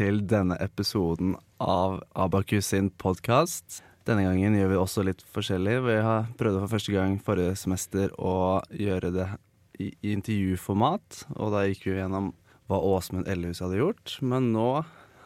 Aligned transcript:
til 0.00 0.22
denne 0.24 0.56
episoden 0.64 1.34
av 1.60 1.98
Abakus 2.16 2.70
sin 2.72 2.88
podkast. 3.02 3.82
Denne 4.08 4.24
gangen 4.24 4.54
gjør 4.56 4.70
vi 4.70 4.78
også 4.80 5.02
litt 5.04 5.20
forskjellig. 5.34 5.74
Vi 5.84 5.96
har 6.00 6.30
prøvd 6.40 6.56
for 6.62 6.72
første 6.72 6.94
gang 6.94 7.18
forrige 7.20 7.58
semester 7.60 8.14
å 8.16 8.62
gjøre 8.72 9.10
det 9.12 9.26
i 9.80 9.90
intervjuformat, 10.14 11.26
og 11.36 11.52
da 11.52 11.66
gikk 11.68 11.84
vi 11.90 11.98
gjennom 11.98 12.30
hva 12.70 12.78
Åsmund 12.94 13.28
Ellehus 13.28 13.60
hadde 13.60 13.82
gjort. 13.82 14.14
Men 14.24 14.48
nå 14.54 14.70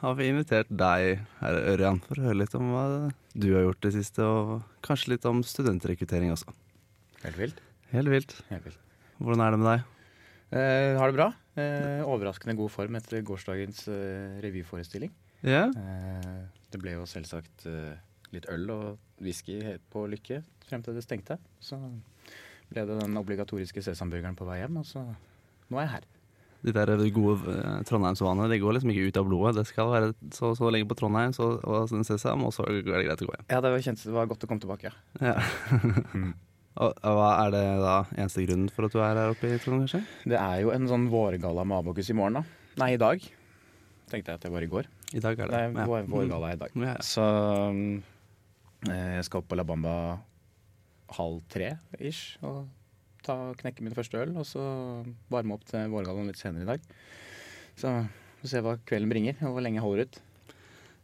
har 0.01 0.19
vi 0.19 0.33
invitert 0.33 0.73
deg, 0.75 1.23
herre 1.39 1.63
Ørjan, 1.77 2.03
for 2.09 2.19
å 2.19 2.27
høre 2.27 2.41
litt 2.43 2.59
om 2.59 2.75
hva 2.75 2.85
du 3.31 3.49
har 3.53 3.69
gjort 3.69 3.83
det 3.87 3.95
siste, 4.01 4.27
og 4.27 4.67
kanskje 4.83 5.15
litt 5.15 5.31
om 5.31 5.45
studentrekruttering 5.47 6.35
også. 6.35 6.51
Helt 7.23 7.39
vilt. 7.39 7.63
Helt 7.95 8.11
vilt. 8.11 8.37
Helt 8.51 8.67
vilt. 8.67 8.83
Hvordan 9.23 9.47
er 9.47 9.55
det 9.55 9.63
med 9.63 9.71
deg? 9.71 9.89
Eh, 10.51 10.99
har 10.99 11.15
det 11.15 11.21
bra. 11.23 11.31
Eh, 11.55 12.01
overraskende 12.03 12.57
god 12.59 12.73
form 12.75 12.97
etter 12.99 13.23
gårsdagens 13.27 13.85
eh, 13.93 14.41
revyforestilling. 14.43 15.13
Ja? 15.47 15.69
Eh, 15.71 16.41
det 16.73 16.81
ble 16.83 16.97
jo 16.97 17.05
selvsagt 17.07 17.67
eh, 17.71 17.95
litt 18.35 18.49
øl 18.51 18.67
og 18.75 19.23
whisky 19.23 19.61
på 19.93 20.07
Lykke 20.11 20.41
frem 20.67 20.83
til 20.83 20.97
det 20.97 21.05
stengte. 21.07 21.39
Så 21.63 21.79
ble 22.73 22.87
det 22.89 22.99
den 22.99 23.21
obligatoriske 23.21 23.85
sesamburgeren 23.85 24.37
på 24.39 24.49
vei 24.49 24.63
hjem, 24.63 24.81
og 24.83 24.89
så 24.89 25.05
nå 25.05 25.79
er 25.79 25.87
jeg 25.87 25.95
her. 25.99 26.11
De 26.65 26.73
der 26.73 26.95
gode 27.13 27.53
eh, 27.53 27.83
Trondheimsvanene 27.85 28.49
de 28.51 28.59
går 28.63 28.79
liksom 28.79 28.91
ikke 28.95 29.11
ut 29.11 29.21
av 29.21 29.29
blodet. 29.29 29.55
Det 29.61 29.67
skal 29.69 29.93
være 29.93 30.11
så, 30.33 30.55
så 30.57 30.73
lenge 30.73 30.89
på 30.89 30.97
Trondheim 30.99 31.37
så, 31.37 31.53
og 31.61 31.93
sesam, 32.09 32.47
og 32.49 32.57
så 32.57 32.65
er 32.67 32.81
det 32.81 32.89
greit 32.89 33.23
å 33.23 33.29
gå 33.29 33.37
hjem. 33.37 33.47
Ja, 33.53 33.61
det 33.61 33.75
var, 33.77 33.85
kjent, 33.85 34.03
det 34.09 34.17
var 34.17 34.33
godt 34.33 34.49
å 34.49 34.51
komme 34.51 34.65
tilbake, 34.65 34.91
ja. 34.91 35.35
Ja. 35.35 36.33
og, 36.75 36.91
og 37.07 37.17
hva 37.19 37.29
er 37.45 37.53
det 37.55 37.63
da 37.83 37.95
eneste 38.17 38.45
grunnen 38.47 38.71
for 38.75 38.89
at 38.89 38.95
du 38.95 38.99
er 39.01 39.19
her 39.21 39.33
oppe 39.35 39.51
i 39.51 39.59
Trondheim, 39.63 39.85
kanskje? 39.87 40.03
Det 40.33 40.39
er 40.41 40.61
jo 40.65 40.73
en 40.75 40.89
sånn 40.91 41.07
vårgalla 41.13 41.65
med 41.69 41.79
abokus 41.85 42.11
i 42.11 42.17
morgen, 42.19 42.41
da. 42.41 42.45
Nei, 42.83 42.91
i 42.97 43.01
dag. 43.01 43.23
Tenkte 44.11 44.35
jeg 44.35 44.41
at 44.41 44.47
det 44.47 44.53
var 44.53 44.67
i 44.67 44.71
går. 44.73 44.89
I 45.15 45.23
dag 45.23 45.39
er 45.39 45.53
det. 45.53 45.61
Nei, 45.77 45.87
vår, 45.89 46.09
vårgalla 46.11 46.51
er 46.51 46.59
i 46.59 46.63
dag. 46.65 46.75
Ja, 46.75 46.89
Ja. 46.91 46.97
Så 47.07 47.25
um, 47.71 48.03
eh, 48.91 49.13
jeg 49.21 49.29
skal 49.29 49.43
opp 49.45 49.49
på 49.53 49.59
La 49.59 49.65
Bamba 49.67 49.95
halv 51.15 51.43
tre 51.53 51.77
ish 52.03 52.41
og 52.43 52.65
ta, 53.25 53.37
knekke 53.61 53.85
min 53.87 53.95
første 53.95 54.19
øl, 54.21 54.35
og 54.37 54.45
så 54.49 54.63
varme 55.33 55.55
opp 55.57 55.65
til 55.69 55.87
vårgallaen 55.93 56.29
litt 56.29 56.41
senere 56.43 56.67
i 56.67 56.71
dag. 56.75 56.89
Så 57.79 57.93
får 58.43 58.51
se 58.51 58.63
hva 58.65 58.75
kvelden 58.85 59.13
bringer, 59.13 59.39
og 59.47 59.55
hvor 59.55 59.65
lenge 59.65 59.79
jeg 59.79 59.87
holder 59.87 60.09
ut. 60.09 60.19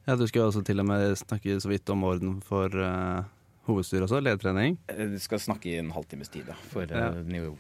Ja, 0.09 0.17
Du 0.19 0.27
skal 0.27 0.49
også 0.49 0.65
til 0.67 0.83
og 0.83 0.89
med 0.91 1.15
snakke 1.21 1.61
så 1.63 1.71
vidt 1.71 1.89
om 1.95 2.03
orden 2.09 2.41
for 2.45 2.75
uh, 2.75 3.23
hovedstyret 3.71 4.07
også, 4.09 4.21
ledertrening. 4.25 4.77
Vi 5.15 5.19
skal 5.23 5.41
snakke 5.43 5.71
i 5.73 5.79
en 5.81 5.91
halvtimes 5.95 6.29
tid, 6.33 6.47
da, 6.51 6.59
for 6.73 6.85
Ja. 6.91 7.11
ja. 7.17 7.55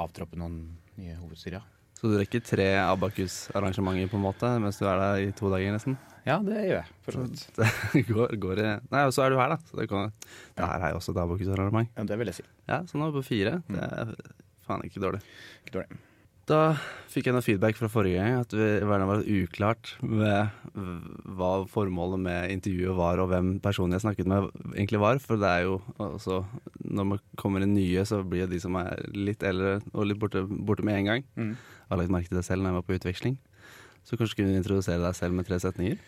avtroppe 0.00 0.38
noen 0.40 0.62
nye 0.96 1.16
hovedstyrer. 1.18 1.62
Så 2.00 2.08
du 2.08 2.14
rekker 2.16 2.40
tre 2.40 2.66
Abakus-arrangementer 2.80 4.08
på 4.08 4.16
en 4.16 4.22
måte 4.24 4.48
mens 4.62 4.78
du 4.80 4.86
er 4.88 4.96
der 5.02 5.26
i 5.26 5.32
to 5.36 5.50
dager, 5.52 5.74
nesten. 5.74 5.98
Ja, 6.24 6.38
det 6.44 6.56
gjør 6.64 6.78
jeg, 6.78 6.86
for 7.04 7.16
så. 7.16 7.24
Det 7.92 8.02
går, 8.08 8.34
går 8.40 8.60
i 8.60 8.68
Nei, 8.92 9.02
og 9.08 9.12
så 9.16 9.24
er 9.26 9.32
du 9.32 9.36
her, 9.40 9.52
da. 9.52 9.58
Så 9.68 9.76
det, 9.80 9.88
kan, 9.92 10.12
det 10.56 10.64
her 10.68 10.84
er 10.86 10.94
jo 10.94 11.00
også 11.00 11.12
et 11.14 11.20
Abakus-arrangement. 11.24 11.90
Ja, 11.96 12.04
det 12.08 12.18
vil 12.20 12.32
jeg 12.32 12.38
si. 12.40 12.46
Ja, 12.68 12.80
så 12.88 13.00
nå 13.00 13.08
er 13.08 13.12
vi 13.14 13.20
på 13.20 13.26
fire. 13.30 13.58
Det 13.68 13.84
er 13.84 14.14
faen 14.68 14.84
ikke 14.88 15.02
dårlig. 15.02 15.20
Ikke 15.64 15.76
dårlig. 15.80 16.00
Da 16.48 16.74
fikk 17.10 17.28
jeg 17.28 17.34
noe 17.34 17.44
feedback 17.44 17.76
fra 17.78 17.88
forrige 17.90 18.18
gang 18.18 18.40
at 18.40 18.54
det 18.54 18.86
var 18.86 19.22
uklart 19.22 19.92
med 20.02 20.50
hva 21.36 21.50
formålet 21.70 22.22
med 22.22 22.54
intervjuet 22.54 22.96
var, 22.98 23.20
og 23.22 23.30
hvem 23.32 23.52
personen 23.62 23.96
jeg 23.96 24.04
snakket 24.04 24.30
med 24.30 24.48
egentlig 24.72 25.02
var. 25.02 25.20
For 25.22 25.40
det 25.40 25.50
er 25.50 25.66
jo 25.68 25.80
også 26.00 26.40
Når 26.80 27.08
man 27.12 27.20
kommer 27.38 27.62
inn 27.62 27.76
nye, 27.76 28.04
så 28.08 28.22
blir 28.26 28.46
det 28.46 28.56
de 28.56 28.62
som 28.62 28.78
er 28.80 29.04
litt 29.14 29.44
eldre 29.46 29.78
og 29.92 30.08
litt 30.08 30.18
borte, 30.22 30.42
borte 30.48 30.86
med 30.86 31.00
en 31.00 31.12
gang. 31.12 31.28
Mm. 31.36 31.52
Jeg 31.54 31.92
har 31.92 32.00
lagt 32.00 32.14
merke 32.16 32.32
til 32.32 32.40
det 32.40 32.46
selv 32.46 32.64
når 32.64 32.72
jeg 32.72 32.80
var 32.80 32.88
på 32.88 32.98
utveksling. 32.98 33.36
Så 34.06 34.16
kanskje 34.16 34.40
kunne 34.40 34.54
du 34.54 34.58
introdusere 34.58 35.02
deg 35.04 35.14
selv 35.18 35.36
med 35.36 35.46
tre 35.46 35.60
setninger? 35.62 36.00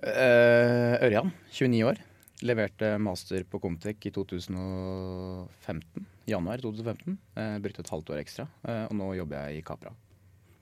Uh, 0.00 0.96
Ørjan, 1.02 1.32
29 1.50 1.82
år. 1.88 2.00
Leverte 2.46 2.94
master 3.02 3.44
på 3.44 3.60
Comtec 3.60 4.06
i 4.08 4.12
2015. 4.14 6.06
Januar 6.28 6.60
2015. 6.62 7.16
Eh, 7.36 7.56
brukte 7.62 7.80
et 7.84 7.92
halvt 7.92 8.10
år 8.14 8.20
ekstra. 8.22 8.46
Eh, 8.66 8.84
og 8.88 8.96
nå 8.98 9.12
jobber 9.18 9.48
jeg 9.48 9.60
i 9.60 9.64
Capra 9.66 9.92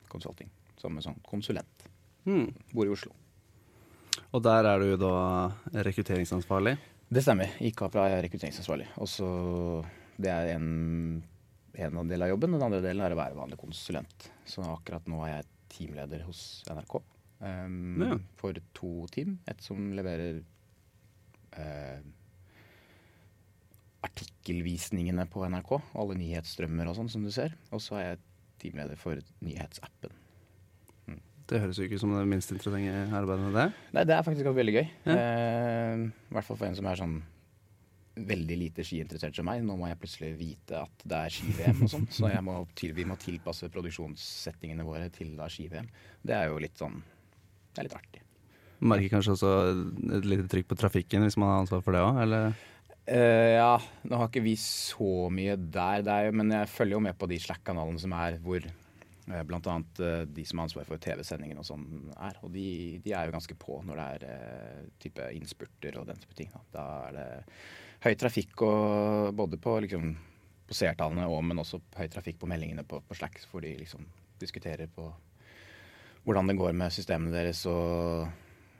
Consulting 0.08 0.50
som 0.78 0.94
en 0.96 1.02
sånn 1.04 1.19
konsulent. 1.26 1.88
Mm. 2.28 2.52
Bor 2.72 2.86
i 2.86 2.92
Oslo. 2.92 3.12
Og 4.34 4.42
der 4.44 4.66
er 4.69 4.82
du 4.82 4.94
da 5.00 5.12
rekrutteringsansvarlig. 5.86 6.76
Det 7.08 7.22
stemmer. 7.24 7.54
I 7.64 7.72
Capra 7.76 8.06
er 8.06 8.16
jeg 8.16 8.28
rekrutteringsansvarlig. 8.28 8.88
Og 9.00 9.08
så 9.10 9.28
Det 10.19 10.30
er 10.30 10.54
en, 10.56 11.22
en 11.78 12.08
del 12.10 12.22
av 12.26 12.32
jobben. 12.32 12.56
Den 12.56 12.64
andre 12.66 12.82
delen 12.82 13.04
er 13.04 13.14
å 13.14 13.19
være 13.20 13.38
vanlig 13.38 13.58
konsulent. 13.60 14.30
Så 14.48 14.64
akkurat 14.66 15.06
nå 15.06 15.22
er 15.26 15.36
jeg 15.36 15.48
teamleder 15.75 16.25
hos 16.26 16.64
NRK. 16.69 17.00
Um, 17.40 18.02
Ja. 18.02 18.16
For 18.36 18.56
to 18.75 19.06
team. 19.14 19.38
Et 19.46 19.60
som 19.62 19.92
leverer 19.94 20.40
eh, 21.52 22.00
artikkelvisningene 24.06 25.26
på 25.31 25.42
NRK. 25.48 25.75
Alle 25.98 26.16
nyhetsstrømmer 26.20 26.91
og 26.91 26.98
sånn, 26.98 27.10
som 27.12 27.25
du 27.26 27.32
ser. 27.34 27.56
Og 27.75 27.82
så 27.82 27.98
er 27.98 28.04
jeg 28.06 28.22
teamleder 28.62 28.98
for 29.00 29.19
nyhetsappen. 29.44 30.14
Det 31.48 31.62
høres 31.62 31.78
jo 31.81 31.86
ikke 31.86 31.97
ut 31.97 32.03
som 32.03 32.12
det 32.12 32.26
minst 32.28 32.50
interessante 32.53 32.92
arbeidet 33.16 33.47
med 33.47 33.54
det. 33.56 33.66
Nei, 33.97 34.04
det 34.04 34.14
er 34.19 34.25
faktisk 34.26 34.50
veldig 34.53 34.75
gøy. 34.75 34.87
Ja. 35.08 35.14
Eh, 35.16 36.03
I 36.28 36.37
hvert 36.37 36.44
fall 36.44 36.58
for 36.60 36.69
en 36.69 36.76
som 36.76 36.88
er 36.91 37.00
sånn 37.00 37.19
veldig 38.28 38.56
lite 38.58 38.84
skiinteressert 38.84 39.37
som 39.38 39.47
meg. 39.48 39.62
Nå 39.64 39.78
må 39.78 39.88
jeg 39.88 40.00
plutselig 40.03 40.32
vite 40.37 40.82
at 40.82 41.04
det 41.08 41.19
er 41.19 41.34
ski-VM 41.34 41.84
og 41.87 41.92
sånn. 41.92 42.08
Så 42.12 42.31
jeg 42.32 42.44
må 42.44 42.58
til, 42.78 42.92
vi 42.97 43.06
må 43.08 43.16
tilpasse 43.20 43.70
produksjonssettingene 43.72 44.87
våre 44.87 45.08
til 45.14 45.34
da 45.38 45.48
ski-VM. 45.53 45.88
Det 46.26 46.37
er 46.37 46.50
jo 46.50 46.58
litt 46.62 46.76
sånn 46.81 47.00
Det 47.00 47.81
er 47.81 47.88
litt 47.88 47.97
artig. 47.97 48.25
Merker 48.78 49.12
kanskje 49.16 49.34
også 49.34 49.53
et 50.19 50.26
lite 50.28 50.47
trykk 50.50 50.69
på 50.70 50.76
trafikken 50.78 51.25
hvis 51.26 51.38
man 51.41 51.50
har 51.50 51.62
ansvar 51.64 51.81
for 51.82 51.97
det 51.97 52.03
òg, 52.04 52.20
eller? 52.26 52.53
Eh, 53.08 53.54
ja, 53.56 53.78
nå 54.04 54.19
har 54.20 54.28
ikke 54.28 54.44
vi 54.44 54.52
så 54.60 55.30
mye 55.32 55.54
der, 55.56 56.04
er 56.04 56.26
jo, 56.26 56.34
men 56.36 56.52
jeg 56.52 56.69
følger 56.69 56.98
jo 56.98 57.04
med 57.06 57.16
på 57.16 57.28
de 57.30 57.38
Slack-kanalene 57.41 58.00
som 58.02 58.12
er 58.12 58.36
hvor 58.44 58.60
eh, 58.60 59.44
blant 59.48 59.69
annet 59.72 60.00
eh, 60.04 60.24
de 60.28 60.44
som 60.44 60.60
har 60.60 60.69
ansvar 60.69 60.84
for 60.88 61.00
TV-sendingen 61.00 61.60
og 61.62 61.64
sånn 61.64 61.86
er. 62.12 62.36
Og 62.44 62.52
de, 62.52 62.66
de 63.04 63.14
er 63.16 63.28
jo 63.28 63.36
ganske 63.38 63.56
på 63.60 63.78
når 63.88 64.00
det 64.00 64.08
er 64.12 64.26
eh, 64.34 64.82
type 65.00 65.28
innspurter 65.38 65.96
og 66.00 66.10
den 66.10 66.20
type 66.20 66.36
ting. 66.36 66.50
Da, 66.52 66.64
da 66.74 66.84
er 67.06 67.16
det 67.16 67.28
høy 68.04 68.19
trafikk 68.20 68.64
og 68.66 69.30
både 69.38 69.60
på 69.62 69.78
liksom 69.86 70.10
på 70.69 70.76
seertallene 70.76 71.25
og 71.32 71.40
men 71.48 71.62
også 71.62 71.80
høy 71.96 72.10
trafikk 72.12 72.42
på 72.42 72.50
meldingene 72.50 72.84
på, 72.84 73.00
på 73.08 73.16
Slack, 73.16 73.40
hvor 73.48 73.64
de 73.64 73.72
liksom 73.78 74.04
diskuterer 74.42 74.90
på 74.92 75.06
hvordan 76.26 76.52
det 76.52 76.58
går 76.60 76.76
med 76.76 76.92
systemene 76.92 77.32
deres 77.32 77.64
og 77.70 78.28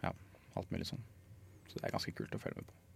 ja, 0.05 0.13
alt 0.13 0.75
mulig 0.75 0.91
sånn. 0.91 1.01
Så 1.65 1.81
det 1.81 1.89
er 1.89 1.97
ganske 1.97 2.13
kult 2.13 2.37
å 2.37 2.43
følge 2.43 2.61
med 2.61 2.69
på. 2.69 2.88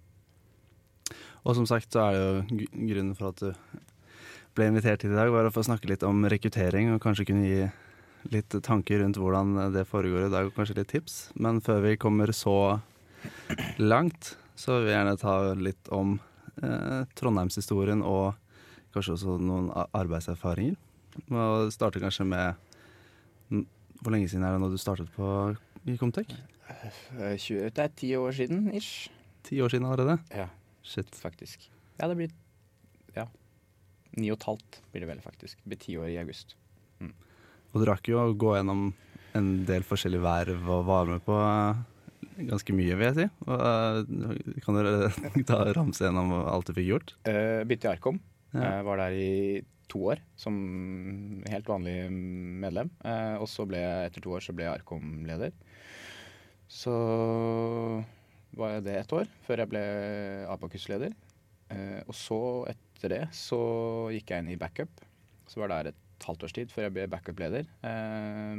Og 1.43 1.57
som 1.59 1.67
sagt 1.67 1.95
så 1.95 2.07
er 2.07 2.15
det 2.15 2.23
jo 2.23 2.69
grunnen 2.93 3.17
for 3.19 3.33
at 3.33 3.43
du 3.43 3.51
ble 4.57 4.69
invitert 4.69 5.03
hit 5.03 5.11
i 5.11 5.17
dag, 5.17 5.33
var 5.33 5.49
å 5.49 5.55
få 5.55 5.65
snakke 5.65 5.89
litt 5.91 6.05
om 6.07 6.27
rekruttering 6.29 6.93
og 6.93 7.01
kanskje 7.03 7.27
kunne 7.31 7.49
gi 7.49 7.63
litt 8.31 8.55
tanker 8.63 9.01
rundt 9.03 9.19
hvordan 9.19 9.57
det 9.75 9.87
foregår 9.89 10.29
i 10.29 10.33
dag, 10.33 10.47
og 10.47 10.55
kanskje 10.55 10.77
litt 10.79 10.93
tips. 10.93 11.17
Men 11.35 11.59
før 11.65 11.83
vi 11.87 11.97
kommer 12.01 12.31
så 12.37 12.79
langt, 13.83 14.37
så 14.55 14.79
vil 14.79 14.93
jeg 14.93 14.99
gjerne 14.99 15.19
ta 15.19 15.35
litt 15.59 15.91
om 15.95 16.15
eh, 16.63 17.03
Trondheimshistorien 17.19 18.05
og 18.07 18.37
kanskje 18.95 19.17
også 19.17 19.39
noen 19.43 19.73
arbeidserfaringer. 19.73 20.79
Og 21.33 21.73
starte 21.75 22.01
kanskje 22.01 22.25
med 22.25 22.71
Hvor 24.01 24.15
lenge 24.15 24.31
siden 24.31 24.47
er 24.49 24.55
det 24.55 24.63
nå 24.63 24.71
du 24.73 24.79
startet 24.81 25.11
på 25.13 25.27
i 25.87 25.99
Comtec? 26.01 26.31
Eh, 26.73 27.37
20, 27.37 27.69
det 27.75 27.85
er 27.85 27.93
ti 27.97 28.15
år 28.17 28.33
siden, 28.35 28.65
ish. 28.75 29.11
Ti 29.45 29.61
år 29.63 29.75
siden 29.75 29.87
allerede? 29.87 30.17
Ja, 30.33 30.49
Shit. 30.83 31.15
faktisk. 31.15 31.71
Ja, 32.01 32.09
det 32.09 32.17
blir 32.19 32.33
ja, 33.15 33.29
ni 34.19 34.31
og 34.33 34.41
et 34.41 34.49
halvt 34.49 34.83
blir 34.93 35.05
det 35.05 35.13
vel, 35.13 35.23
faktisk. 35.25 35.61
Det 35.63 35.73
blir 35.73 35.81
ti 35.83 35.97
år 36.01 36.11
i 36.13 36.19
august. 36.23 36.57
Og 37.73 37.81
du 37.81 37.89
rakk 37.89 38.11
jo 38.11 38.21
å 38.21 38.37
gå 38.37 38.53
gjennom 38.57 38.91
en 39.39 39.49
del 39.69 39.85
forskjellige 39.87 40.25
verv 40.25 40.69
og 40.75 40.85
var 40.89 41.09
med 41.09 41.23
på 41.25 41.37
eh, 41.41 41.81
ganske 42.51 42.77
mye, 42.77 42.97
vil 43.01 43.09
jeg 43.09 43.17
si. 43.17 43.27
Og, 43.49 44.11
kan 44.65 44.79
dere 44.79 45.13
ta 45.49 45.63
ramse 45.73 46.05
gjennom 46.05 46.35
alt 46.43 46.69
du 46.69 46.77
fikk 46.77 46.91
gjort? 46.91 47.15
Uh, 47.25 47.65
Bytte 47.69 47.89
i 47.89 47.93
Arkom. 47.95 48.21
Ja. 48.53 48.81
Uh, 48.81 48.81
var 48.91 49.01
der 49.01 49.17
i 49.17 49.31
to 49.93 50.05
år 50.13 50.21
som 50.41 50.57
helt 51.49 51.69
vanlig 51.69 51.97
medlem. 52.13 52.93
Uh, 53.05 53.41
og 53.41 53.49
så 53.49 53.65
ble 53.69 53.81
jeg, 53.81 54.11
etter 54.11 54.25
to 54.25 54.37
år 54.37 54.45
så 54.45 54.57
ble 54.57 54.69
jeg 54.69 54.75
Arkom-leder. 54.77 55.57
Så 56.73 56.93
var 58.59 58.75
jeg 58.75 58.87
det 58.87 58.97
ett 59.01 59.15
år, 59.17 59.29
før 59.47 59.63
jeg 59.63 59.73
ble 59.73 59.83
Abakus-leder. 60.53 61.15
Eh, 61.73 62.01
og 62.05 62.17
så, 62.17 62.41
etter 62.73 63.15
det, 63.15 63.23
så 63.37 63.61
gikk 64.13 64.33
jeg 64.33 64.45
inn 64.45 64.53
i 64.55 64.61
backup. 64.61 65.05
Så 65.49 65.63
var 65.63 65.73
der 65.73 65.93
et 65.93 66.27
halvt 66.27 66.45
års 66.47 66.55
tid 66.55 66.73
før 66.73 66.87
jeg 66.87 66.95
ble 66.97 67.07
backup-leder. 67.13 67.71
Eh, 67.89 68.53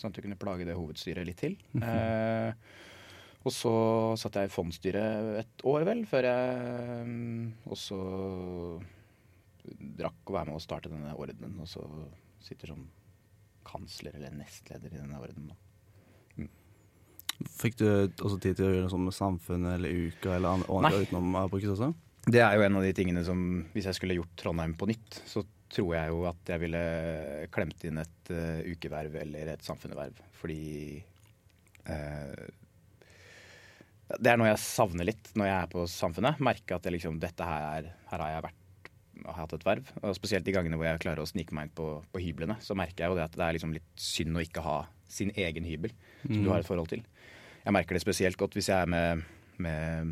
sånn 0.00 0.10
at 0.10 0.18
jeg 0.18 0.26
kunne 0.26 0.40
plage 0.40 0.66
det 0.68 0.76
hovedstyret 0.78 1.28
litt 1.28 1.40
til. 1.42 1.56
Eh, 1.78 2.50
og 3.44 3.52
så 3.52 3.74
satt 4.16 4.38
jeg 4.40 4.48
i 4.48 4.52
fondsstyret 4.52 5.34
et 5.42 5.64
år, 5.68 5.84
vel, 5.84 6.04
før 6.08 6.28
jeg 6.30 7.08
mm, 7.10 7.48
også 7.76 7.98
drakk 10.00 10.30
å 10.30 10.36
være 10.38 10.48
med 10.48 10.56
og 10.56 10.64
starte 10.64 10.92
denne 10.92 11.12
ordenen. 11.12 11.58
Og 11.60 11.68
så 11.68 11.84
sitter 12.44 12.72
som 12.72 12.86
kansler 13.64 14.16
eller 14.16 14.32
nestleder 14.36 14.92
i 14.92 15.00
denne 15.02 15.20
ordenen. 15.20 15.52
da. 15.52 15.63
Fikk 17.64 17.78
du 17.80 17.86
også 17.88 18.36
tid 18.42 18.58
til 18.58 18.66
å 18.66 18.72
gjøre 18.72 18.84
noe 18.84 18.92
sånt 18.92 19.08
med 19.08 19.16
Samfunnet 19.16 19.78
eller 19.78 20.08
Uka 20.08 20.34
eller 20.36 20.64
andre, 20.66 21.04
utenom 21.06 21.36
Abakus 21.40 21.72
også? 21.72 21.92
Det 22.24 22.40
er 22.40 22.56
jo 22.56 22.64
en 22.64 22.78
av 22.80 22.84
de 22.84 22.92
tingene 22.96 23.22
som 23.24 23.38
Hvis 23.74 23.88
jeg 23.90 23.98
skulle 23.98 24.16
gjort 24.16 24.34
Trondheim 24.40 24.74
på 24.80 24.88
nytt, 24.88 25.20
så 25.28 25.44
tror 25.74 25.94
jeg 25.96 26.12
jo 26.12 26.24
at 26.28 26.52
jeg 26.52 26.62
ville 26.62 26.82
klemt 27.54 27.86
inn 27.88 27.98
et 28.02 28.30
uh, 28.32 28.60
ukeverv 28.68 29.16
eller 29.24 29.54
et 29.54 29.64
samfunnsverv. 29.64 30.20
Fordi 30.38 31.00
uh, 31.88 32.44
Det 34.12 34.30
er 34.30 34.38
noe 34.38 34.52
jeg 34.52 34.62
savner 34.62 35.08
litt 35.08 35.32
når 35.34 35.50
jeg 35.50 35.56
er 35.56 35.72
på 35.72 35.86
Samfunnet. 35.90 36.44
Merker 36.44 36.78
at 36.78 36.92
liksom, 36.92 37.18
dette 37.22 37.48
her, 37.48 37.66
er, 37.80 37.90
her 38.12 38.24
har 38.26 38.36
jeg 38.36 38.46
vært 38.50 38.60
har 39.24 39.38
hatt 39.38 39.54
et 39.56 39.66
verv. 39.66 39.90
Og 40.02 40.16
spesielt 40.18 40.46
de 40.46 40.54
gangene 40.54 40.78
hvor 40.78 40.88
jeg 40.88 41.02
klarer 41.04 41.24
å 41.24 41.28
snike 41.28 41.54
meg 41.56 41.68
inn 41.68 41.76
på, 41.76 41.88
på 42.12 42.22
hyblene, 42.22 42.58
så 42.64 42.76
merker 42.78 43.04
jeg 43.04 43.12
jo 43.12 43.18
det 43.18 43.26
at 43.26 43.36
det 43.38 43.46
er 43.46 43.56
liksom 43.56 43.74
litt 43.74 43.88
synd 44.00 44.36
å 44.36 44.44
ikke 44.44 44.64
ha 44.64 44.78
sin 45.10 45.30
egen 45.38 45.66
hybel 45.66 45.92
som 46.24 46.42
du 46.42 46.50
har 46.50 46.62
et 46.62 46.68
forhold 46.68 46.90
til. 46.92 47.04
Jeg 47.64 47.72
merker 47.72 47.96
det 47.96 48.04
spesielt 48.04 48.36
godt 48.40 48.56
hvis 48.58 48.68
jeg 48.68 48.76
er 48.76 48.90
med, 48.90 49.22
med, 49.64 50.10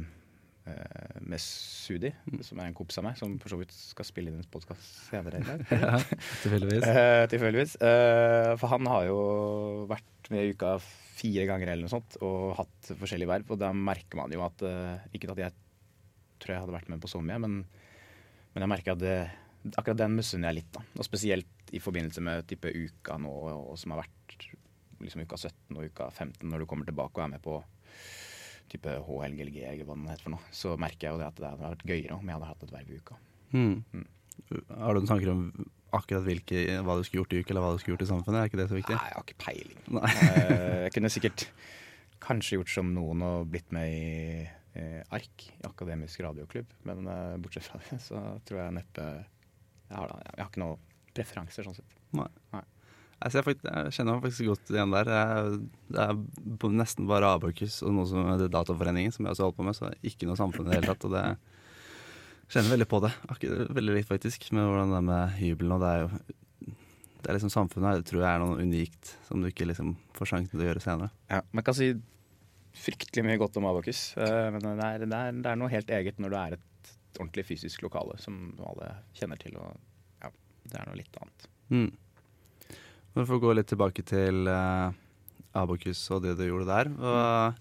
eh, 0.64 1.16
med 1.20 1.42
Sudi, 1.42 2.08
som 2.46 2.62
er 2.62 2.70
en 2.70 2.76
kompis 2.76 2.96
av 3.02 3.04
meg, 3.04 3.18
som 3.20 3.34
for 3.42 3.52
så 3.52 3.58
vidt 3.60 3.74
skal 3.76 4.08
spille 4.08 4.32
inn 4.32 4.38
en 4.40 4.48
podkast 4.54 5.10
senere 5.10 5.42
i 5.42 5.44
dag. 5.44 5.66
Ja, 5.82 5.98
tilfeldigvis. 6.44 6.86
Eh, 6.88 7.24
tilfeldigvis. 7.34 7.74
Eh, 7.84 8.54
for 8.60 8.72
han 8.72 8.88
har 8.88 9.04
jo 9.10 9.18
vært 9.90 10.32
med 10.32 10.46
i 10.46 10.54
uka 10.56 10.78
fire 10.80 11.44
ganger 11.50 11.74
eller 11.74 11.84
noe 11.84 11.92
sånt 11.92 12.16
og 12.24 12.54
hatt 12.56 12.94
forskjellige 12.94 13.34
verv. 13.34 13.52
Og 13.52 13.60
da 13.60 13.68
merker 13.76 14.22
man 14.22 14.32
jo 14.32 14.46
at 14.46 14.64
Ikke 15.12 15.28
at 15.34 15.44
jeg 15.44 15.56
tror 16.42 16.56
jeg 16.56 16.64
hadde 16.64 16.74
vært 16.78 16.88
med 16.90 17.04
på 17.04 17.10
så 17.12 17.20
mye, 17.22 17.36
men, 17.42 17.60
men 18.54 18.64
jeg 18.64 18.72
merker 18.72 18.96
at 18.96 19.02
det, 19.04 19.18
akkurat 19.76 20.00
den 20.00 20.16
misunner 20.16 20.50
jeg 20.50 20.62
litt. 20.62 20.72
da. 20.72 20.82
Og 20.96 21.06
spesielt 21.06 21.76
i 21.76 21.80
forbindelse 21.84 22.24
med 22.24 22.48
type 22.48 22.72
uka 22.72 23.20
nå, 23.20 23.32
og 23.52 23.76
som 23.80 23.92
har 23.94 24.02
vært 24.06 24.21
liksom 25.04 25.24
uka 25.26 25.36
17 25.38 25.76
og 25.76 25.84
uka 25.90 26.08
15, 26.10 26.48
når 26.50 26.62
du 26.64 26.66
kommer 26.70 26.88
tilbake 26.88 27.18
og 27.18 27.24
er 27.26 27.32
med 27.34 27.42
på 27.44 27.58
type 28.72 28.88
HLGLG 29.04 29.58
eller 29.68 29.84
hva 29.84 29.96
den 29.98 30.08
heter 30.08 30.24
for 30.28 30.32
noe, 30.36 30.50
så 30.54 30.76
merker 30.80 31.08
jeg 31.08 31.12
jo 31.16 31.20
det 31.20 31.26
at 31.28 31.40
det 31.42 31.50
hadde 31.50 31.70
vært 31.74 31.86
gøyere 31.90 32.16
om 32.16 32.24
jeg 32.30 32.36
hadde 32.38 32.50
hatt 32.52 32.62
et 32.66 32.72
verv 32.72 32.90
i 32.94 33.00
uka. 33.02 33.18
Mm. 33.52 34.06
Har 34.72 34.94
du 34.96 35.00
noen 35.02 35.10
tanker 35.10 35.32
om 35.34 35.42
akkurat 35.92 36.24
hvilke, 36.24 36.62
hva 36.86 36.94
du 36.96 37.02
skulle 37.04 37.20
gjort 37.20 37.34
i 37.36 37.42
uka, 37.42 37.52
eller 37.52 37.64
hva 37.66 37.74
du 37.74 37.82
skulle 37.82 37.98
gjort 37.98 38.06
i 38.06 38.10
samfunnet? 38.14 38.38
Er 38.40 38.48
ikke 38.48 38.60
det 38.62 38.68
så 38.70 38.78
viktig? 38.78 38.96
Nei, 38.96 39.10
jeg 39.10 39.18
har 39.18 39.26
ikke 39.26 39.42
peiling. 39.44 39.82
Eh, 40.08 40.78
jeg 40.86 40.94
kunne 40.96 41.10
sikkert 41.12 41.44
kanskje 42.22 42.56
gjort 42.60 42.72
som 42.72 42.94
noen 42.96 43.24
og 43.26 43.50
blitt 43.52 43.74
med 43.76 43.92
i 43.92 44.46
eh, 44.80 45.02
ARK, 45.12 45.48
i 45.52 45.66
Akademisk 45.68 46.22
radioklubb. 46.24 46.72
Men 46.88 47.04
eh, 47.12 47.34
bortsett 47.44 47.68
fra 47.68 47.82
det, 47.90 47.98
så 48.06 48.22
tror 48.48 48.62
jeg 48.62 48.76
neppe 48.78 49.04
jeg 49.12 49.98
har, 49.98 50.08
da- 50.08 50.22
jeg 50.24 50.38
har 50.40 50.48
ikke 50.48 50.62
noen 50.64 50.88
preferanser, 51.12 51.66
sånn 51.68 51.76
sett. 51.76 51.98
Nei. 52.16 52.30
Nei. 52.54 52.62
Jeg, 53.22 53.32
ser 53.34 53.46
faktisk, 53.46 53.68
jeg 53.68 53.94
kjenner 53.96 54.16
meg 54.16 54.26
faktisk 54.26 54.48
godt 54.50 54.70
igjen 54.74 54.94
der. 54.94 55.10
Det 55.92 56.04
er 56.04 56.70
nesten 56.74 57.08
bare 57.10 57.32
Abakus 57.36 57.80
og 57.86 57.94
noe 57.94 58.08
som 58.10 58.30
det 58.40 58.50
Dataforeningen, 58.50 59.14
som 59.14 59.26
jeg 59.26 59.36
også 59.36 59.46
holder 59.46 59.58
på 59.58 59.66
med, 59.68 59.78
så 59.78 59.90
ikke 60.02 60.28
noe 60.28 60.38
samfunn 60.40 60.66
i 60.66 60.72
det 60.72 60.80
hele 60.80 60.90
tatt. 60.90 61.06
Og 61.06 61.14
det 61.14 61.24
kjenner 62.52 62.74
veldig 62.74 62.88
på 62.90 63.02
det. 63.04 63.12
Akkurat, 63.30 63.74
veldig 63.78 63.98
likt 63.98 64.10
faktisk, 64.10 64.48
med 64.56 64.66
hvordan 64.66 64.94
det 64.94 65.00
er 65.00 65.08
med 65.10 65.36
hybelen. 65.38 65.76
Og 65.76 65.84
det 65.84 65.92
er 65.92 66.04
jo 66.04 66.10
det 67.22 67.30
er 67.30 67.36
liksom 67.36 67.52
Samfunnet 67.54 67.86
her, 67.86 68.00
tror 68.06 68.24
jeg 68.24 68.30
er 68.32 68.40
noe 68.42 68.62
unikt 68.66 69.12
som 69.28 69.42
du 69.42 69.46
ikke 69.46 69.68
liksom 69.68 69.94
får 70.16 70.32
sjansen 70.32 70.56
til 70.56 70.64
å 70.64 70.66
gjøre 70.66 70.82
senere. 70.82 71.12
Ja, 71.30 71.38
man 71.54 71.62
kan 71.66 71.76
si 71.78 71.92
fryktelig 72.74 73.22
mye 73.26 73.38
godt 73.38 73.58
om 73.60 73.68
Abakus, 73.68 74.00
eh, 74.18 74.48
men 74.50 74.64
det 74.64 74.72
er, 74.88 75.04
det, 75.04 75.18
er, 75.18 75.36
det 75.44 75.50
er 75.52 75.60
noe 75.60 75.70
helt 75.70 75.92
eget 75.92 76.18
når 76.22 76.32
du 76.32 76.38
er 76.40 76.56
et 76.56 76.92
ordentlig 77.20 77.44
fysisk 77.46 77.84
lokale 77.84 78.16
som 78.22 78.40
alle 78.66 78.88
kjenner 79.14 79.38
til. 79.38 79.54
Og 79.60 80.24
ja, 80.24 80.32
det 80.66 80.80
er 80.80 80.88
noe 80.88 80.98
litt 80.98 81.20
annet. 81.20 81.46
Mm. 81.70 81.90
Men 83.12 83.28
for 83.28 83.36
å 83.36 83.42
gå 83.42 83.52
litt 83.56 83.68
tilbake 83.68 84.04
til 84.08 84.46
uh, 84.48 84.92
Abokus 85.58 86.00
og 86.14 86.24
det 86.24 86.36
du 86.38 86.46
gjorde 86.46 86.70
der. 86.70 86.90
Hva 86.96 87.52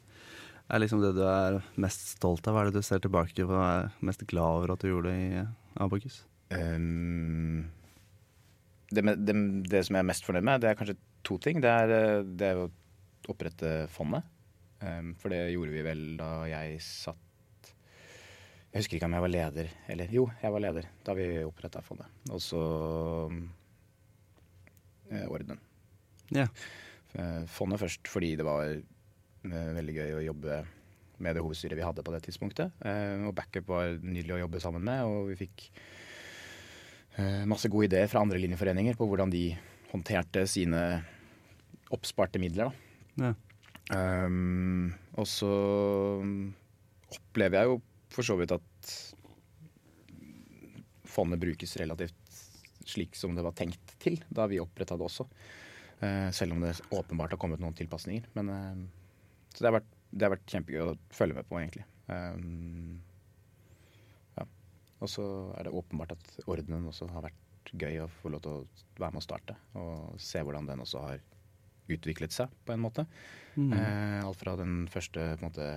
er 0.72 0.80
liksom 0.80 1.02
det 1.04 1.12
du 1.18 1.24
er 1.28 1.60
mest 1.82 2.14
stolt 2.16 2.48
av? 2.48 2.56
Hva 2.56 2.64
er 2.64 2.72
det 2.72 2.80
du 2.80 2.88
ser 2.88 3.04
tilbake 3.04 3.48
på 3.48 3.58
er 3.60 3.90
mest 4.08 4.24
glad 4.30 4.62
over 4.62 4.76
at 4.76 4.84
du 4.84 4.92
gjorde 4.92 5.12
i 5.12 5.26
eh, 5.42 5.50
Abakus? 5.84 6.22
Um, 6.52 7.68
det, 8.92 9.04
det, 9.20 9.36
det 9.72 9.84
som 9.88 9.98
jeg 9.98 10.04
er 10.04 10.08
mest 10.08 10.28
fornøyd 10.28 10.48
med, 10.48 10.64
det 10.64 10.72
er 10.72 10.78
kanskje 10.80 11.00
to 11.28 11.38
ting. 11.44 11.60
Det 11.64 11.72
er, 11.72 11.96
eh, 11.98 12.22
det 12.24 12.54
er 12.54 12.62
å 12.62 12.70
opprette 13.32 13.74
fondet. 13.92 14.24
Um, 14.82 15.12
for 15.20 15.34
det 15.34 15.52
gjorde 15.52 15.76
vi 15.76 15.84
vel 15.86 16.06
da 16.18 16.30
jeg 16.50 16.80
satt 16.82 17.68
Jeg 18.72 18.80
husker 18.80 18.98
ikke 18.98 19.06
om 19.06 19.14
jeg 19.14 19.22
var 19.22 19.30
leder 19.30 19.68
eller 19.94 20.10
Jo, 20.10 20.24
jeg 20.42 20.54
var 20.56 20.64
leder 20.64 20.88
da 21.06 21.14
vi 21.14 21.28
oppretta 21.44 21.84
fondet. 21.86 22.08
Og 22.32 22.40
så 22.42 22.62
eh, 23.28 23.44
ordenen. 25.28 25.60
Ja. 26.32 26.48
Eh, 27.14 27.44
Fondet 27.52 27.82
først 27.82 28.08
fordi 28.12 28.36
det 28.40 28.46
var 28.48 28.70
eh, 28.72 29.72
veldig 29.78 29.98
gøy 29.98 30.14
å 30.18 30.24
jobbe 30.30 30.62
med 31.22 31.38
det 31.38 31.44
hovedstyret 31.44 31.78
vi 31.78 31.86
hadde 31.86 32.06
på 32.06 32.14
det 32.16 32.24
tidspunktet. 32.26 32.74
Eh, 32.86 33.22
og 33.28 33.36
backup 33.38 33.70
var 33.70 33.98
nydelig 34.02 34.38
å 34.38 34.42
jobbe 34.46 34.62
sammen 34.64 34.86
med, 34.88 35.04
og 35.06 35.32
vi 35.32 35.38
fikk 35.44 35.68
eh, 37.20 37.44
masse 37.50 37.70
gode 37.72 37.92
ideer 37.92 38.10
fra 38.12 38.24
andre 38.24 38.42
linjeforeninger 38.42 38.98
på 38.98 39.08
hvordan 39.10 39.34
de 39.34 39.50
håndterte 39.92 40.46
sine 40.50 40.82
oppsparte 41.92 42.40
midler. 42.42 42.72
Ja. 43.20 43.34
Um, 43.92 44.94
og 45.20 45.26
så 45.28 45.52
opplever 47.12 47.60
jeg 47.60 47.68
jo 47.68 47.80
for 48.12 48.24
så 48.24 48.38
vidt 48.40 48.54
at 48.56 48.92
fondet 51.12 51.42
brukes 51.42 51.76
relativt 51.82 52.21
slik 52.88 53.18
som 53.18 53.36
det 53.36 53.46
var 53.46 53.56
tenkt 53.58 53.96
til 54.02 54.20
da 54.30 54.48
vi 54.52 54.62
oppretta 54.62 54.98
det 55.00 55.08
også. 55.08 55.28
Eh, 56.02 56.32
selv 56.34 56.56
om 56.56 56.64
det 56.64 56.74
åpenbart 56.90 57.36
har 57.36 57.42
kommet 57.42 57.62
noen 57.62 57.78
tilpasninger. 57.78 58.26
Men, 58.34 58.50
eh, 58.50 59.48
så 59.54 59.62
det 59.62 59.70
har, 59.70 59.78
vært, 59.80 59.92
det 60.10 60.26
har 60.26 60.34
vært 60.34 60.54
kjempegøy 60.56 60.84
å 60.86 60.98
følge 61.14 61.38
med 61.38 61.50
på, 61.50 61.60
egentlig. 61.60 61.86
Um, 62.12 63.02
ja. 64.38 64.48
Og 65.00 65.12
så 65.12 65.26
er 65.60 65.68
det 65.68 65.76
åpenbart 65.78 66.16
at 66.16 66.34
ordenen 66.50 66.90
også 66.90 67.08
har 67.14 67.28
vært 67.28 67.74
gøy 67.78 68.02
å 68.04 68.10
få 68.22 68.32
lov 68.34 68.42
til 68.44 68.56
å 68.56 68.66
være 68.98 69.14
med 69.14 69.22
å 69.22 69.26
starte. 69.28 69.58
Og 69.78 70.18
se 70.22 70.42
hvordan 70.42 70.70
den 70.72 70.82
også 70.84 71.06
har 71.06 71.24
utviklet 71.92 72.34
seg, 72.34 72.52
på 72.66 72.74
en 72.74 72.82
måte. 72.82 73.06
Mm. 73.56 73.72
Eh, 73.76 74.20
alt 74.26 74.40
fra 74.40 74.56
den 74.60 74.86
første 74.92 75.34
på 75.36 75.44
en 75.44 75.50
måte, 75.52 75.72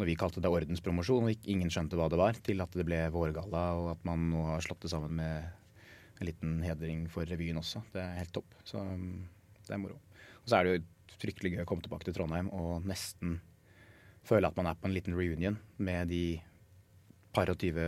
Når 0.00 0.06
vi 0.08 0.14
kalte 0.16 0.40
det 0.40 0.48
ordenspromosjon 0.48 1.26
og 1.28 1.48
ingen 1.52 1.68
skjønte 1.68 1.98
hva 1.98 2.06
det 2.08 2.16
var, 2.16 2.32
til 2.32 2.62
at 2.64 2.72
det 2.72 2.86
ble 2.88 3.02
vårgalla, 3.12 3.64
og 3.76 3.90
at 3.90 4.04
man 4.08 4.30
nå 4.30 4.46
har 4.46 4.62
slått 4.64 4.86
det 4.86 4.92
sammen 4.94 5.12
med 5.18 5.59
en 6.20 6.28
liten 6.28 6.56
hedring 6.64 7.06
for 7.12 7.28
revyen 7.28 7.60
også. 7.60 7.82
Det 7.94 8.02
er 8.02 8.18
helt 8.20 8.32
topp. 8.36 8.54
Så 8.68 8.80
um, 8.80 9.24
det 9.66 9.74
er 9.74 9.80
moro. 9.80 9.96
Og 10.44 10.50
så 10.50 10.58
er 10.58 10.66
det 10.66 10.74
jo 10.74 11.16
fryktelig 11.20 11.54
gøy 11.54 11.64
å 11.64 11.68
komme 11.68 11.84
tilbake 11.84 12.06
til 12.06 12.16
Trondheim 12.16 12.50
og 12.56 12.86
nesten 12.88 13.38
føle 14.26 14.48
at 14.48 14.56
man 14.56 14.68
er 14.70 14.78
på 14.78 14.88
en 14.88 14.94
liten 14.94 15.16
reunion 15.16 15.56
med 15.80 16.10
de 16.12 16.40
par 17.34 17.50
og 17.52 17.58
tyve 17.62 17.82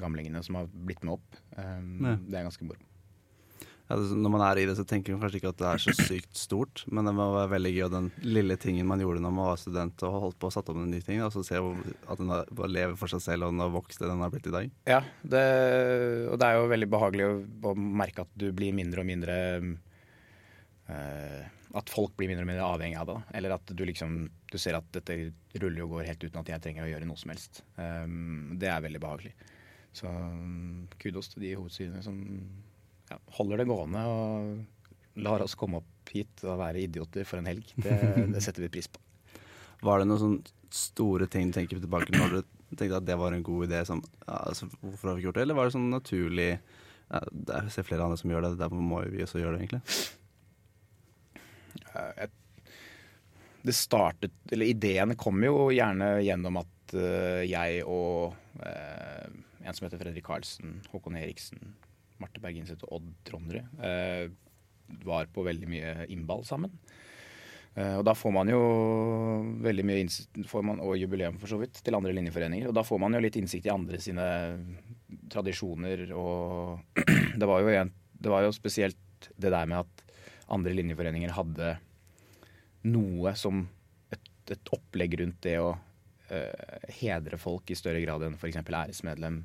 gamlingene 0.00 0.42
som 0.44 0.58
har 0.58 0.68
blitt 0.72 1.02
med 1.04 1.16
opp. 1.18 1.40
Um, 1.56 1.98
Det 2.26 2.38
er 2.38 2.46
ganske 2.48 2.66
moro. 2.66 2.80
Ja, 3.86 3.96
når 3.96 4.32
man 4.34 4.42
er 4.42 4.58
i 4.58 4.64
det, 4.66 4.74
så 4.78 4.84
tenker 4.88 5.14
man 5.14 5.22
kanskje 5.22 5.38
ikke 5.38 5.52
at 5.52 5.60
det 5.60 5.66
er 5.70 5.82
så 5.84 5.92
sykt 5.94 6.38
stort, 6.38 6.82
men 6.90 7.06
det 7.06 7.12
må 7.14 7.28
være 7.36 7.52
veldig 7.52 7.70
gøy, 7.70 7.82
og 7.86 7.92
den 7.94 8.08
lille 8.26 8.56
tingen 8.58 8.88
man 8.88 9.02
gjorde 9.02 9.22
når 9.22 9.34
man 9.36 9.50
var 9.52 9.60
student 9.62 10.02
og 10.08 10.16
holdt 10.24 10.38
på 10.42 10.50
og 10.50 10.54
satt 10.56 10.72
opp 10.72 10.80
en 10.80 10.90
ny 10.90 10.98
ting, 11.06 11.22
og 11.22 11.30
så 11.34 11.44
se 11.46 11.60
at 11.62 12.22
den 12.22 12.32
har, 12.34 12.50
lever 12.66 12.96
for 12.98 13.12
seg 13.12 13.22
selv, 13.22 13.46
og 13.46 13.54
den 13.54 13.62
har 13.62 13.74
vokst 13.76 14.02
det 14.02 14.10
den 14.10 14.24
har 14.24 14.32
blitt 14.34 14.50
i 14.50 14.54
dag. 14.56 14.72
Ja, 14.90 15.00
det, 15.22 15.44
og 16.32 16.40
det 16.42 16.48
er 16.48 16.58
jo 16.58 16.72
veldig 16.74 16.90
behagelig 16.96 17.28
å, 17.28 17.36
å 17.70 17.76
merke 17.76 18.26
at 18.26 18.34
du 18.34 18.48
blir 18.56 18.74
mindre 18.74 19.04
og 19.04 19.08
mindre 19.08 19.36
eh, 20.90 21.42
At 21.78 21.92
folk 21.92 22.16
blir 22.18 22.30
mindre 22.30 22.42
og 22.46 22.50
mindre 22.50 22.66
avhengig 22.66 22.98
av 22.98 23.10
det. 23.10 23.18
Eller 23.38 23.54
at 23.54 23.70
du 23.70 23.82
liksom 23.86 24.24
du 24.50 24.58
ser 24.58 24.78
at 24.78 24.86
dette 24.94 25.16
ruller 25.60 25.84
og 25.84 25.96
går 25.96 26.08
helt 26.10 26.22
uten 26.24 26.40
at 26.40 26.50
jeg 26.50 26.62
trenger 26.64 26.86
å 26.86 26.90
gjøre 26.90 27.08
noe 27.08 27.20
som 27.20 27.32
helst. 27.32 27.62
Um, 27.76 28.54
det 28.60 28.70
er 28.72 28.84
veldig 28.84 29.02
behagelig. 29.02 29.34
Så 29.96 30.10
kudos 31.02 31.30
til 31.32 31.44
de 31.44 31.56
hovedstyrene 31.58 32.02
som 32.04 32.16
ja, 33.10 33.18
holder 33.38 33.62
det 33.62 33.68
gående 33.70 34.02
og 34.10 35.20
lar 35.22 35.44
oss 35.44 35.54
komme 35.56 35.78
opp 35.80 36.10
hit 36.12 36.42
og 36.44 36.58
være 36.60 36.82
idioter 36.86 37.24
for 37.28 37.40
en 37.40 37.48
helg. 37.50 37.66
Det, 37.76 37.94
det 38.34 38.42
setter 38.44 38.62
vi 38.66 38.72
pris 38.76 38.88
på. 38.92 39.00
Var 39.86 40.00
det 40.02 40.08
noen 40.10 40.20
sånne 40.22 40.54
store 40.76 41.26
ting 41.30 41.50
du 41.50 41.56
tenker 41.56 41.78
tilbake 41.80 42.12
når 42.16 42.34
du 42.34 42.40
tenkte 42.76 42.98
at 42.98 43.06
det 43.06 43.16
var 43.20 43.32
en 43.36 43.44
god 43.46 43.68
idé? 43.68 43.80
Som, 43.88 44.02
ja, 44.26 44.36
altså, 44.50 44.68
hvorfor 44.82 45.08
har 45.10 45.16
vi 45.16 45.22
ikke 45.22 45.28
gjort 45.30 45.38
det? 45.40 45.44
Eller 45.46 45.58
var 45.58 45.68
det 45.70 45.76
sånn 45.76 45.90
naturlig 45.92 46.50
ja, 46.56 47.20
er- 47.22 47.62
Jeg 47.66 47.72
ser 47.76 47.86
flere 47.86 48.02
andre 48.06 48.18
som 48.20 48.30
gjør 48.32 48.46
det, 48.48 48.52
derfor 48.60 48.82
må 48.82 49.02
vi 49.12 49.22
også 49.24 49.38
gjøre 49.42 49.56
det, 49.56 49.66
egentlig. 49.66 49.82
Det 53.66 53.74
startet 53.74 54.32
Eller 54.52 54.66
ideen 54.70 55.14
kom 55.18 55.40
jo 55.44 55.68
gjerne 55.74 56.16
gjennom 56.24 56.60
at 56.62 56.94
eh, 56.96 57.42
jeg 57.48 57.82
og 57.88 58.34
eh, 58.62 59.26
en 59.66 59.74
som 59.74 59.86
heter 59.88 59.98
Fredrik 59.98 60.26
Karlsen, 60.28 60.76
Håkon 60.92 61.16
Eriksen, 61.18 61.72
Marte 62.22 62.42
Berginseth 62.42 62.86
og 62.86 62.98
Odd 62.98 63.12
Trondrud 63.26 63.82
eh, 63.84 64.26
var 65.06 65.28
på 65.32 65.44
veldig 65.46 65.68
mye 65.70 65.92
innball 66.12 66.44
sammen. 66.46 66.72
Eh, 67.74 67.96
og 67.98 68.04
da 68.08 68.14
får 68.16 68.34
man 68.34 68.50
jo 68.50 68.60
veldig 69.64 69.86
mye 69.86 70.06
man, 70.64 70.80
og 70.80 70.96
jubileum 71.00 71.40
for 71.42 71.52
så 71.52 71.60
vidt, 71.60 71.82
til 71.84 71.98
andre 71.98 72.14
linjeforeninger. 72.16 72.70
Og 72.70 72.76
da 72.76 72.84
får 72.86 73.02
man 73.02 73.16
jo 73.16 73.22
litt 73.24 73.38
innsikt 73.40 73.68
i 73.68 73.74
andre 73.74 74.00
sine 74.02 74.26
tradisjoner 75.32 76.06
og 76.16 77.00
det 77.40 77.48
var 77.48 77.72
en, 77.74 77.92
det 78.16 78.32
var 78.32 78.46
jo 78.46 78.54
spesielt 78.54 79.30
det 79.36 79.50
der 79.52 79.68
med 79.68 79.82
at 79.82 80.04
andre 80.52 80.72
linjeforeninger 80.76 81.32
hadde 81.34 81.74
noe 82.86 83.32
som 83.34 83.64
et 84.14 84.52
et 84.54 84.72
opplegg 84.74 85.16
rundt 85.20 85.40
det 85.46 85.56
å 85.58 85.72
eh, 86.30 86.90
hedre 87.00 87.38
folk 87.40 87.70
i 87.70 87.78
større 87.78 88.02
grad 88.04 88.24
enn 88.26 88.36
f.eks. 88.38 88.60
æresmedlem 88.62 89.40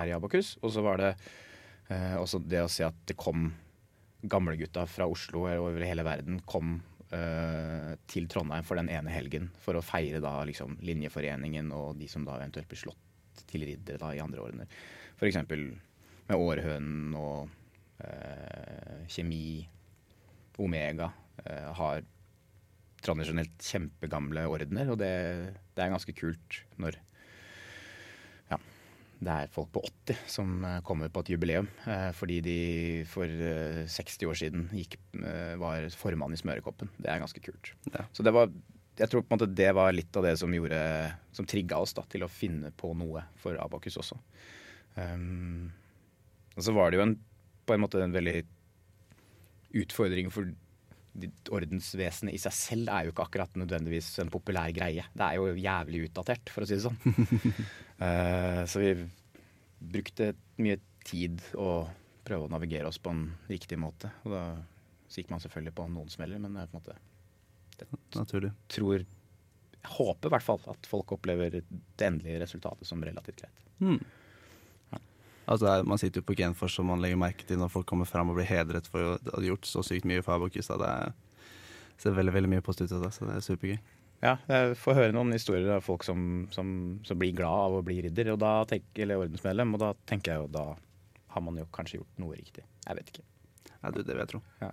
er 0.00 0.10
i 0.10 0.14
Abakus. 0.16 0.56
Og 0.64 0.74
så 0.74 0.84
var 0.84 1.00
det 1.00 1.12
uh, 1.90 2.16
også 2.20 2.42
det 2.46 2.62
å 2.64 2.70
se 2.70 2.86
at 2.86 2.96
det 3.10 3.18
kom 3.20 3.50
gamlegutta 4.22 4.86
fra 4.86 5.08
Oslo 5.08 5.46
over 5.48 5.84
hele 5.84 6.04
verden 6.04 6.40
kom 6.48 6.74
eh, 7.08 7.92
til 8.10 8.28
Trondheim 8.30 8.66
for 8.66 8.80
den 8.80 8.90
ene 8.92 9.12
helgen 9.12 9.50
for 9.62 9.78
å 9.78 9.84
feire 9.84 10.20
da 10.22 10.34
liksom 10.48 10.76
Linjeforeningen 10.84 11.70
og 11.72 11.96
de 12.00 12.08
som 12.10 12.26
da 12.26 12.36
eventuelt 12.38 12.68
blir 12.70 12.82
slått 12.82 13.44
til 13.50 13.64
riddere 13.64 14.00
da 14.02 14.12
i 14.14 14.20
andre 14.22 14.44
årene. 14.44 14.68
F.eks. 15.16 15.40
med 15.46 16.36
Århønen 16.36 17.16
og 17.18 17.48
eh, 18.04 19.06
Kjemi, 19.10 19.64
Omega, 20.60 21.08
uh, 21.40 21.70
har 21.78 22.02
tradisjonelt 23.00 23.64
kjempegamle 23.64 24.42
ordener, 24.44 24.90
og 24.92 24.98
det, 25.00 25.14
det 25.72 25.82
er 25.82 25.92
ganske 25.94 26.12
kult 26.12 26.58
når 26.76 26.98
det 29.20 29.32
er 29.32 29.50
folk 29.52 29.68
på 29.74 29.82
80 29.84 30.20
som 30.32 30.52
eh, 30.64 30.78
kommer 30.86 31.10
på 31.12 31.20
et 31.20 31.30
jubileum. 31.34 31.68
Eh, 31.84 32.08
fordi 32.16 32.38
de 32.44 32.58
for 33.08 33.28
60 33.28 34.16
eh, 34.24 34.28
år 34.30 34.38
siden 34.40 34.68
gikk, 34.72 34.96
var 35.60 35.88
formann 36.00 36.32
i 36.32 36.40
Smørekoppen. 36.40 36.88
Det 36.96 37.10
er 37.12 37.20
ganske 37.20 37.42
kult. 37.44 37.74
Ja. 37.92 38.06
Så 38.16 38.24
det 38.24 38.32
var, 38.32 38.48
jeg 38.96 39.12
tror 39.12 39.24
på 39.24 39.28
en 39.28 39.36
måte 39.36 39.50
det 39.52 39.68
var 39.76 39.92
litt 39.92 40.16
av 40.16 40.24
det 40.24 40.36
som 40.40 40.52
gjorde 40.54 40.78
Som 41.36 41.48
trigga 41.48 41.78
oss 41.80 41.92
da, 41.96 42.04
til 42.08 42.24
å 42.24 42.32
finne 42.32 42.72
på 42.72 42.94
noe 42.96 43.26
for 43.40 43.60
Abakus 43.60 44.00
også. 44.00 44.16
Um, 44.96 45.68
og 46.56 46.64
så 46.66 46.72
var 46.74 46.90
det 46.90 46.98
jo 46.98 47.04
en, 47.04 47.14
på 47.68 47.76
en 47.76 47.84
måte 47.84 48.00
en 48.02 48.16
veldig 48.16 48.40
utfordring 49.80 50.32
for 50.34 50.48
ordensvesenet 51.52 52.34
i 52.36 52.40
seg 52.40 52.54
selv 52.56 52.90
er 52.92 53.06
jo 53.06 53.14
ikke 53.14 53.26
akkurat 53.26 53.56
nødvendigvis 53.60 54.12
en 54.22 54.32
populær 54.32 54.72
greie. 54.74 55.04
Det 55.12 55.26
er 55.26 55.38
jo 55.38 55.54
jævlig 55.54 56.04
utdatert, 56.08 56.52
for 56.52 56.64
å 56.64 56.68
si 56.68 56.78
det 56.78 56.84
sånn. 56.84 56.98
uh, 58.00 58.62
så 58.70 58.82
vi 58.82 58.92
brukte 59.80 60.32
mye 60.60 60.80
tid 61.06 61.40
å 61.58 61.86
prøve 62.26 62.46
å 62.46 62.52
navigere 62.52 62.90
oss 62.90 63.00
på 63.02 63.12
en 63.14 63.24
riktig 63.50 63.78
måte. 63.80 64.12
Og 64.26 64.34
da 64.34 64.44
gikk 65.10 65.32
man 65.32 65.42
selvfølgelig 65.42 65.76
på 65.76 65.88
noen 65.90 66.12
smeller, 66.12 66.42
men 66.42 66.54
det 66.54 66.64
er 66.64 66.70
på 66.70 66.78
en 66.78 66.84
måte 66.84 66.98
det, 67.80 67.88
Naturlig. 68.14 68.52
Tror, 68.70 69.04
jeg 69.80 69.92
håper 69.96 70.28
i 70.28 70.34
hvert 70.34 70.44
fall 70.44 70.64
at 70.70 70.88
folk 70.88 71.14
opplever 71.16 71.60
det 71.60 72.06
endelige 72.06 72.42
resultatet 72.42 72.88
som 72.88 73.02
relativt 73.04 73.40
greit. 73.40 73.62
Hmm. 73.80 74.00
Altså 75.50 75.66
er, 75.66 75.86
Man 75.88 75.98
sitter 75.98 76.22
jo 76.22 76.28
på 76.28 76.36
Genfors 76.38 76.78
og 76.78 76.86
man 76.86 77.02
legger 77.02 77.18
merke 77.20 77.46
til 77.46 77.58
når 77.60 77.72
folk 77.72 77.88
kommer 77.90 78.08
fram 78.08 78.30
og 78.30 78.38
blir 78.38 78.48
hedret 78.48 78.86
for 78.90 79.02
å 79.02 79.14
ha 79.18 79.42
gjort 79.44 79.66
så 79.66 79.82
sykt 79.86 80.06
mye 80.08 80.22
for 80.22 80.36
Abokus. 80.36 80.70
Det 80.70 80.92
ser 82.00 82.16
veldig 82.16 82.36
veldig 82.36 82.52
mye 82.54 82.64
positivt 82.64 82.94
ut 82.94 83.00
av 83.00 83.08
det, 83.08 83.14
så 83.16 83.26
det 83.26 83.34
er 83.36 83.48
supergøy. 83.48 83.80
Ja, 84.20 84.34
jeg 84.52 84.76
får 84.76 84.96
høre 84.98 85.16
noen 85.16 85.32
historier 85.32 85.78
av 85.78 85.84
folk 85.84 86.04
som, 86.04 86.46
som, 86.52 86.70
som 87.08 87.18
blir 87.20 87.32
glad 87.36 87.66
av 87.70 87.78
å 87.78 87.84
bli 87.84 88.02
ridder 88.04 88.34
tenker, 88.68 89.02
eller 89.04 89.22
ordensmedlem, 89.24 89.74
og 89.74 89.80
da 89.80 89.94
tenker 90.08 90.34
jeg 90.34 90.42
jo 90.42 90.50
da 90.52 90.64
har 91.30 91.44
man 91.44 91.60
jo 91.60 91.66
kanskje 91.72 92.00
gjort 92.00 92.20
noe 92.20 92.36
riktig. 92.36 92.64
Jeg 92.84 92.98
vet 92.98 93.12
ikke. 93.12 93.24
Ja, 93.70 93.92
du, 93.94 94.02
det 94.02 94.12
vil 94.12 94.20
jeg 94.20 94.32
tro. 94.34 94.42
Ja. 94.60 94.70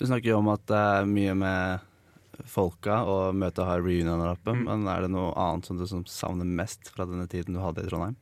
Du 0.00 0.06
snakker 0.08 0.32
jo 0.32 0.40
om 0.40 0.50
at 0.50 0.64
det 0.70 0.80
er 0.96 1.10
mye 1.10 1.34
med 1.38 2.46
folka 2.48 3.02
og 3.06 3.36
møtet 3.38 3.66
har 3.66 3.82
reunioner 3.82 4.32
oppe, 4.32 4.54
mm. 4.54 4.64
men 4.66 4.88
er 4.90 5.04
det 5.04 5.12
noe 5.14 5.30
annet 5.38 5.68
som 5.68 5.78
du 5.78 5.86
som 5.90 6.04
savner 6.10 6.48
mest 6.48 6.90
fra 6.94 7.06
denne 7.08 7.26
tiden 7.30 7.54
du 7.54 7.62
hadde 7.62 7.84
i 7.84 7.90
Trondheim? 7.90 8.18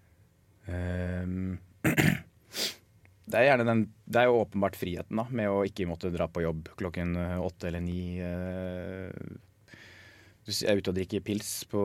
Um, 0.67 1.57
det 3.33 3.43
er 3.43 3.65
den 3.65 3.87
Det 4.05 4.23
er 4.23 4.29
jo 4.31 4.43
åpenbart 4.43 4.79
friheten, 4.79 5.19
da, 5.19 5.27
med 5.31 5.51
å 5.51 5.65
ikke 5.67 5.89
måtte 5.91 6.13
dra 6.15 6.29
på 6.31 6.45
jobb 6.45 6.71
klokken 6.79 7.17
eh, 7.21 7.41
åtte 7.43 7.71
eller 7.71 7.85
ni. 7.85 8.17
Du 10.47 10.53
er 10.55 10.79
ute 10.79 10.93
og 10.93 10.95
drikker 10.95 11.25
pils 11.27 11.65
på, 11.67 11.81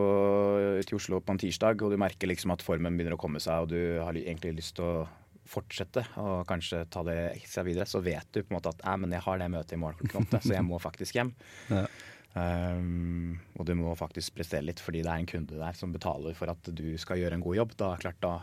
til 0.85 0.99
Oslo 0.99 1.17
på 1.25 1.33
en 1.33 1.41
tirsdag, 1.41 1.81
og 1.81 1.93
du 1.93 1.97
merker 1.97 2.29
liksom 2.29 2.53
at 2.53 2.61
formen 2.61 2.93
begynner 2.93 3.17
å 3.17 3.21
komme 3.21 3.41
seg, 3.41 3.63
og 3.65 3.73
du 3.73 3.97
har 3.97 4.13
egentlig 4.13 4.59
lyst 4.59 4.75
til 4.77 4.85
å 4.85 5.07
fortsette 5.51 6.03
og 6.21 6.45
kanskje 6.47 6.85
ta 6.93 7.01
det 7.07 7.17
ekstra 7.33 7.65
videre, 7.65 7.87
så 7.89 8.01
vet 8.03 8.27
du 8.31 8.41
på 8.43 8.51
en 8.53 8.59
måte 8.59 8.71
at 8.71 8.85
men 9.01 9.15
jeg 9.15 9.25
har 9.25 9.41
det 9.41 9.49
møtet 9.51 9.75
i 9.75 9.81
morgen 9.81 9.99
klokken 9.99 10.27
åtte, 10.27 10.43
så 10.45 10.55
jeg 10.55 10.67
må 10.67 10.81
faktisk 10.81 11.19
hjem. 11.19 11.35
Ja. 11.81 11.85
Um, 12.31 13.41
og 13.59 13.65
du 13.67 13.73
må 13.75 13.91
faktisk 13.99 14.37
prestere 14.37 14.63
litt 14.63 14.79
fordi 14.79 15.01
det 15.03 15.09
er 15.11 15.19
en 15.19 15.27
kunde 15.27 15.57
der 15.59 15.75
som 15.75 15.91
betaler 15.91 16.31
for 16.37 16.47
at 16.47 16.69
du 16.71 16.93
skal 17.01 17.19
gjøre 17.19 17.35
en 17.35 17.43
god 17.43 17.57
jobb. 17.57 17.73
Da, 17.75 17.89
klart, 17.99 18.21
da, 18.23 18.37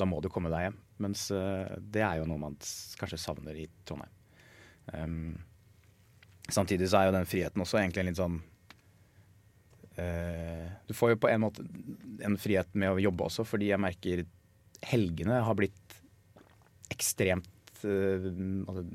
da 0.00 0.08
må 0.08 0.22
du 0.24 0.30
komme 0.32 0.48
deg 0.52 0.70
hjem. 0.70 0.78
Mens 1.02 1.28
uh, 1.34 1.68
det 1.80 2.02
er 2.04 2.20
jo 2.20 2.28
noe 2.28 2.40
man 2.40 2.56
kanskje 3.00 3.20
savner 3.20 3.58
i 3.58 3.66
Trondheim. 3.88 4.12
Um, 4.94 5.34
samtidig 6.48 6.88
så 6.90 7.00
er 7.00 7.08
jo 7.08 7.16
den 7.16 7.28
friheten 7.28 7.64
også 7.64 7.80
egentlig 7.80 8.04
en 8.04 8.06
litt 8.06 8.20
sånn 8.20 8.36
uh, 9.98 10.66
Du 10.86 10.94
får 10.94 11.10
jo 11.10 11.18
på 11.24 11.30
en 11.32 11.42
måte 11.42 11.64
en 12.22 12.38
frihet 12.38 12.70
med 12.78 12.94
å 12.94 13.02
jobbe 13.02 13.26
også, 13.26 13.42
fordi 13.48 13.72
jeg 13.72 13.82
merker 13.82 14.22
helgene 14.86 15.40
har 15.42 15.58
blitt 15.58 15.96
ekstremt 16.94 17.82
uh, 17.82 18.28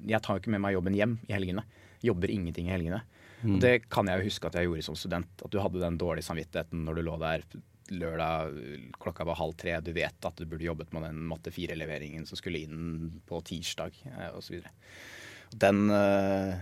Jeg 0.08 0.22
tar 0.24 0.38
jo 0.38 0.44
ikke 0.44 0.56
med 0.56 0.64
meg 0.64 0.78
jobben 0.78 0.96
hjem 0.98 1.18
i 1.28 1.36
helgene. 1.36 1.66
Jobber 2.02 2.32
ingenting 2.34 2.72
i 2.72 2.74
helgene. 2.74 3.04
Mm. 3.42 3.56
Og 3.56 3.62
det 3.62 3.76
kan 3.90 4.10
jeg 4.10 4.22
jo 4.22 4.30
huske 4.30 4.48
at 4.48 4.58
jeg 4.58 4.70
gjorde 4.70 4.86
som 4.86 4.98
student. 4.98 5.32
At 5.42 5.52
du 5.54 5.60
hadde 5.62 5.82
den 5.82 6.00
dårlige 6.02 6.28
samvittigheten 6.28 6.86
når 6.86 6.98
du 6.98 7.04
lå 7.06 7.18
der 7.22 7.46
lørdag 7.92 8.56
klokka 9.02 9.26
var 9.28 9.40
halv 9.40 9.56
tre. 9.60 9.76
Du 9.84 9.92
vet 9.96 10.28
at 10.28 10.40
du 10.40 10.48
burde 10.48 10.68
jobbet 10.68 10.94
med 10.96 11.06
den 11.10 11.22
matte 11.30 11.54
fire-leveringen 11.54 12.28
som 12.30 12.40
skulle 12.40 12.64
inn 12.64 13.22
på 13.28 13.42
tirsdag 13.48 13.98
eh, 14.12 14.30
osv. 14.38 14.62
Den 15.52 15.92
uh, 15.92 16.56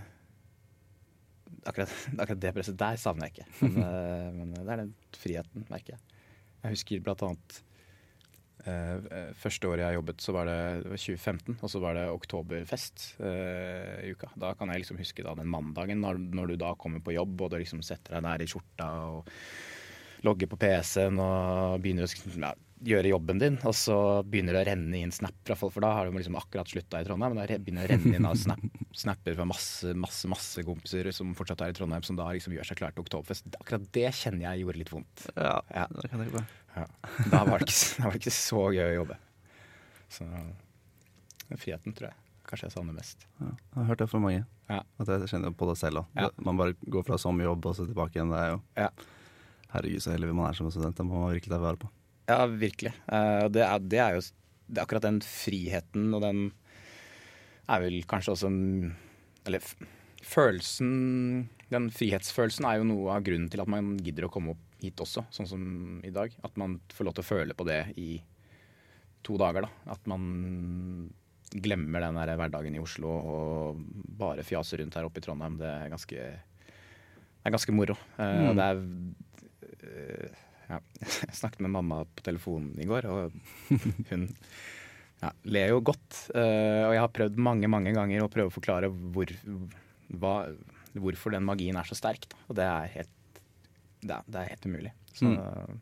akkurat, 1.69 1.93
akkurat, 2.17 2.41
det 2.41 2.53
presset 2.55 2.77
der 2.79 2.99
savner 3.01 3.29
jeg 3.29 3.39
ikke. 3.39 3.49
Men, 3.61 3.81
uh, 3.83 4.29
men, 4.39 4.53
det 4.57 4.67
er 4.67 4.85
den 4.85 4.93
friheten, 5.17 5.65
merker 5.71 5.97
jeg. 5.97 6.21
Jeg 6.59 6.75
husker 6.75 7.03
blant 7.05 7.23
annet 7.23 7.59
uh, 8.65 9.33
første 9.39 9.69
året 9.69 9.85
jeg 9.85 9.99
jobbet, 9.99 10.25
så 10.25 10.35
var 10.35 10.49
det, 10.49 10.59
det 10.83 10.93
var 10.95 11.03
2015, 11.05 11.57
og 11.61 11.71
så 11.71 11.83
var 11.83 11.99
det 11.99 12.05
oktoberfest 12.11 13.09
uh, 13.21 13.97
i 14.03 14.13
uka. 14.15 14.31
Da 14.41 14.55
kan 14.59 14.73
jeg 14.73 14.83
liksom 14.83 14.99
huske 14.99 15.25
da, 15.25 15.37
den 15.37 15.51
mandagen 15.51 16.01
når, 16.03 16.23
når, 16.33 16.51
du 16.53 16.63
da 16.65 16.73
kommer 16.79 17.03
på 17.05 17.15
jobb 17.15 17.45
og 17.45 17.53
du 17.53 17.61
liksom 17.61 17.85
setter 17.85 18.17
deg 18.17 18.27
der 18.27 18.45
i 18.47 18.49
skjorta 18.49 18.89
og 19.13 19.29
logge 20.25 20.47
på 20.49 20.57
PC-en 20.59 21.19
og 21.23 21.79
begynner 21.83 22.07
å 22.07 22.09
ja, 22.09 22.51
gjøre 22.79 23.11
jobben 23.11 23.41
din, 23.41 23.57
og 23.67 23.75
så 23.75 23.97
begynner 24.23 24.55
det 24.55 24.61
å 24.61 24.67
renne 24.69 25.01
inn 25.03 25.11
snap 25.13 25.35
fra 25.47 25.57
folk, 25.59 25.73
for 25.75 25.83
da 25.83 25.91
har 25.97 26.07
du 26.07 26.15
liksom 26.15 26.37
akkurat 26.39 26.69
slutta 26.71 27.01
i 27.01 27.07
Trondheim. 27.07 27.35
Men 27.35 27.41
da 27.41 27.57
begynner 27.59 27.87
det 27.87 27.89
å 27.89 27.97
renne 27.97 28.19
inn 28.19 28.29
av 28.29 28.37
snap, 28.39 28.63
snapper 29.03 29.35
fra 29.39 29.47
masse, 29.49 29.93
masse 29.99 30.31
masse 30.31 30.63
kompiser 30.67 31.11
som 31.15 31.33
fortsatt 31.37 31.65
er 31.65 31.73
i 31.73 31.77
Trondheim, 31.79 32.05
som 32.07 32.19
da 32.19 32.29
liksom 32.35 32.55
gjør 32.55 32.71
seg 32.71 32.79
klar 32.79 32.95
til 32.95 33.05
Oktoberfest. 33.05 33.51
Akkurat 33.59 33.91
det 33.97 34.07
kjenner 34.21 34.47
jeg 34.47 34.63
gjorde 34.63 34.83
litt 34.83 34.93
vondt. 34.93 35.27
Ja, 35.35 35.59
ja. 35.75 35.85
det 35.97 36.07
kan 36.11 36.23
jeg 36.23 36.33
ikke 36.33 36.47
ja. 36.77 36.87
Da 37.33 37.43
var 37.47 37.59
det, 37.59 37.67
ikke, 37.67 37.77
da 37.97 38.07
var 38.07 38.15
det 38.15 38.23
ikke 38.23 38.37
så 38.39 38.65
gøy 38.75 38.85
å 38.85 38.97
jobbe. 39.01 39.19
Så 40.09 40.25
friheten 41.57 41.95
tror 41.97 42.11
jeg 42.11 42.25
kanskje 42.49 42.65
jeg 42.65 42.73
savner 42.73 42.95
mest. 42.97 43.27
Ja, 43.37 43.51
jeg 43.51 43.77
har 43.77 43.87
hørt 43.91 44.01
det 44.01 44.09
fra 44.09 44.19
mange. 44.23 44.41
Ja. 44.69 44.79
At 45.01 45.09
jeg 45.11 45.29
kjenner 45.29 45.53
på 45.53 45.67
det 45.69 45.75
selv 45.77 46.01
òg. 46.01 46.37
Man 46.41 46.57
bare 46.57 46.73
går 46.81 47.05
fra 47.05 47.19
som 47.21 47.37
jobb 47.41 47.67
og 47.69 47.75
så 47.77 47.85
tilbake 47.85 48.17
igjen. 48.17 48.33
Det 48.33 48.39
er 48.41 48.53
jo 48.55 48.59
ja. 48.79 48.89
Herregud, 49.73 50.01
så 50.01 50.13
heldig 50.15 50.33
man 50.33 50.49
er 50.49 50.57
som 50.57 50.69
student. 50.73 50.97
Det 50.97 51.05
må 51.05 51.23
man 51.23 51.35
virkelig 51.35 51.53
ta 51.53 51.61
vare 51.61 51.79
på. 51.81 51.89
Ja, 52.29 52.43
virkelig. 52.49 52.93
Uh, 53.09 53.45
det, 53.53 53.63
er, 53.65 53.85
det, 53.85 54.01
er, 54.01 54.17
jo 54.17 54.23
det 54.69 54.77
er 54.77 54.85
akkurat 54.85 55.05
den 55.05 55.21
friheten, 55.25 56.09
og 56.13 56.23
den 56.25 56.49
er 57.69 57.83
vel 57.83 57.99
kanskje 58.09 58.33
også 58.33 58.49
Eller 59.45 59.65
følelsen 60.25 60.89
Den 61.69 61.89
frihetsfølelsen 61.93 62.65
er 62.65 62.79
jo 62.79 62.89
noe 62.89 63.13
av 63.13 63.25
grunnen 63.25 63.49
til 63.51 63.61
at 63.61 63.69
man 63.69 63.93
gidder 64.01 64.25
å 64.25 64.33
komme 64.33 64.55
opp 64.55 64.65
hit 64.79 65.01
også, 65.03 65.25
sånn 65.35 65.49
som 65.49 65.63
i 66.07 66.11
dag. 66.13 66.33
At 66.45 66.57
man 66.57 66.79
får 66.93 67.07
lov 67.07 67.17
til 67.17 67.25
å 67.25 67.29
føle 67.29 67.57
på 67.57 67.67
det 67.67 67.81
i 67.99 68.11
to 69.27 69.35
dager, 69.37 69.67
da. 69.67 69.93
At 69.93 70.05
man 70.09 71.09
glemmer 71.49 72.05
den 72.05 72.19
der 72.19 72.35
hverdagen 72.37 72.77
i 72.77 72.81
Oslo 72.81 73.09
og 73.09 73.81
bare 74.19 74.45
fjaser 74.45 74.81
rundt 74.83 74.95
her 74.97 75.07
oppe 75.07 75.21
i 75.21 75.25
Trondheim. 75.25 75.57
Det 75.59 75.69
er 75.69 75.91
ganske, 75.91 76.27
det 76.29 77.49
er 77.49 77.55
ganske 77.55 77.75
moro. 77.75 77.97
Uh, 78.17 78.23
mm. 78.23 78.59
det 78.59 78.67
er 78.69 78.83
ja, 80.69 80.79
Jeg 81.01 81.37
snakket 81.39 81.63
med 81.65 81.73
mamma 81.73 82.03
på 82.05 82.25
telefonen 82.25 82.77
i 82.81 82.87
går, 82.89 83.07
og 83.09 83.33
hun 84.11 84.27
ja, 85.19 85.31
ler 85.49 85.73
jo 85.73 85.81
godt. 85.91 86.23
Uh, 86.31 86.87
og 86.87 86.95
jeg 86.95 87.03
har 87.03 87.13
prøvd 87.15 87.43
mange 87.49 87.71
mange 87.71 87.93
ganger 87.95 88.23
å 88.23 88.31
prøve 88.31 88.51
å 88.51 88.55
forklare 88.55 88.89
hvor, 88.89 89.33
hva, 90.21 90.35
hvorfor 90.95 91.35
den 91.35 91.47
magien 91.47 91.79
er 91.79 91.89
så 91.89 91.97
sterk. 91.97 92.29
Da. 92.31 92.41
Og 92.47 92.59
det 92.59 92.67
er 92.69 92.93
helt, 92.99 93.41
det 94.01 94.15
er, 94.15 94.27
det 94.27 94.41
er 94.41 94.51
helt 94.53 94.69
umulig. 94.69 94.93
Så 95.11 95.31
mm. 95.33 95.79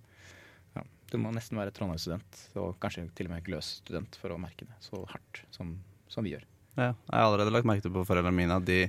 ja, 0.77 0.85
du 1.11 1.19
må 1.21 1.33
nesten 1.35 1.59
være 1.59 1.75
Trondheim-student, 1.75 2.43
og 2.63 2.77
kanskje 2.83 3.07
til 3.17 3.29
og 3.29 3.35
med 3.35 3.45
Gløs-student, 3.47 4.19
for 4.21 4.33
å 4.33 4.41
merke 4.41 4.69
det 4.69 4.79
så 4.83 5.03
hardt 5.11 5.43
som, 5.55 5.75
som 6.11 6.25
vi 6.25 6.37
gjør. 6.37 6.47
Ja, 6.77 6.91
jeg 6.93 7.09
har 7.09 7.25
allerede 7.25 7.53
lagt 7.53 7.65
merke 7.65 7.81
til 7.81 7.93
på 7.93 8.05
foreldrene 8.05 8.37
mine 8.37 8.57
at 8.59 8.67
de 8.67 8.83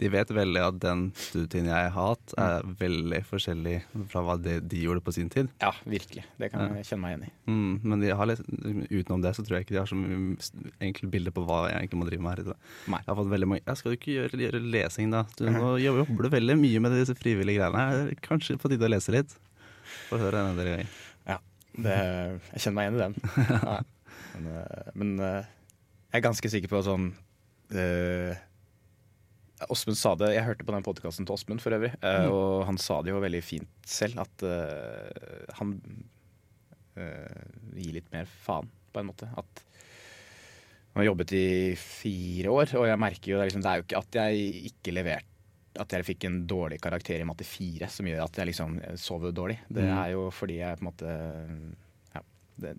de 0.00 0.10
vet 0.12 0.30
veldig 0.36 0.60
at 0.60 0.78
den 0.82 1.06
studietiden 1.16 1.70
jeg 1.70 1.90
har 1.90 1.94
hatt, 1.94 2.34
er 2.40 2.66
veldig 2.80 3.20
forskjellig 3.28 3.76
fra 4.12 4.22
hva 4.26 4.36
de, 4.40 4.58
de 4.60 4.82
gjorde 4.82 5.02
på 5.06 5.14
sin 5.16 5.30
tid. 5.32 5.48
Ja, 5.62 5.72
virkelig. 5.88 6.26
Det 6.40 6.50
kan 6.52 6.74
jeg 6.76 6.88
kjenne 6.88 7.02
meg 7.04 7.14
igjen 7.14 7.24
i. 7.28 7.32
Mm, 7.48 7.72
men 7.82 8.04
de 8.04 8.12
har 8.18 8.28
litt, 8.28 8.42
utenom 8.90 9.24
det 9.24 9.32
så 9.38 9.44
tror 9.46 9.58
jeg 9.58 9.66
ikke 9.66 9.76
de 9.76 9.80
har 9.80 9.90
så 9.90 9.98
mye 9.98 11.10
bilde 11.16 11.32
på 11.34 11.46
hva 11.48 11.62
jeg 11.70 11.80
egentlig 11.80 12.02
må 12.02 12.08
drive 12.10 12.26
med 12.26 12.42
her. 12.42 12.60
Nei. 12.92 13.02
Jeg 13.02 13.10
har 13.12 13.18
fått 13.22 13.32
veldig 13.32 13.48
mange 13.50 13.64
Jeg 13.64 13.80
skal 13.80 13.92
du 13.92 13.98
ikke 13.98 14.14
gjøre, 14.14 14.40
gjøre 14.46 14.62
lesing, 14.76 15.12
da? 15.14 15.24
Du, 15.38 15.46
nå 15.52 15.74
jobber 15.82 16.28
du 16.28 16.32
veldig 16.36 16.58
mye 16.60 16.84
med 16.84 16.96
disse 16.98 17.16
frivillige 17.18 17.60
greiene. 17.62 17.88
her. 17.90 18.14
Kanskje 18.26 18.58
på 18.60 18.72
tide 18.72 18.88
å 18.88 18.92
lese 18.92 19.14
litt? 19.14 19.36
Få 20.10 20.20
høre 20.20 20.42
en 20.42 20.58
del 20.58 20.72
ganger. 20.74 20.96
Ja, 21.26 21.40
det, 21.76 22.00
jeg 22.52 22.64
kjenner 22.66 22.76
meg 22.78 22.88
igjen 22.88 22.98
i 22.98 23.04
den. 23.06 23.20
Ja. 23.66 23.82
Men, 24.36 24.48
eh, 24.52 24.88
men 24.96 25.12
eh, 25.24 25.46
jeg 26.12 26.18
er 26.20 26.24
ganske 26.24 26.50
sikker 26.52 26.70
på 26.72 26.82
sånn 26.84 27.06
eh, 27.72 28.36
Åsmund 29.72 29.96
sa 29.96 30.14
det, 30.20 30.34
Jeg 30.34 30.44
hørte 30.44 30.64
på 30.68 30.74
den 30.74 30.84
podkasten 30.84 31.24
til 31.26 31.32
Åsmund 31.36 31.62
for 31.64 31.72
øvrig, 31.72 31.92
mm. 32.02 32.26
og 32.32 32.66
han 32.68 32.76
sa 32.82 32.98
det 33.02 33.14
jo 33.14 33.22
veldig 33.22 33.40
fint 33.44 33.88
selv, 33.88 34.18
at 34.20 34.44
uh, 34.44 35.54
han 35.56 35.70
uh, 36.98 37.46
gir 37.76 37.96
litt 37.96 38.10
mer 38.12 38.28
faen, 38.44 38.68
på 38.92 39.00
en 39.00 39.08
måte. 39.08 39.28
At 39.36 39.62
han 40.92 41.02
har 41.02 41.08
jobbet 41.10 41.32
i 41.36 41.46
fire 41.80 42.52
år, 42.52 42.74
og 42.80 42.86
jeg 42.88 43.00
merker 43.00 43.32
jo 43.32 43.38
det 43.38 43.46
er, 43.46 43.50
liksom, 43.50 43.64
det 43.64 43.72
er 43.72 43.80
jo 43.80 43.86
ikke 43.86 44.02
at 44.04 44.20
jeg 44.20 44.68
ikke 44.72 44.94
leverte 44.96 45.32
at 45.76 45.92
jeg 45.92 46.06
fikk 46.08 46.24
en 46.24 46.38
dårlig 46.48 46.78
karakter 46.80 47.20
i 47.20 47.26
matte 47.28 47.44
4 47.44 47.88
som 47.92 48.06
gjør 48.08 48.22
at 48.24 48.38
jeg 48.40 48.48
liksom 48.48 48.78
sover 48.96 49.34
dårlig. 49.36 49.58
Det 49.68 49.82
Mm. 49.84 49.98
er 49.98 50.12
jo 50.14 50.22
fordi 50.32 50.54
jeg 50.62 50.78
på 50.78 50.84
en 50.84 50.88
måte 50.88 51.10
Ja, 52.14 52.22
det, 52.56 52.70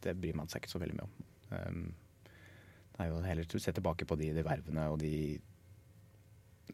det 0.00 0.14
bryr 0.16 0.38
man 0.38 0.48
seg 0.48 0.62
ikke 0.62 0.72
så 0.72 0.80
veldig 0.80 0.96
mye 0.96 1.04
om. 1.04 1.12
Um, 1.50 1.82
det 2.96 3.04
er 3.04 3.10
jo 3.12 3.20
heller 3.20 3.44
å 3.44 3.60
se 3.60 3.72
tilbake 3.76 4.08
på 4.08 4.16
de, 4.16 4.30
de 4.32 4.44
vervene 4.44 4.86
og 4.88 4.98
de 5.04 5.12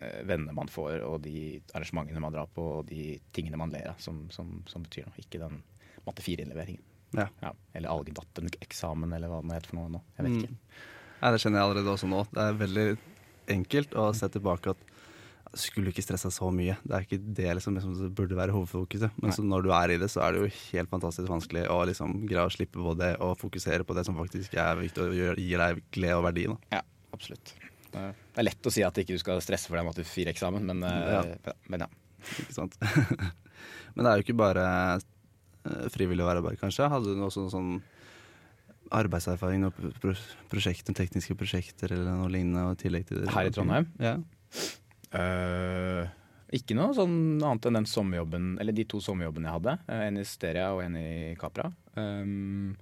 eh, 0.00 0.20
vennene 0.28 0.52
man 0.56 0.68
får, 0.72 1.00
og 1.06 1.20
de 1.24 1.60
arrangementene 1.74 2.20
man 2.22 2.32
drar 2.34 2.48
på, 2.52 2.64
og 2.80 2.86
de 2.90 3.18
tingene 3.36 3.58
man 3.60 3.70
ler 3.74 3.92
av, 3.92 4.00
som, 4.02 4.24
som, 4.34 4.62
som 4.70 4.82
betyr 4.86 5.06
noe. 5.08 5.18
Ikke 5.22 5.40
den 5.42 5.62
matte 6.06 6.22
4-innleveringen. 6.24 6.82
Ja. 7.16 7.28
Eller 7.72 7.88
algedatten-eksamen, 7.94 9.12
eller 9.16 9.30
hva 9.30 9.40
det 9.42 9.56
heter 9.60 9.72
for 9.72 9.80
noe 9.80 9.92
nå. 9.96 10.02
Jeg 10.18 10.26
vet 10.26 10.32
Mm. 10.36 10.42
ikke. 10.42 10.82
Nei, 11.22 11.30
det 11.32 11.40
kjenner 11.40 11.58
jeg 11.62 11.66
allerede 11.70 11.92
også 11.94 12.08
nå. 12.12 12.26
Det 12.34 12.42
er 12.44 12.58
veldig 12.60 12.86
enkelt 13.56 13.94
å 13.96 14.10
se 14.14 14.28
tilbake 14.28 14.74
at 14.74 14.82
skulle 15.56 15.88
ikke 15.88 16.02
stressa 16.04 16.28
så 16.34 16.50
mye. 16.52 16.74
Det 16.84 16.92
er 16.92 17.04
ikke 17.06 17.18
det 17.38 17.46
liksom, 17.56 17.78
som 17.80 18.10
burde 18.12 18.36
være 18.36 18.52
hovedfokuset. 18.52 19.14
Men 19.22 19.32
så 19.32 19.40
når 19.46 19.62
du 19.64 19.70
er 19.72 19.94
i 19.94 19.96
det, 20.02 20.10
så 20.12 20.20
er 20.26 20.34
det 20.36 20.42
jo 20.42 20.50
helt 20.74 20.90
fantastisk 20.92 21.30
vanskelig 21.32 21.62
å 21.72 21.78
liksom 21.88 22.26
greie 22.28 22.44
å 22.44 22.52
slippe 22.52 22.82
på 22.82 22.92
det 22.98 23.14
og 23.24 23.38
fokusere 23.40 23.86
på 23.88 23.96
det 23.96 24.04
som 24.04 24.18
faktisk 24.18 24.52
er 24.60 24.76
viktig 24.82 25.06
og 25.06 25.40
gir 25.40 25.62
deg 25.62 25.80
glede 25.96 26.18
og 26.18 26.26
verdi. 26.28 26.44
Da. 26.52 26.58
Ja, 26.76 26.82
absolutt. 27.16 27.54
Det 27.92 28.40
er 28.40 28.46
lett 28.48 28.68
å 28.68 28.72
si 28.72 28.84
at 28.86 28.98
ikke 29.00 29.16
du 29.16 29.22
skal 29.22 29.42
stresse 29.44 29.70
for 29.70 29.78
deg 29.78 29.86
matte 29.88 30.04
4-eksamen, 30.06 30.64
men, 30.68 30.82
eh, 30.86 31.34
Ja. 31.46 31.56
men 31.72 31.86
ja. 31.86 31.90
Ikke 32.42 32.56
sant? 32.56 32.78
Men 33.96 34.04
det 34.04 34.10
er 34.10 34.18
jo 34.18 34.24
ikke 34.26 34.36
bare 34.36 34.62
eh, 35.00 35.86
frivillig 35.94 36.24
bare, 36.26 36.56
kanskje. 36.60 36.88
Hadde 36.92 37.14
du 37.14 37.16
noe 37.16 37.32
sånn, 37.32 37.78
arbeidserfaring, 38.94 39.64
og 39.66 39.78
prosjekter, 40.52 40.94
tekniske 40.94 41.36
prosjekter 41.38 41.94
eller 41.96 42.18
noe 42.20 42.28
lignende 42.30 42.74
i 42.74 42.80
tillegg 42.82 43.08
til 43.08 43.22
det? 43.22 43.32
Her 43.32 43.48
i 43.48 43.54
Trondheim? 43.54 43.88
Ja. 44.02 44.18
Uh, 45.16 46.04
ikke 46.54 46.76
noe 46.78 46.94
sånn 46.94 47.16
annet 47.40 47.66
enn 47.70 47.80
den 47.80 47.88
sommerjobben, 47.90 48.50
eller 48.62 48.76
de 48.76 48.84
to 48.90 49.00
sommerjobbene 49.02 49.48
jeg 49.48 49.58
hadde. 49.58 49.76
En 49.96 50.20
i 50.20 50.26
Steria 50.28 50.68
og 50.76 50.84
en 50.84 50.98
i 51.00 51.08
Capra. 51.40 51.70
Um, 51.96 52.76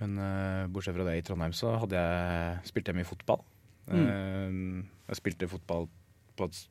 men 0.00 0.16
uh, 0.20 0.64
bortsett 0.72 0.96
fra 0.96 1.06
det, 1.06 1.18
i 1.20 1.26
Trondheim 1.26 1.54
så 1.56 1.76
hadde 1.82 2.00
jeg, 2.00 2.64
spilte 2.72 2.92
jeg 2.92 3.00
mye 3.00 3.08
fotball. 3.12 3.44
Um, 3.88 4.88
jeg 5.08 5.16
spilte 5.20 5.48
fotball 5.48 5.86
på 6.36 6.48
et 6.48 6.62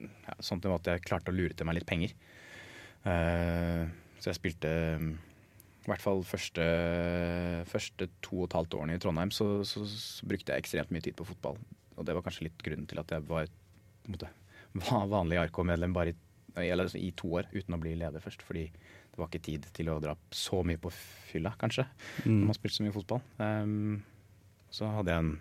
ja, 0.00 0.34
sånt 0.42 0.64
nivå 0.66 0.74
at 0.80 0.88
jeg 0.90 1.04
klarte 1.06 1.30
å 1.30 1.36
lure 1.36 1.54
til 1.54 1.66
meg 1.68 1.76
litt 1.78 1.86
penger. 1.86 2.14
Eh, 3.04 3.84
så 4.18 4.30
jeg 4.32 4.38
spilte 4.40 4.70
um, 4.98 5.12
i 5.84 5.90
hvert 5.90 6.02
fall 6.02 6.22
første, 6.24 6.64
første 7.68 8.08
to 8.24 8.40
og 8.42 8.46
et 8.48 8.56
halvt 8.58 8.76
årene 8.78 8.96
i 8.96 9.02
Trondheim 9.02 9.32
så, 9.34 9.46
så, 9.68 9.84
så 9.88 10.26
brukte 10.28 10.54
jeg 10.54 10.64
ekstremt 10.64 10.92
mye 10.94 11.04
tid 11.04 11.16
på 11.18 11.26
fotball. 11.28 11.58
Og 11.98 12.06
det 12.08 12.14
var 12.16 12.24
kanskje 12.26 12.48
litt 12.48 12.62
grunnen 12.64 12.88
til 12.90 12.98
at 13.02 13.12
jeg 13.14 13.26
var, 13.28 13.50
måte, 14.10 14.30
var 14.88 15.06
vanlig 15.12 15.38
ARK-medlem 15.44 15.94
bare 15.94 16.14
i, 16.14 16.68
eller, 16.70 16.88
i 16.98 17.10
to 17.18 17.30
år 17.38 17.50
uten 17.52 17.76
å 17.76 17.80
bli 17.82 17.94
leder 18.00 18.22
først. 18.24 18.42
Fordi 18.46 18.64
det 18.72 19.20
var 19.20 19.28
ikke 19.30 19.44
tid 19.46 19.68
til 19.76 19.92
å 19.92 20.00
dra 20.02 20.16
så 20.34 20.62
mye 20.66 20.80
på 20.82 20.90
fylla, 21.30 21.52
kanskje, 21.60 21.84
når 22.24 22.32
Mm. 22.32 22.44
man 22.48 22.56
spilte 22.56 22.78
så 22.80 22.86
mye 22.86 22.96
fotball. 22.96 23.20
Um, 23.38 24.02
så 24.74 24.88
hadde 24.96 25.12
jeg 25.14 25.22
en 25.22 25.34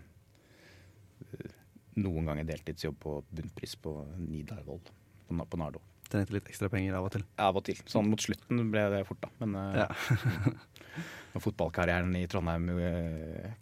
noen 2.02 2.26
ganger 2.30 2.48
deltidsjobb 2.50 2.96
på 3.04 3.18
bunnpris 3.30 3.76
på 3.82 3.92
Nidarvoll 4.18 4.80
på, 4.84 5.38
på 5.46 5.60
Nardo. 5.62 5.82
Trengte 6.10 6.36
litt 6.36 6.50
ekstra 6.52 6.70
penger 6.70 6.98
av 7.00 7.08
og 7.08 7.14
til. 7.16 7.24
Av 7.42 7.58
og 7.58 7.64
til. 7.66 7.78
Sånn 7.90 8.10
mot 8.12 8.22
slutten 8.22 8.60
ble 8.74 8.84
det 8.94 9.04
fort, 9.08 9.22
da. 9.24 9.30
Men 9.44 9.56
eh, 9.60 9.84
Ja. 9.84 9.88
når 11.34 11.42
fotballkarrieren 11.42 12.12
i 12.20 12.26
Trondheim 12.30 12.68
eh, 12.78 13.54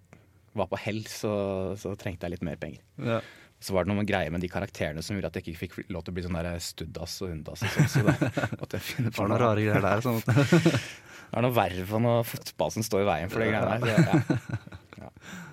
var 0.59 0.67
på 0.71 0.79
hell, 0.83 1.03
så, 1.07 1.31
så 1.79 1.93
trengte 1.99 2.27
jeg 2.27 2.33
litt 2.37 2.43
mer 2.47 2.57
penger. 2.59 2.81
Ja. 2.99 3.21
Så 3.61 3.75
var 3.75 3.85
det 3.85 3.93
noen 3.93 4.07
greier 4.09 4.33
med 4.33 4.41
de 4.41 4.49
karakterene 4.51 5.03
som 5.05 5.13
gjorde 5.15 5.29
at 5.29 5.37
jeg 5.37 5.51
ikke 5.53 5.61
fikk 5.67 5.91
lov 5.93 6.01
til 6.03 6.11
å 6.11 6.17
bli 6.17 6.23
sånn 6.25 6.35
der 6.39 6.49
studdas 6.65 7.13
og 7.21 7.29
hundas. 7.29 7.61
Og 7.61 7.75
sånn, 7.75 7.91
så 7.93 8.01
da 8.07 8.15
måtte 8.57 8.79
jeg 8.79 8.87
finne 8.87 9.11
Det 9.11 9.15
på 9.15 9.21
var 9.21 9.29
noen 9.29 9.37
noe. 9.37 9.45
rare 9.45 9.67
greier 9.67 9.85
der. 9.85 10.01
Sånn 10.01 10.19
Det 11.31 11.39
er 11.39 11.45
noe 11.45 11.55
verv 11.55 11.93
og 11.95 12.01
noe 12.03 12.23
fotball 12.27 12.73
som 12.75 12.83
står 12.83 13.05
i 13.05 13.07
veien 13.13 13.31
for 13.31 13.39
de 13.45 13.51
greiene 13.53 13.77
der. 13.85 14.41
Ja. 15.05 15.13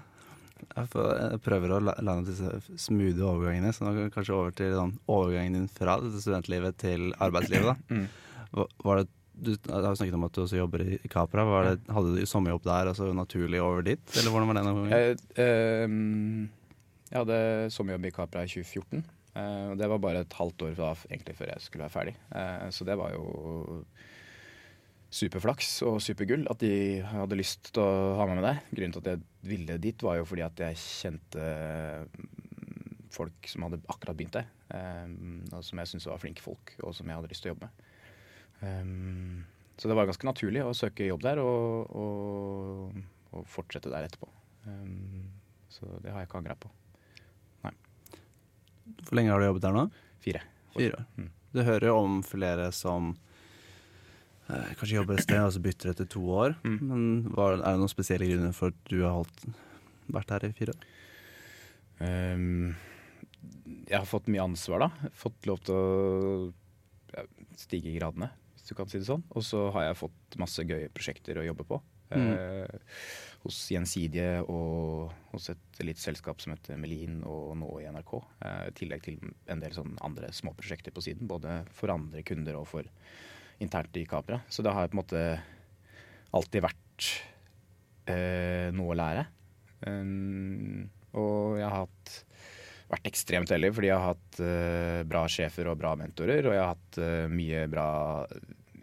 jeg 0.76 1.40
prøver 1.44 1.72
å 1.74 1.78
la- 1.82 1.96
lande 2.04 2.28
disse 2.30 2.48
smoothie 2.78 3.24
overgangene. 3.24 3.72
Så 3.74 3.84
nå 3.86 4.08
kanskje 4.14 4.34
over 4.36 4.50
til 4.54 4.72
sånn, 4.76 4.92
overgangen 5.08 5.52
din 5.56 5.68
fra 5.68 5.96
studentlivet 6.00 6.76
til 6.78 7.12
arbeidslivet. 7.18 7.72
da. 7.74 7.76
Mm. 7.94 8.66
Var 8.84 8.96
det, 9.02 9.08
du 9.38 9.50
har 9.70 9.94
snakket 9.94 10.14
om 10.16 10.24
at 10.24 10.32
du 10.32 10.40
også 10.40 10.56
jobber 10.56 10.80
i 10.86 11.08
Capra. 11.12 11.42
Var 11.44 11.66
det, 11.68 11.74
hadde 11.92 12.14
du 12.16 12.22
sommerjobb 12.26 12.62
der 12.64 12.88
og 12.88 12.96
så 12.96 13.10
naturlig 13.14 13.60
over 13.60 13.82
dit? 13.84 14.00
Eller 14.16 14.32
hvordan 14.32 14.48
var 14.48 14.56
det? 14.56 14.94
Jeg, 14.94 15.18
ehm, 15.44 16.48
jeg 17.10 17.18
hadde 17.20 17.40
sommerjobb 17.74 18.06
i 18.08 18.14
Capra 18.16 18.42
i 18.46 18.48
2014. 18.48 19.04
eh, 19.36 19.66
og 19.70 19.76
det 19.78 19.88
var 19.92 19.98
bare 20.02 20.22
et 20.24 20.32
halvt 20.40 20.64
år 20.70 20.74
da, 20.80 20.94
egentlig 21.10 21.36
før 21.36 21.52
jeg 21.52 21.60
skulle 21.66 21.84
være 21.84 21.96
ferdig. 21.98 22.14
Eh, 22.34 22.68
så 22.72 22.84
det 22.88 22.96
var 22.98 23.12
jo 23.12 23.84
superflaks 25.08 25.70
og 25.88 26.00
supergull 26.04 26.44
at 26.52 26.60
de 26.60 27.00
hadde 27.06 27.38
lyst 27.38 27.70
til 27.72 27.82
å 27.82 28.16
ha 28.18 28.26
meg 28.28 28.40
med 28.40 28.46
der. 28.46 28.62
Grunnen 28.70 28.94
til 28.94 29.04
at 29.04 29.10
jeg 29.14 29.22
ville 29.48 29.78
dit, 29.82 30.04
var 30.04 30.18
jo 30.18 30.26
fordi 30.28 30.44
at 30.44 30.62
jeg 30.64 30.80
kjente 30.82 31.44
mm, 32.12 32.26
folk 33.14 33.48
som 33.48 33.64
hadde 33.66 33.80
akkurat 33.88 34.18
begynt 34.18 34.36
der. 34.36 34.50
Um, 34.68 35.46
og 35.48 35.62
som 35.64 35.80
jeg 35.80 35.92
syntes 35.92 36.08
var 36.10 36.20
flinke 36.20 36.44
folk, 36.44 36.74
og 36.82 36.92
som 36.96 37.08
jeg 37.08 37.16
hadde 37.16 37.30
lyst 37.32 37.44
til 37.44 37.52
å 37.52 37.54
jobbe 37.54 37.68
med. 37.68 37.86
Um, 38.60 39.46
så 39.78 39.88
det 39.88 39.96
var 39.96 40.10
ganske 40.10 40.28
naturlig 40.28 40.64
å 40.66 40.74
søke 40.76 41.06
jobb 41.06 41.22
der 41.24 41.40
og, 41.40 41.94
og, 41.96 42.98
og 43.32 43.48
fortsette 43.48 43.92
der 43.92 44.10
etterpå. 44.10 44.28
Um, 44.66 45.30
så 45.72 45.88
det 46.02 46.12
har 46.12 46.20
jeg 46.24 46.28
ikke 46.28 46.42
angra 46.42 46.58
på. 46.58 46.72
Hvor 49.04 49.18
lenge 49.18 49.32
har 49.32 49.40
du 49.40 49.48
jobbet 49.48 49.64
der 49.64 49.74
nå? 49.76 49.84
Fire. 50.24 50.42
Fire. 50.74 51.02
Mm. 51.16 51.30
Du 51.54 51.62
hører 51.64 51.94
om 51.94 52.20
flere 52.24 52.70
som 52.76 53.14
kanskje 54.48 54.96
jobber 54.96 55.18
et 55.18 55.26
sted 55.26 55.42
og 55.42 55.52
så 55.54 55.62
bytter 55.64 55.92
etter 55.92 56.08
to 56.08 56.22
år. 56.32 56.56
Mm. 56.64 56.78
Men 56.80 57.02
var, 57.36 57.58
er 57.58 57.76
det 57.76 57.82
noen 57.82 57.92
spesielle 57.92 58.28
grunner 58.30 58.54
for 58.56 58.72
at 58.72 58.80
du 58.88 59.02
har 59.02 59.18
holdt, 59.18 59.44
vært 60.08 60.32
her 60.34 60.48
i 60.48 60.54
fire 60.56 60.74
år? 60.74 60.86
Um, 61.98 62.76
jeg 63.88 63.96
har 63.96 64.08
fått 64.08 64.30
mye 64.32 64.46
ansvar, 64.46 64.86
da. 64.86 65.10
Fått 65.18 65.48
lov 65.50 65.60
til 65.66 65.76
å 65.76 65.86
ja, 67.14 67.24
stige 67.60 67.92
i 67.92 67.96
gradene, 67.98 68.30
hvis 68.54 68.70
du 68.70 68.74
kan 68.78 68.90
si 68.90 69.00
det 69.00 69.08
sånn. 69.08 69.24
Og 69.36 69.44
så 69.44 69.68
har 69.76 69.90
jeg 69.90 70.00
fått 70.00 70.40
masse 70.40 70.64
gøye 70.64 70.92
prosjekter 70.94 71.40
å 71.40 71.46
jobbe 71.48 71.68
på. 71.68 71.80
Mm. 72.08 72.28
Uh, 72.32 72.88
hos 73.44 73.58
Gjensidige 73.70 74.42
og 74.50 75.12
hos 75.32 75.50
et 75.52 75.82
lite 75.84 76.02
selskap 76.02 76.40
som 76.42 76.54
heter 76.54 76.78
Melin, 76.80 77.20
og 77.28 77.52
nå 77.60 77.68
i 77.82 77.88
NRK. 77.92 78.14
Eh, 78.44 78.62
I 78.70 78.74
tillegg 78.76 79.04
til 79.04 79.18
en 79.52 79.62
del 79.62 79.76
sånn 79.76 79.94
andre 80.04 80.32
småprosjekter 80.34 80.94
på 80.94 81.04
siden, 81.04 81.28
både 81.30 81.60
for 81.76 81.92
andre 81.94 82.24
kunder 82.26 82.58
og 82.58 82.66
for 82.70 82.88
internt 83.64 83.96
i 83.96 84.06
Capra. 84.08 84.40
Så 84.48 84.62
det 84.64 84.74
har 84.74 84.88
på 84.90 84.96
en 84.96 85.02
måte 85.02 85.24
alltid 86.36 86.64
vært 86.64 87.08
eh, 88.10 88.68
noe 88.76 88.94
å 88.94 88.98
lære. 88.98 89.26
Um, 89.86 90.88
og 91.18 91.58
jeg 91.60 91.66
har 91.68 91.84
hatt, 91.84 92.14
vært 92.90 93.10
ekstremt 93.10 93.52
heldig, 93.52 93.72
fordi 93.76 93.90
jeg 93.90 94.00
har 94.00 94.14
hatt 94.14 94.40
eh, 94.44 95.00
bra 95.08 95.24
sjefer 95.30 95.70
og 95.70 95.80
bra 95.80 95.94
mentorer. 95.98 96.46
Og 96.46 96.56
jeg 96.56 96.62
har 96.62 96.74
hatt 96.74 97.00
eh, 97.02 97.26
mye 97.32 97.64
bra, 97.70 97.88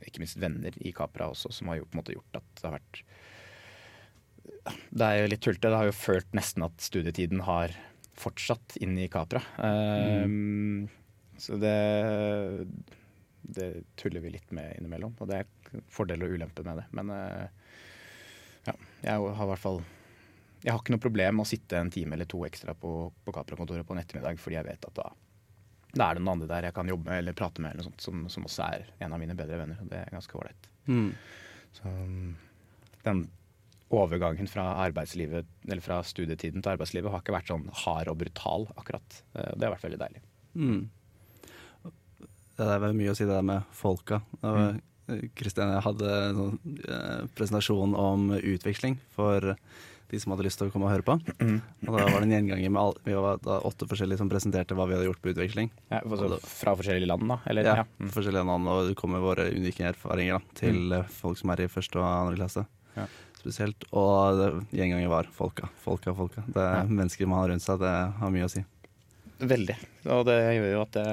ikke 0.05 0.23
minst 0.23 0.39
venner 0.41 0.75
i 0.81 0.93
Capra 0.95 1.29
også, 1.33 1.53
som 1.55 1.71
har 1.71 1.81
gjort, 1.81 1.97
måte 1.97 2.17
gjort 2.17 2.41
at 2.41 2.51
det 2.59 2.67
har 2.67 2.77
vært 2.79 3.03
Det 4.91 5.07
er 5.07 5.19
jo 5.21 5.31
litt 5.31 5.43
tullete. 5.45 5.69
Det 5.69 5.81
har 5.81 5.89
jo 5.89 5.97
følt 5.97 6.37
nesten 6.37 6.65
at 6.67 6.85
studietiden 6.85 7.45
har 7.47 7.73
fortsatt 8.15 8.77
inn 8.83 8.95
i 8.97 9.09
Capra. 9.11 9.41
Um, 9.59 10.87
Så 11.37 11.57
det, 11.59 11.75
det 13.47 13.69
tuller 13.99 14.23
vi 14.23 14.33
litt 14.33 14.51
med 14.55 14.77
innimellom. 14.79 15.15
Og 15.19 15.29
det 15.29 15.41
er 15.41 15.83
fordeler 15.91 16.29
og 16.29 16.39
ulemper 16.39 16.65
med 16.67 16.81
det. 16.81 16.87
Men 16.97 17.11
eh, 17.13 17.45
ja, 18.69 18.75
jeg 19.05 19.35
har 19.37 19.45
i 19.45 19.51
hvert 19.53 19.63
fall 19.65 19.83
jeg 20.65 20.73
har 20.73 20.81
ikke 20.81 20.95
noe 20.95 21.03
problem 21.03 21.35
med 21.37 21.45
å 21.45 21.49
sitte 21.49 21.77
en 21.77 21.91
time 21.93 22.15
eller 22.15 22.25
to 22.25 22.39
ekstra 22.47 22.73
på, 22.73 22.91
på 23.21 23.33
Capra-kontoret 23.35 23.85
på 23.85 23.93
en 23.93 24.01
ettermiddag, 24.01 24.39
fordi 24.41 24.57
jeg 24.57 24.65
vet 24.65 24.87
at 24.89 24.95
da, 24.97 25.11
da 25.93 26.07
er 26.07 26.17
det 26.17 26.23
noen 26.23 26.39
andre 26.39 26.49
der 26.49 26.67
jeg 26.69 26.75
kan 26.79 26.89
jobbe 26.89 27.11
med 27.11 27.21
eller 27.21 27.35
prate 27.37 27.61
med, 27.61 27.75
eller 27.75 27.85
noe 27.85 27.91
sånt, 27.91 28.01
som, 28.01 28.23
som 28.33 28.47
også 28.49 28.65
er 28.65 28.87
en 29.05 29.13
av 29.13 29.21
mine 29.21 29.35
bedre 29.37 29.59
venner. 29.61 29.83
og 29.83 29.91
Det 29.91 29.99
er 30.01 30.15
ganske 30.15 30.39
ålreit. 30.39 30.69
Mm. 30.89 31.11
Så 31.77 31.93
den 33.05 33.21
overgangen 33.93 34.49
fra 34.49 34.65
fra 35.85 35.99
studietiden 36.03 36.63
til 36.63 36.71
arbeidslivet 36.73 37.11
har 37.13 37.21
ikke 37.21 37.35
vært 37.37 37.51
sånn 37.53 37.69
hard 37.83 38.09
og 38.09 38.17
brutal, 38.23 38.65
akkurat. 38.75 39.21
Eh, 39.35 39.53
Det 39.53 39.67
har 39.67 39.75
vært 39.75 39.85
veldig 39.85 40.01
deilig. 40.01 40.21
Mm. 40.55 40.89
Det 42.55 42.67
er 42.71 42.83
vel 42.83 42.95
mye 42.97 43.11
å 43.11 43.17
si 43.17 43.25
det 43.27 43.33
der 43.35 43.45
med 43.45 43.65
folka. 43.75 44.21
Og 44.45 44.79
Kristian 45.37 45.69
jeg 45.69 45.83
hadde 45.85 46.13
en 46.31 46.39
eh, 46.81 47.25
presentasjon 47.37 47.93
om 47.99 48.31
utveksling 48.39 48.97
for 49.13 49.53
de 50.09 50.19
som 50.21 50.33
hadde 50.33 50.45
lyst 50.45 50.59
til 50.61 50.69
å 50.69 50.73
komme 50.73 50.87
og 50.87 50.93
høre 50.93 51.05
på. 51.05 51.15
Og 51.17 51.89
da 51.89 52.05
var 52.05 52.21
det 52.21 52.27
en 52.27 52.33
gjenganger 52.35 52.71
med 52.71 52.81
alle, 52.81 53.01
vi 53.05 53.15
var 53.17 53.65
åtte 53.67 53.87
forskjellige 53.89 54.21
som 54.21 54.29
presenterte 54.31 54.77
hva 54.77 54.87
vi 54.89 54.95
hadde 54.95 55.07
gjort 55.09 55.21
på 55.21 55.31
utveksling. 55.33 55.71
Ja, 55.89 56.01
altså, 56.01 56.39
fra 56.45 56.75
forskjellige 56.77 57.09
land, 57.09 57.25
da? 57.31 57.39
Eller? 57.49 57.69
Ja. 57.69 57.85
Mm. 57.99 58.11
forskjellige 58.13 58.45
land, 58.49 58.69
og 58.71 58.89
det 58.89 58.97
kommer 58.99 59.23
våre 59.23 59.47
unike 59.53 59.87
erfaringer 59.91 60.37
da, 60.37 60.57
til 60.61 60.81
mm. 60.93 61.13
folk 61.19 61.41
som 61.41 61.53
er 61.53 61.65
i 61.65 61.71
første 61.71 62.01
og 62.01 62.05
andre 62.07 62.37
klasse. 62.37 62.65
Ja. 62.95 63.07
Spesielt. 63.39 63.87
Og 63.93 64.39
det, 64.39 64.51
gjenganger 64.77 65.11
var 65.11 65.29
folka. 65.33 65.69
Folka, 65.83 66.13
folka. 66.17 66.45
Det 66.47 66.69
Ja. 66.69 66.83
mennesker 66.85 67.29
man 67.29 67.43
har 67.43 67.49
rundt 67.53 67.65
seg, 67.65 67.81
det 67.81 67.95
har 68.21 68.33
mye 68.33 68.45
å 68.45 68.53
si. 68.53 68.63
Veldig. 69.41 69.75
Og 70.15 70.23
det 70.29 70.37
gjør 70.55 70.71
jo 70.71 70.85
at 70.85 70.95
det 70.95 71.09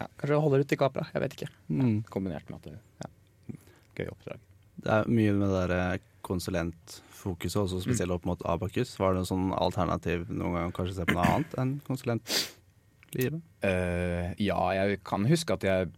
ja, 0.00 0.08
kanskje 0.20 0.42
holder 0.44 0.64
ut 0.64 0.74
i 0.74 0.78
Capra. 0.80 1.06
Jeg 1.12 1.22
vet 1.24 1.36
ikke. 1.38 1.48
Mm. 1.68 1.96
Kombinert 2.12 2.50
med 2.50 2.60
at 2.60 2.68
det 2.70 2.76
ja, 3.02 3.58
gøy 3.96 4.12
oppdrag. 4.12 4.44
Det 4.76 4.92
er 4.92 5.10
mye 5.10 5.34
med 5.34 5.46
det 5.46 5.60
derre 5.62 5.82
konsulentfokuset, 6.26 7.60
også 7.62 7.80
spesielt 7.84 8.14
opp 8.14 8.26
mot 8.28 8.42
Abakus. 8.48 8.96
Var 9.00 9.14
det 9.14 9.22
en 9.22 9.28
sånn 9.28 9.52
alternativ 9.56 10.26
noen 10.30 10.58
gang 10.58 10.74
kanskje 10.76 10.98
se 10.98 11.06
på 11.06 11.16
noe 11.16 11.28
annet 11.36 11.54
enn 11.62 11.76
konsulentlivet? 11.86 13.40
Uh, 13.62 14.34
ja, 14.42 14.58
jeg 14.76 15.00
kan 15.06 15.24
huske 15.30 15.56
at 15.56 15.64
jeg 15.64 15.88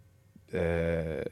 uh, 0.53 1.25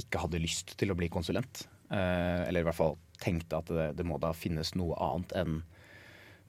ikke 0.00 0.22
hadde 0.22 0.42
lyst 0.42 0.76
til 0.80 0.94
å 0.94 0.98
bli 0.98 1.10
konsulent. 1.12 1.66
Uh, 1.92 2.46
eller 2.46 2.62
i 2.62 2.68
hvert 2.70 2.78
fall 2.78 2.96
tenkte 3.22 3.58
at 3.58 3.68
det, 3.70 3.90
det 3.98 4.06
må 4.08 4.16
da 4.22 4.32
finnes 4.36 4.72
noe 4.78 4.96
annet 5.02 5.34
enn 5.42 5.60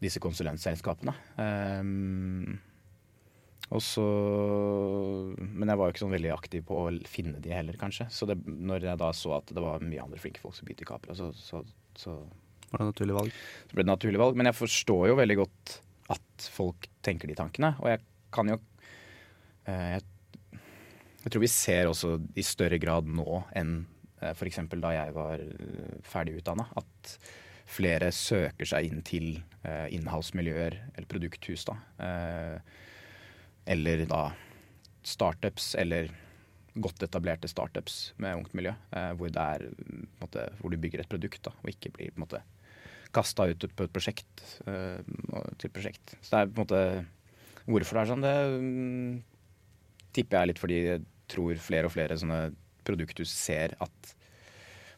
disse 0.04 0.22
konsulentselskapene. 0.24 1.14
Eh, 1.40 1.82
og 1.82 2.73
så 3.82 4.04
Men 5.40 5.72
jeg 5.72 5.80
var 5.80 5.88
jo 5.88 5.94
ikke 5.94 6.04
sånn 6.04 6.14
veldig 6.14 6.32
aktiv 6.36 6.66
på 6.68 6.78
å 6.78 6.90
finne 7.10 7.42
de 7.42 7.54
heller, 7.56 7.78
kanskje. 7.80 8.06
Så 8.14 8.28
det, 8.30 8.38
når 8.46 8.90
jeg 8.90 9.02
da 9.02 9.10
så 9.18 9.38
at 9.40 9.54
det 9.56 9.64
var 9.64 9.84
mye 9.86 10.04
andre 10.04 10.22
flinke 10.22 10.44
folk 10.44 10.58
som 10.58 10.68
begynte 10.68 10.86
i 10.86 10.90
Capra, 10.90 11.16
så, 11.18 11.32
så, 11.38 11.64
så 11.98 12.18
Var 12.70 12.82
det 12.82 12.86
et 12.86 12.92
naturlig 12.92 13.18
valg? 13.18 13.40
så 13.70 13.78
ble 13.78 13.86
det 13.86 13.94
naturlig 13.94 14.22
valg. 14.22 14.38
Men 14.38 14.52
jeg 14.52 14.60
forstår 14.60 15.08
jo 15.10 15.20
veldig 15.22 15.40
godt 15.42 15.78
at 16.14 16.50
folk 16.54 16.90
tenker 17.06 17.32
de 17.32 17.38
tankene. 17.40 17.74
Og 17.82 17.90
jeg 17.94 18.04
kan 18.34 18.52
jo 18.52 18.60
eh, 19.70 19.96
jeg, 19.96 20.60
jeg 21.24 21.32
tror 21.34 21.46
vi 21.46 21.52
ser 21.52 21.90
også 21.90 22.18
i 22.36 22.46
større 22.46 22.82
grad 22.82 23.08
nå 23.10 23.44
enn 23.56 23.78
eh, 24.20 24.34
f.eks. 24.36 24.62
da 24.76 24.94
jeg 24.98 25.16
var 25.16 25.42
eh, 25.42 25.98
ferdig 26.06 26.42
utdanna, 26.42 26.68
at 26.78 27.18
flere 27.74 28.12
søker 28.14 28.68
seg 28.68 28.90
inn 28.90 29.04
til 29.08 29.30
eh, 29.64 29.88
inhouse-miljøer, 29.96 30.76
eller 30.94 31.10
produkthus, 31.10 31.64
da. 31.70 31.78
Eh, 32.04 32.82
eller 33.66 34.06
da 34.10 34.24
startups, 35.04 35.74
eller 35.80 36.12
godt 36.74 37.04
etablerte 37.06 37.50
startups 37.52 38.14
med 38.22 38.40
ungt 38.40 38.54
miljø, 38.58 38.74
eh, 38.96 39.12
hvor, 39.20 39.30
det 39.34 39.44
er, 39.58 39.68
måte, 40.22 40.48
hvor 40.60 40.74
du 40.74 40.80
bygger 40.82 41.04
et 41.04 41.12
produkt, 41.12 41.44
da, 41.46 41.54
og 41.62 41.70
ikke 41.70 41.94
blir 41.94 42.14
på 42.14 42.22
en 42.22 42.26
måte 42.26 42.42
kasta 43.14 43.46
ut 43.52 43.68
på 43.78 43.86
et 43.86 43.94
prosjekt 43.94 44.46
eh, 44.66 45.04
til 45.62 45.74
prosjekt. 45.74 46.16
Så 46.22 46.34
det 46.34 46.40
er 46.40 46.50
på 46.50 46.58
en 46.58 46.66
måte 46.66 46.86
Hvorfor 47.64 47.96
det 47.96 48.02
er 48.02 48.10
sånn, 48.10 48.24
det 48.26 48.38
mm, 48.60 49.12
tipper 50.12 50.36
jeg 50.42 50.50
litt 50.50 50.60
fordi 50.60 50.80
jeg 50.82 51.04
tror 51.32 51.62
flere 51.64 51.88
og 51.88 51.94
flere 51.94 52.18
sånne 52.20 52.40
produkthus 52.84 53.32
ser 53.32 53.78
at 53.80 54.10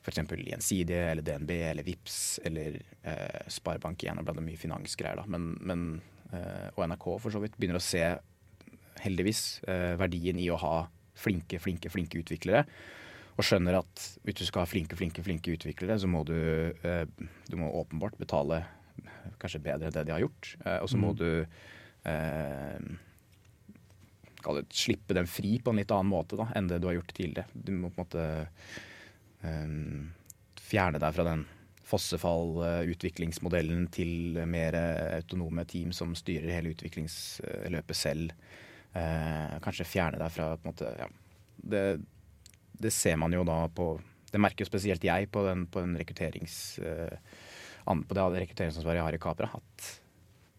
f.eks. 0.02 0.22
Gjensidige 0.34 1.12
eller 1.12 1.26
DNB 1.26 1.52
eller 1.70 1.86
Vips 1.86 2.40
eller 2.46 2.80
eh, 3.06 3.44
Sparebank1 3.54 4.18
og 4.18 4.26
blant 4.26 4.42
mye 4.46 4.58
finansgreier, 4.58 5.22
da, 5.22 5.26
men, 5.30 5.52
men, 5.62 5.86
eh, 6.32 6.72
og 6.74 6.88
NRK 6.90 7.08
for 7.22 7.36
så 7.36 7.42
vidt, 7.44 7.58
begynner 7.58 7.78
å 7.78 7.86
se 7.86 8.02
heldigvis 9.06 9.42
eh, 9.70 9.94
verdien 10.02 10.38
i 10.42 10.50
å 10.52 10.60
ha 10.62 10.76
flinke, 11.16 11.60
flinke, 11.64 11.90
flinke 11.94 12.20
utviklere. 12.20 12.66
Og 13.36 13.44
skjønner 13.44 13.76
at 13.82 13.96
hvis 14.24 14.38
du 14.40 14.46
skal 14.48 14.62
ha 14.64 14.70
flinke, 14.70 14.96
flinke, 14.96 15.24
flinke 15.24 15.52
utviklere, 15.56 15.98
så 16.00 16.08
må 16.08 16.24
du, 16.28 16.36
eh, 16.88 17.06
du 17.50 17.56
må 17.60 17.72
åpenbart 17.82 18.18
betale 18.20 18.64
kanskje 19.42 19.60
bedre 19.64 19.88
enn 19.90 19.96
det 19.96 20.06
de 20.08 20.14
har 20.16 20.24
gjort. 20.24 20.44
Eh, 20.66 20.80
og 20.80 20.88
så 20.92 20.98
må 21.00 21.10
Mm. 21.12 21.18
du 21.20 21.32
eh, 22.06 22.80
det, 24.46 24.66
slippe 24.72 25.14
dem 25.18 25.28
fri 25.28 25.60
på 25.60 25.70
en 25.72 25.78
litt 25.82 25.92
annen 25.92 26.12
måte 26.12 26.36
da, 26.40 26.46
enn 26.56 26.68
det 26.70 26.80
du 26.80 26.88
har 26.88 26.96
gjort 27.00 27.14
tidligere. 27.18 27.48
Du 27.54 27.72
må 27.74 27.90
på 27.90 27.96
en 28.00 28.06
måte 28.06 28.24
eh, 29.44 29.70
fjerne 30.62 31.00
deg 31.02 31.14
fra 31.18 31.24
den 31.28 31.46
fossefall-utviklingsmodellen 31.86 33.88
til 33.94 34.40
mer 34.50 34.74
autonome 35.20 35.66
team 35.70 35.92
som 35.94 36.16
styrer 36.18 36.50
hele 36.56 36.70
utviklingsløpet 36.74 37.96
selv. 37.96 38.34
Eh, 38.96 39.56
kanskje 39.64 39.88
fjerne 39.88 40.20
deg 40.22 40.32
fra 40.32 40.54
måte, 40.64 40.88
ja, 40.96 41.10
det, 41.58 41.84
det 42.80 42.94
ser 42.96 43.18
man 43.20 43.34
jo 43.36 43.44
da 43.48 43.66
på 43.68 43.96
Det 44.32 44.40
merker 44.40 44.64
jo 44.64 44.70
spesielt 44.70 45.04
jeg 45.04 45.30
på 45.32 45.44
den, 45.48 45.68
på 45.72 45.84
den 45.84 45.96
rekrutterings... 46.00 46.80
eh, 46.80 47.20
på 47.86 48.18
det 48.18 48.24
rekrutteringsansvaret 48.42 49.00
jeg 49.00 49.06
har 49.06 49.16
i 49.16 49.22
Capra. 49.22 49.48
At 49.56 49.90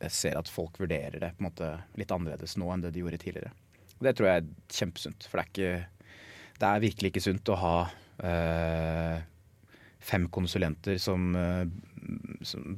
jeg 0.07 0.15
ser 0.15 0.39
at 0.39 0.49
folk 0.53 0.79
vurderer 0.81 1.19
det 1.21 1.33
måte 1.43 1.73
litt 1.99 2.13
annerledes 2.15 2.57
nå 2.61 2.69
enn 2.73 2.85
det 2.85 2.93
de 2.95 3.03
gjorde 3.03 3.19
tidligere. 3.21 3.53
Og 3.97 4.07
det 4.07 4.13
tror 4.17 4.29
jeg 4.29 4.43
er 4.43 4.77
kjempesunt. 4.79 5.27
For 5.29 5.41
det 5.41 5.45
er, 5.45 5.51
ikke, 5.51 6.13
det 6.61 6.69
er 6.69 6.85
virkelig 6.85 7.13
ikke 7.13 7.25
sunt 7.25 7.53
å 7.53 7.59
ha 7.61 7.77
eh, 8.31 9.25
fem 10.07 10.29
konsulenter 10.33 11.01
som, 11.03 11.31
eh, 11.37 11.65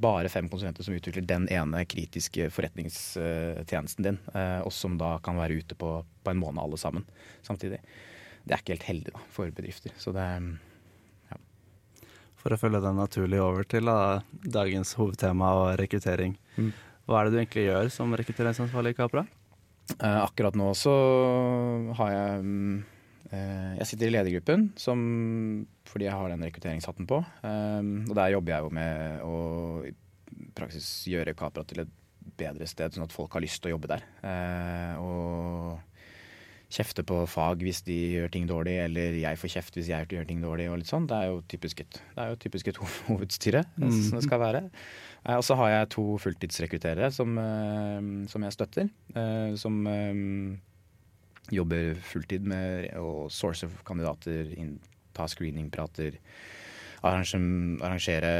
Bare 0.00 0.30
fem 0.32 0.48
konsulenter 0.48 0.86
som 0.86 0.94
utvikler 0.96 1.26
den 1.28 1.48
ene 1.52 1.82
kritiske 1.88 2.48
forretningstjenesten 2.54 4.06
din, 4.06 4.20
eh, 4.34 4.60
og 4.64 4.72
som 4.74 4.96
da 5.00 5.16
kan 5.24 5.38
være 5.40 5.60
ute 5.60 5.76
på, 5.78 5.92
på 6.24 6.32
en 6.32 6.40
måned 6.40 6.62
alle 6.62 6.80
sammen 6.80 7.04
samtidig. 7.46 7.82
Det 8.44 8.54
er 8.54 8.62
ikke 8.62 8.76
helt 8.78 8.88
heldig 8.88 9.14
da, 9.14 9.22
for 9.34 9.52
bedrifter. 9.52 9.94
Så 10.00 10.14
det 10.16 10.24
er... 10.24 10.48
For 12.38 12.54
å 12.54 12.58
følge 12.60 12.78
den 12.80 13.00
naturlig 13.00 13.40
over 13.42 13.66
til 13.66 13.88
da, 13.90 14.20
dagens 14.30 14.92
hovedtema 14.94 15.50
og 15.58 15.72
rekruttering. 15.80 16.36
Mm. 16.54 16.70
Hva 17.08 17.18
er 17.18 17.26
det 17.26 17.34
du 17.34 17.38
egentlig 17.40 17.64
gjør 17.66 17.90
som 17.90 18.14
rekrutteringsansvarlig 18.16 18.94
i 18.94 18.96
Capra? 19.00 19.24
Eh, 19.96 20.20
akkurat 20.22 20.56
nå 20.56 20.68
så 20.76 20.94
har 21.98 22.12
jeg 22.12 22.44
mm, 22.44 22.78
Jeg 23.30 23.86
sitter 23.90 24.08
i 24.08 24.14
ledergruppen 24.14 24.68
som, 24.80 25.66
fordi 25.84 26.06
jeg 26.08 26.14
har 26.16 26.28
den 26.32 26.44
rekrutteringshatten 26.46 27.06
på. 27.10 27.18
Eh, 27.44 27.90
og 28.08 28.14
der 28.16 28.32
jobber 28.32 28.54
jeg 28.54 28.64
jo 28.64 28.70
med 28.78 29.20
å 29.26 29.34
i 29.88 29.92
praksis 30.54 30.88
gjøre 31.10 31.34
Capra 31.36 31.64
til 31.68 31.82
et 31.84 31.92
bedre 32.38 32.66
sted, 32.68 32.92
sånn 32.94 33.04
at 33.08 33.12
folk 33.14 33.32
har 33.34 33.42
lyst 33.44 33.60
til 33.62 33.70
å 33.72 33.76
jobbe 33.76 33.88
der. 33.90 34.02
Eh, 34.22 34.96
og 35.02 35.78
kjefte 36.68 37.00
på 37.08 37.22
fag 37.32 37.62
hvis 37.64 37.80
de 37.86 37.94
gjør 38.18 38.28
ting 38.34 38.46
dårlig, 38.48 38.74
eller 38.84 39.14
jeg 39.16 39.38
får 39.40 39.52
kjeft 39.54 39.78
hvis 39.78 39.88
jeg 39.88 40.08
gjør 40.12 40.26
ting 40.28 40.42
dårlig. 40.44 40.66
og 40.68 40.76
litt 40.82 40.90
sånn. 40.90 41.06
Det 41.08 41.16
er 41.16 41.30
jo 41.30 41.38
typisk 41.48 41.80
et, 41.80 42.00
det 42.14 42.24
er 42.24 42.32
jo 42.34 42.40
typisk 42.44 42.68
et 42.68 42.80
hovedstyre, 43.08 43.64
Mm. 43.80 43.90
som 44.04 44.18
det 44.18 44.24
skal 44.26 44.40
være. 44.42 44.64
Eh, 45.24 45.36
Og 45.36 45.44
så 45.44 45.56
har 45.56 45.70
jeg 45.72 45.88
to 45.96 46.04
fulltidsrekrutterere 46.20 47.10
som, 47.12 47.36
eh, 47.38 48.26
som 48.28 48.42
jeg 48.44 48.52
støtter. 48.56 48.90
eh, 49.16 49.54
Som 49.56 49.86
eh, 49.86 50.58
jobber 51.54 51.94
fulltid 52.04 52.46
med 52.48 52.92
å 53.00 53.28
source 53.32 53.68
kandidater, 53.86 54.50
ta 55.16 55.26
screeningprater, 55.30 56.18
arrange- 57.02 57.80
arrangere 57.84 58.32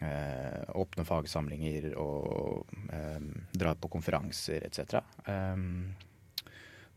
eh, 0.00 0.62
åpne 0.74 1.04
fagsamlinger 1.04 1.90
og 2.00 2.70
eh, 2.92 3.20
dra 3.52 3.74
på 3.74 3.90
konferanser 3.92 4.64
etc. 4.66 5.00
Um, 5.26 5.92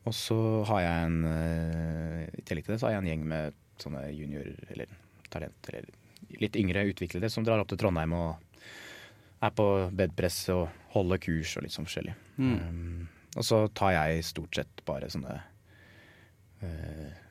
og 0.04 0.16
så 0.16 0.38
har 0.68 0.84
jeg 0.84 1.08
en 1.08 1.20
eh, 1.30 2.24
I 2.40 2.44
tillegg 2.44 2.68
til 2.68 2.76
det 2.76 2.80
så 2.82 2.90
har 2.90 2.98
jeg 2.98 3.04
en 3.04 3.12
gjeng 3.12 3.28
med 3.34 3.60
sånne 3.84 4.06
junior 4.14 4.50
eller 4.74 4.92
talent 5.34 5.70
eller 5.72 5.88
litt 6.40 6.56
yngre 6.58 6.86
utviklere 6.90 7.30
som 7.32 7.46
drar 7.46 7.62
opp 7.62 7.70
til 7.72 7.80
Trondheim 7.82 8.16
og 8.18 8.64
er 9.44 9.52
på 9.56 9.68
bedpress 9.92 10.46
og 10.54 10.70
holder 10.94 11.20
kurs 11.20 11.58
og 11.58 11.66
litt 11.66 11.74
sånn 11.76 11.88
forskjellig. 11.88 12.14
Mm. 12.40 12.54
Um, 12.56 13.23
og 13.36 13.46
så 13.46 13.64
tar 13.74 13.96
jeg 13.96 14.26
stort 14.28 14.58
sett 14.60 14.84
bare 14.88 15.10
sånne 15.12 15.38
eh, 16.62 17.22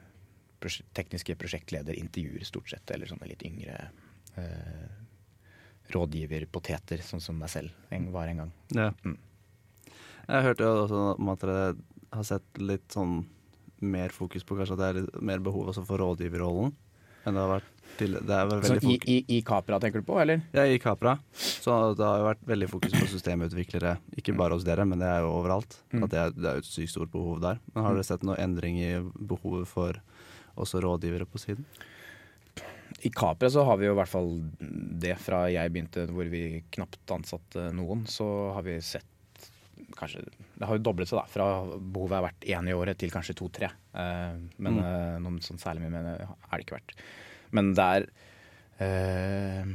prosje 0.62 0.86
tekniske 0.96 1.36
prosjektlederintervjuer, 1.38 2.44
stort 2.46 2.72
sett. 2.72 2.90
Eller 2.94 3.10
sånne 3.10 3.28
litt 3.30 3.44
yngre 3.46 3.76
eh, 4.40 4.88
rådgiverpoteter, 5.92 7.02
sånn 7.04 7.22
som 7.22 7.38
meg 7.38 7.52
selv 7.52 7.94
en, 7.94 8.10
var 8.14 8.30
en 8.30 8.44
gang. 8.44 8.52
Ja. 8.74 8.90
Mm. 9.04 9.18
Jeg 10.28 10.46
hørte 10.46 10.66
jo 10.66 10.82
også 10.84 11.04
om 11.16 11.32
at 11.32 11.42
dere 11.42 11.62
har 12.12 12.26
sett 12.28 12.62
litt 12.62 12.94
sånn 12.94 13.22
mer 13.82 14.14
fokus 14.14 14.44
på 14.46 14.56
kanskje 14.58 14.76
at 14.76 14.82
det 14.82 14.88
er 14.88 14.98
litt 15.00 15.16
mer 15.26 15.42
behov 15.42 15.72
for 15.74 15.98
rådgiverrollen 15.98 16.70
enn 17.26 17.34
det 17.34 17.42
har 17.42 17.50
vært 17.50 17.71
til 17.98 18.16
Så 18.66 18.76
i, 18.88 18.96
i, 19.06 19.16
I 19.36 19.42
Capra 19.46 19.78
tenker 19.82 20.00
du 20.02 20.06
på, 20.08 20.18
eller? 20.22 20.40
ja, 20.54 20.64
i 20.66 20.78
Capra. 20.82 21.18
Så 21.34 21.94
det 21.98 22.04
har 22.06 22.18
jo 22.22 22.26
vært 22.30 22.44
veldig 22.48 22.68
fokus 22.70 22.92
på 22.96 23.06
systemutviklere, 23.12 23.96
ikke 24.18 24.34
bare 24.38 24.54
hos 24.56 24.64
dere, 24.64 24.84
men 24.88 24.98
det 25.02 25.08
er 25.08 25.20
jo 25.26 25.32
overalt. 25.38 25.78
Mm. 25.92 26.04
At 26.04 26.10
det 26.14 26.18
er, 26.22 26.30
det 26.36 26.50
er 26.52 26.62
et 26.62 26.68
sykt 26.70 26.90
stort 26.94 27.12
behov 27.12 27.40
der. 27.44 27.60
Men 27.74 27.84
har 27.88 27.94
dere 27.98 28.04
sett 28.08 28.22
noen 28.26 28.40
endring 28.42 28.78
i 28.82 28.92
behovet 29.18 29.68
for 29.70 30.00
også 30.56 30.80
rådgivere 30.84 31.26
på 31.28 31.38
siden? 31.40 31.64
I 33.02 33.10
Capra 33.10 33.48
så 33.50 33.64
har 33.66 33.78
vi 33.80 33.86
jo 33.88 33.94
i 33.94 33.98
hvert 33.98 34.10
fall 34.12 34.28
det 35.02 35.16
fra 35.18 35.46
jeg 35.50 35.72
begynte 35.74 36.04
hvor 36.12 36.28
vi 36.30 36.62
knapt 36.76 37.10
ansatte 37.16 37.70
noen, 37.74 38.04
så 38.06 38.26
har 38.54 38.62
vi 38.66 38.76
sett 38.84 39.08
kanskje 39.98 40.22
Det 40.28 40.68
har 40.68 40.76
jo 40.78 40.82
doblet 40.84 41.08
seg, 41.10 41.18
da. 41.18 41.24
Fra 41.28 41.46
behovet 41.76 42.14
har 42.16 42.24
vært 42.28 42.46
én 42.48 42.68
i 42.70 42.74
året 42.76 42.96
til 43.00 43.10
kanskje 43.12 43.34
to-tre. 43.36 43.68
Eh, 43.92 44.36
men 44.62 44.76
Mm. 44.78 44.84
eh, 44.84 45.16
noen 45.24 45.40
sånn 45.42 45.58
særlig 45.60 45.82
mye 45.82 45.90
mener 45.96 46.18
jeg 46.20 46.28
er 46.28 46.56
det 46.60 46.64
ikke 46.66 46.76
vært. 46.78 46.94
Men 47.52 47.72
det 47.76 47.86
er 47.96 48.06
eh, 48.82 49.72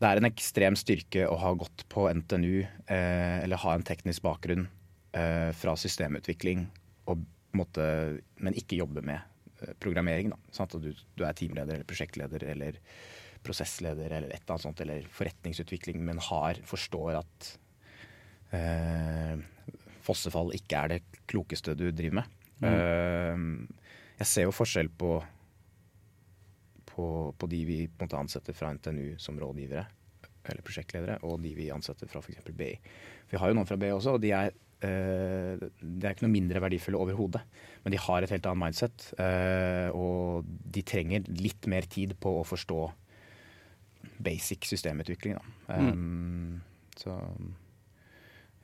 Det 0.00 0.08
er 0.08 0.20
en 0.20 0.28
ekstrem 0.30 0.78
styrke 0.80 1.26
å 1.28 1.36
ha 1.42 1.54
gått 1.60 1.84
på 1.92 2.08
NTNU 2.08 2.60
eh, 2.62 3.38
eller 3.44 3.60
ha 3.64 3.74
en 3.76 3.86
teknisk 3.86 4.24
bakgrunn 4.24 4.66
eh, 5.12 5.50
fra 5.56 5.76
systemutvikling, 5.76 6.66
og, 7.10 7.24
måtte, 7.56 7.84
men 8.40 8.56
ikke 8.56 8.78
jobbe 8.80 9.04
med 9.04 9.20
eh, 9.60 9.74
programmering. 9.82 10.32
Da. 10.32 10.40
Sånn 10.56 10.70
du, 10.80 10.92
du 11.16 11.26
er 11.26 11.36
teamleder 11.36 11.80
eller 11.80 11.88
prosjektleder 11.88 12.46
eller 12.54 12.80
prosessleder 13.44 14.12
eller 14.12 14.32
et 14.32 14.42
eller 14.42 14.54
annet 14.54 14.66
sånt, 14.66 14.80
eller 14.84 15.06
forretningsutvikling, 15.16 16.02
men 16.04 16.20
har, 16.30 16.60
forstår 16.68 17.20
at 17.20 17.50
eh, 18.56 19.36
fossefall 20.04 20.52
ikke 20.56 20.84
er 20.84 20.94
det 20.94 21.00
klokeste 21.30 21.76
du 21.78 21.88
driver 21.90 22.20
med. 22.20 22.38
Eh, 22.68 23.44
jeg 24.20 24.28
ser 24.28 24.48
jo 24.48 24.54
forskjell 24.54 24.90
på, 25.00 25.14
på, 27.00 27.08
på 27.40 27.48
de 27.50 27.64
vi 27.64 27.80
på 27.88 28.08
ansetter 28.18 28.56
fra 28.56 28.72
NTNU 28.76 29.16
som 29.22 29.38
rådgivere 29.40 29.86
eller 30.48 30.64
prosjektledere, 30.64 31.18
og 31.26 31.40
de 31.42 31.52
vi 31.56 31.68
ansetter 31.72 32.08
fra 32.10 32.22
f.eks. 32.22 32.48
BI. 32.56 32.72
Vi 33.30 33.38
har 33.38 33.50
jo 33.50 33.56
noen 33.56 33.68
fra 33.68 33.78
BI 33.80 33.92
også, 33.92 34.16
og 34.16 34.22
de 34.24 34.32
er, 34.34 34.54
eh, 34.84 35.60
de 35.60 36.06
er 36.06 36.14
ikke 36.14 36.24
noe 36.24 36.32
mindre 36.32 36.62
verdifulle 36.64 37.00
overhodet. 37.00 37.42
Men 37.84 37.94
de 37.94 38.00
har 38.00 38.24
et 38.24 38.32
helt 38.32 38.48
annet 38.48 38.62
mindset, 38.64 39.10
eh, 39.20 39.88
og 39.92 40.48
de 40.48 40.84
trenger 40.86 41.28
litt 41.40 41.68
mer 41.70 41.88
tid 41.92 42.16
på 42.20 42.38
å 42.40 42.46
forstå 42.48 42.80
basic 44.20 44.66
systemutvikling. 44.68 45.36
Da. 45.36 45.76
Um, 45.76 46.60
så 46.96 47.14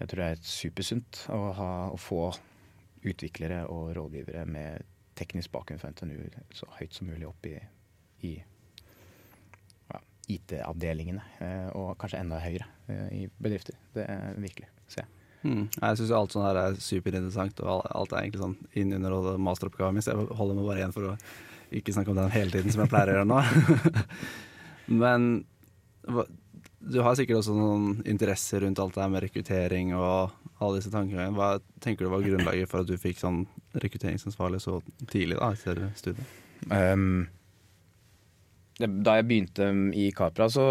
jeg 0.01 0.11
tror 0.11 0.21
det 0.21 0.29
er 0.33 0.45
supersunt 0.45 1.23
å, 1.33 1.41
ha, 1.57 1.71
å 1.93 2.01
få 2.01 2.29
utviklere 3.07 3.63
og 3.73 3.95
rådgivere 3.97 4.45
med 4.49 4.85
teknisk 5.17 5.53
bakgrunn 5.55 5.81
fra 5.81 5.93
NTNU 5.95 6.19
så 6.57 6.69
høyt 6.77 6.97
som 6.97 7.09
mulig 7.09 7.29
opp 7.29 7.47
i, 7.49 7.55
i 8.25 8.37
ja, 8.37 10.01
IT-avdelingene, 10.37 11.27
eh, 11.45 11.69
og 11.77 11.97
kanskje 12.01 12.23
enda 12.23 12.41
høyere 12.43 12.69
eh, 12.93 13.09
i 13.13 13.27
bedrifter. 13.43 13.79
Det 13.97 14.07
er 14.09 14.39
virkelig, 14.41 14.71
ser 14.89 15.05
jeg. 15.05 15.13
Mm. 15.47 15.67
Jeg 15.77 15.99
syns 16.01 16.15
alt 16.17 16.33
sånt 16.35 16.49
her 16.49 16.63
er 16.63 16.81
superinteressant, 16.83 17.61
og 17.63 17.85
alt 17.87 18.15
er 18.15 18.25
egentlig 18.25 18.43
sånn 18.43 18.57
innunder 18.79 19.37
masteroppgaven 19.39 19.99
min, 19.99 20.05
så 20.05 20.15
jeg 20.15 20.39
holder 20.39 20.59
meg 20.59 20.71
bare 20.71 20.83
igjen 20.83 20.97
for 20.97 21.13
å 21.13 21.19
ikke 21.77 21.95
snakke 21.95 22.13
om 22.13 22.19
den 22.19 22.35
hele 22.35 22.55
tiden, 22.55 22.73
som 22.73 22.83
jeg 22.85 22.91
pleier 22.93 23.13
å 23.13 23.17
gjøre 23.19 23.31
nå. 23.31 23.41
Men 25.03 25.31
du 26.87 27.01
har 27.03 27.17
sikkert 27.19 27.41
også 27.41 27.55
noen 27.57 28.03
interesser 28.07 28.63
rundt 28.63 28.79
alt 28.83 28.95
det 28.95 29.03
her 29.03 29.13
med 29.13 29.25
rekruttering 29.25 29.95
og 29.99 30.35
alle 30.63 30.79
disse 30.79 30.93
tankene. 30.93 31.33
Hva 31.37 31.57
tenker 31.83 32.07
du 32.07 32.13
var 32.13 32.25
grunnlaget 32.25 32.71
for 32.71 32.85
at 32.85 32.91
du 32.91 32.95
fikk 33.01 33.19
sånn 33.21 33.45
rekrutteringsansvarlig 33.77 34.63
så 34.63 34.79
tidlig 35.11 35.41
da, 35.41 35.51
etter 35.57 35.83
studiet? 35.99 36.37
Um, 36.71 37.27
da 38.77 39.17
jeg 39.17 39.25
begynte 39.25 39.67
i 39.97 40.11
Capra, 40.13 40.51
så 40.53 40.65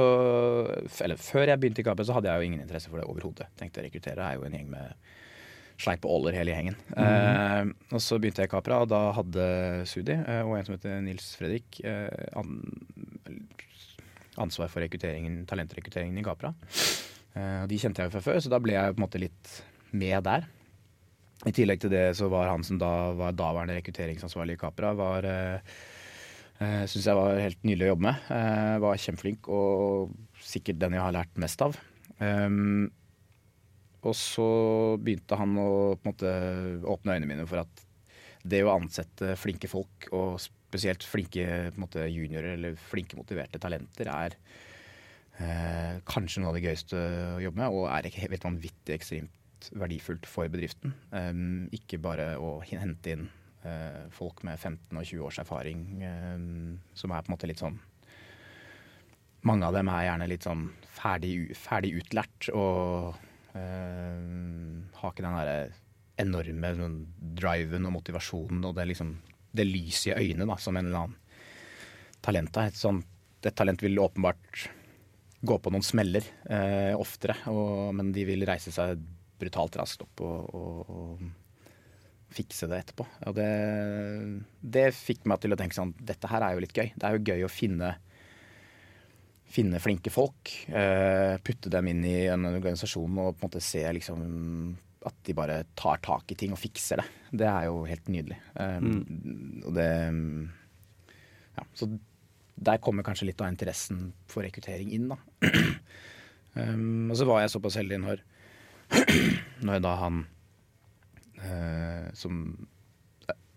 Eller 1.02 1.18
før 1.18 1.50
jeg 1.50 1.62
begynte 1.62 1.82
i 1.82 1.88
Capra, 1.88 2.06
så 2.06 2.14
hadde 2.18 2.30
jeg 2.30 2.38
jo 2.38 2.50
ingen 2.52 2.62
interesse 2.62 2.92
for 2.92 3.02
det 3.02 3.08
overhodet. 3.10 3.48
Tenkte 3.58 3.82
å 3.82 3.86
rekruttere 3.88 4.28
er 4.28 4.38
jo 4.38 4.46
en 4.46 4.58
gjeng 4.58 4.70
med 4.74 5.14
sleip 5.82 6.06
og 6.08 6.20
åler 6.20 6.38
hele 6.38 6.54
gjengen. 6.54 6.78
Eh, 6.96 7.72
og 7.92 8.04
så 8.04 8.20
begynte 8.22 8.44
jeg 8.44 8.52
i 8.52 8.54
Capra, 8.54 8.78
og 8.84 8.92
da 8.94 9.02
hadde 9.18 9.48
Sudi 9.90 10.14
eh, 10.16 10.44
og 10.46 10.56
en 10.56 10.68
som 10.68 10.76
heter 10.78 11.02
Nils 11.04 11.34
Fredrik 11.40 11.82
eh, 11.84 12.30
an, 12.40 12.62
ansvar 14.46 14.70
for 14.72 14.86
rekrutteringen, 14.86 15.42
talentrekrutteringen 15.50 16.22
i 16.22 16.26
Capra. 16.26 16.54
Eh, 17.36 17.64
og 17.64 17.72
de 17.72 17.80
kjente 17.82 18.04
jeg 18.04 18.12
jo 18.12 18.16
fra 18.16 18.24
før, 18.24 18.40
så 18.40 18.54
da 18.54 18.62
ble 18.64 18.78
jeg 18.78 18.94
på 18.94 19.02
en 19.02 19.06
måte 19.08 19.22
litt 19.22 19.58
med 19.96 20.24
der. 20.28 20.48
I 21.46 21.54
tillegg 21.54 21.82
til 21.84 21.92
det 21.92 22.06
så 22.18 22.30
var 22.32 22.48
han 22.54 22.64
som 22.66 22.80
da 22.80 23.12
var 23.18 23.36
daværende 23.36 23.76
rekrutteringsansvarlig 23.82 24.56
i 24.56 24.62
Capra, 24.62 24.94
var 24.96 25.28
eh, 25.28 25.76
uh, 26.62 26.84
syns 26.90 27.08
jeg 27.08 27.18
var 27.18 27.42
helt 27.42 27.66
nydelig 27.66 27.88
å 27.88 27.92
jobbe 27.94 28.08
med. 28.08 28.30
Uh, 28.30 28.76
var 28.84 29.02
kjempeflink 29.02 29.50
og 29.52 30.14
sikkert 30.44 30.82
den 30.82 30.98
jeg 30.98 31.06
har 31.06 31.16
lært 31.16 31.42
mest 31.42 31.64
av. 31.66 31.78
Um, 32.20 32.88
og 34.06 34.14
så 34.18 34.48
begynte 35.02 35.38
han 35.40 35.58
å 35.58 35.70
måte 36.06 36.30
åpne 36.86 37.16
øynene 37.16 37.32
mine 37.32 37.48
for 37.50 37.64
at 37.64 37.86
det 38.46 38.62
å 38.62 38.76
ansette 38.76 39.34
flinke 39.42 39.70
folk, 39.70 40.10
og 40.14 40.38
spesielt 40.44 41.06
flinke 41.08 41.72
måte, 41.82 42.06
juniorer 42.12 42.54
eller 42.60 42.78
flinke 42.78 43.18
motiverte 43.18 43.62
talenter, 43.62 44.12
er 44.12 44.36
uh, 45.40 45.96
kanskje 46.06 46.44
noe 46.44 46.52
av 46.52 46.60
det 46.60 46.68
gøyeste 46.68 47.00
å 47.00 47.42
jobbe 47.42 47.64
med, 47.64 47.74
og 47.74 47.90
er 47.90 48.12
helt 48.20 48.46
vanvittig 48.46 49.00
ekstremt 49.00 49.42
verdifullt 49.74 50.28
for 50.30 50.52
bedriften. 50.52 50.94
Um, 51.10 51.66
ikke 51.74 51.98
bare 52.02 52.36
å 52.38 52.60
hente 52.66 53.16
inn 53.16 53.26
eh, 53.26 53.45
folk 54.14 54.44
med 54.48 54.60
15 54.60 54.98
og 54.98 55.04
20 55.04 55.26
års 55.28 55.40
erfaring, 55.42 55.84
eh, 56.06 56.46
som 56.98 57.14
er 57.14 57.24
på 57.24 57.32
en 57.32 57.38
måte 57.38 57.52
litt 57.52 57.64
sånn 57.64 57.82
Mange 59.46 59.68
av 59.68 59.76
dem 59.76 59.90
er 59.94 60.08
gjerne 60.08 60.26
litt 60.26 60.46
sånn 60.48 60.62
ferdig, 60.90 61.36
ferdig 61.54 61.92
utlært 62.00 62.48
og 62.58 63.12
eh, 63.54 64.24
har 64.98 65.12
ikke 65.12 65.22
den 65.22 65.38
derre 65.38 65.60
enorme 66.18 66.72
sånn, 66.80 66.96
driven 67.38 67.86
og 67.86 67.94
motivasjonen 68.00 68.66
og 68.66 68.74
det 68.80 68.88
liksom 68.90 69.12
det 69.56 69.68
lyset 69.70 70.16
i 70.16 70.32
øynene 70.32 70.50
da, 70.50 70.58
som 70.58 70.76
en 70.76 70.90
eller 70.90 71.04
annen 71.04 71.20
talent 72.26 72.58
er. 72.58 72.72
Et, 72.72 72.80
sånn, 72.80 73.04
et 73.46 73.54
talent 73.56 73.86
vil 73.86 74.02
åpenbart 74.02 74.66
gå 75.46 75.60
på 75.62 75.72
noen 75.74 75.86
smeller 75.86 76.26
eh, 76.50 76.98
oftere, 76.98 77.38
og, 77.52 77.94
men 77.96 78.10
de 78.16 78.26
vil 78.28 78.46
reise 78.50 78.74
seg 78.74 78.98
brutalt 79.40 79.78
raskt 79.78 80.06
opp 80.06 80.24
og, 80.26 80.56
og, 80.56 80.90
og 80.90 81.26
fikse 82.36 82.68
det 82.72 82.82
etterpå. 82.84 83.06
Og 83.30 83.38
det, 83.38 83.50
det 84.62 84.90
fikk 84.96 85.24
meg 85.30 85.42
til 85.44 85.56
å 85.56 85.60
tenke 85.60 85.78
sånn 85.78 85.94
Dette 85.98 86.30
her 86.32 86.44
er 86.44 86.56
jo 86.56 86.66
litt 86.66 86.76
gøy. 86.76 86.90
Det 86.96 87.08
er 87.08 87.18
jo 87.18 87.32
gøy 87.32 87.46
å 87.48 87.52
finne 87.52 87.96
finne 89.56 89.80
flinke 89.80 90.12
folk, 90.12 90.52
eh, 90.68 91.38
putte 91.46 91.70
dem 91.72 91.88
inn 91.88 92.02
i 92.08 92.26
en 92.28 92.48
organisasjon 92.50 93.20
og 93.22 93.38
på 93.38 93.46
en 93.46 93.48
måte 93.48 93.62
se 93.64 93.84
liksom 93.96 94.26
at 95.06 95.20
de 95.28 95.36
bare 95.38 95.60
tar 95.78 96.02
tak 96.04 96.34
i 96.34 96.38
ting 96.40 96.56
og 96.56 96.60
fikser 96.60 97.00
det. 97.00 97.06
Det 97.44 97.48
er 97.48 97.68
jo 97.68 97.84
helt 97.86 98.10
nydelig. 98.10 98.40
Um, 98.58 99.62
Og 99.66 99.74
det 99.78 99.90
Ja, 101.56 101.64
så 101.74 101.88
der 102.56 102.80
kommer 102.84 103.04
kanskje 103.04 103.28
litt 103.30 103.42
av 103.42 103.52
interessen 103.52 104.14
for 104.28 104.44
rekruttering 104.44 104.92
inn, 104.92 105.08
da. 105.12 105.18
um, 106.56 107.12
og 107.12 107.16
så 107.20 107.28
var 107.28 107.44
jeg 107.44 107.54
såpass 107.54 107.78
heldig 107.80 108.00
når, 108.02 108.24
når 109.68 109.84
da 109.84 109.94
han 110.02 110.26
som 112.16 112.40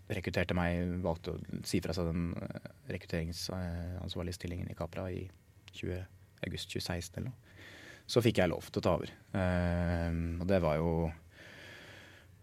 rekrutterte 0.09 0.57
meg, 0.57 0.81
valgte 1.03 1.35
å 1.35 1.61
si 1.67 1.81
fra 1.83 1.93
seg 1.95 2.09
den 2.09 2.31
uh, 2.33 2.69
rekrutteringsansvarlige 2.89 4.39
stillingen 4.39 4.69
i 4.71 4.77
Capra 4.77 5.05
i 5.13 5.27
20, 5.75 6.01
august 6.47 6.71
2016 6.73 7.19
eller 7.19 7.29
noe, 7.29 7.65
så 8.09 8.23
fikk 8.25 8.41
jeg 8.41 8.49
lov 8.49 8.69
til 8.69 8.81
å 8.81 8.85
ta 8.85 8.95
over. 8.97 9.11
Uh, 9.35 10.39
og 10.41 10.47
det 10.49 10.61
var 10.65 10.79
jo 10.81 10.93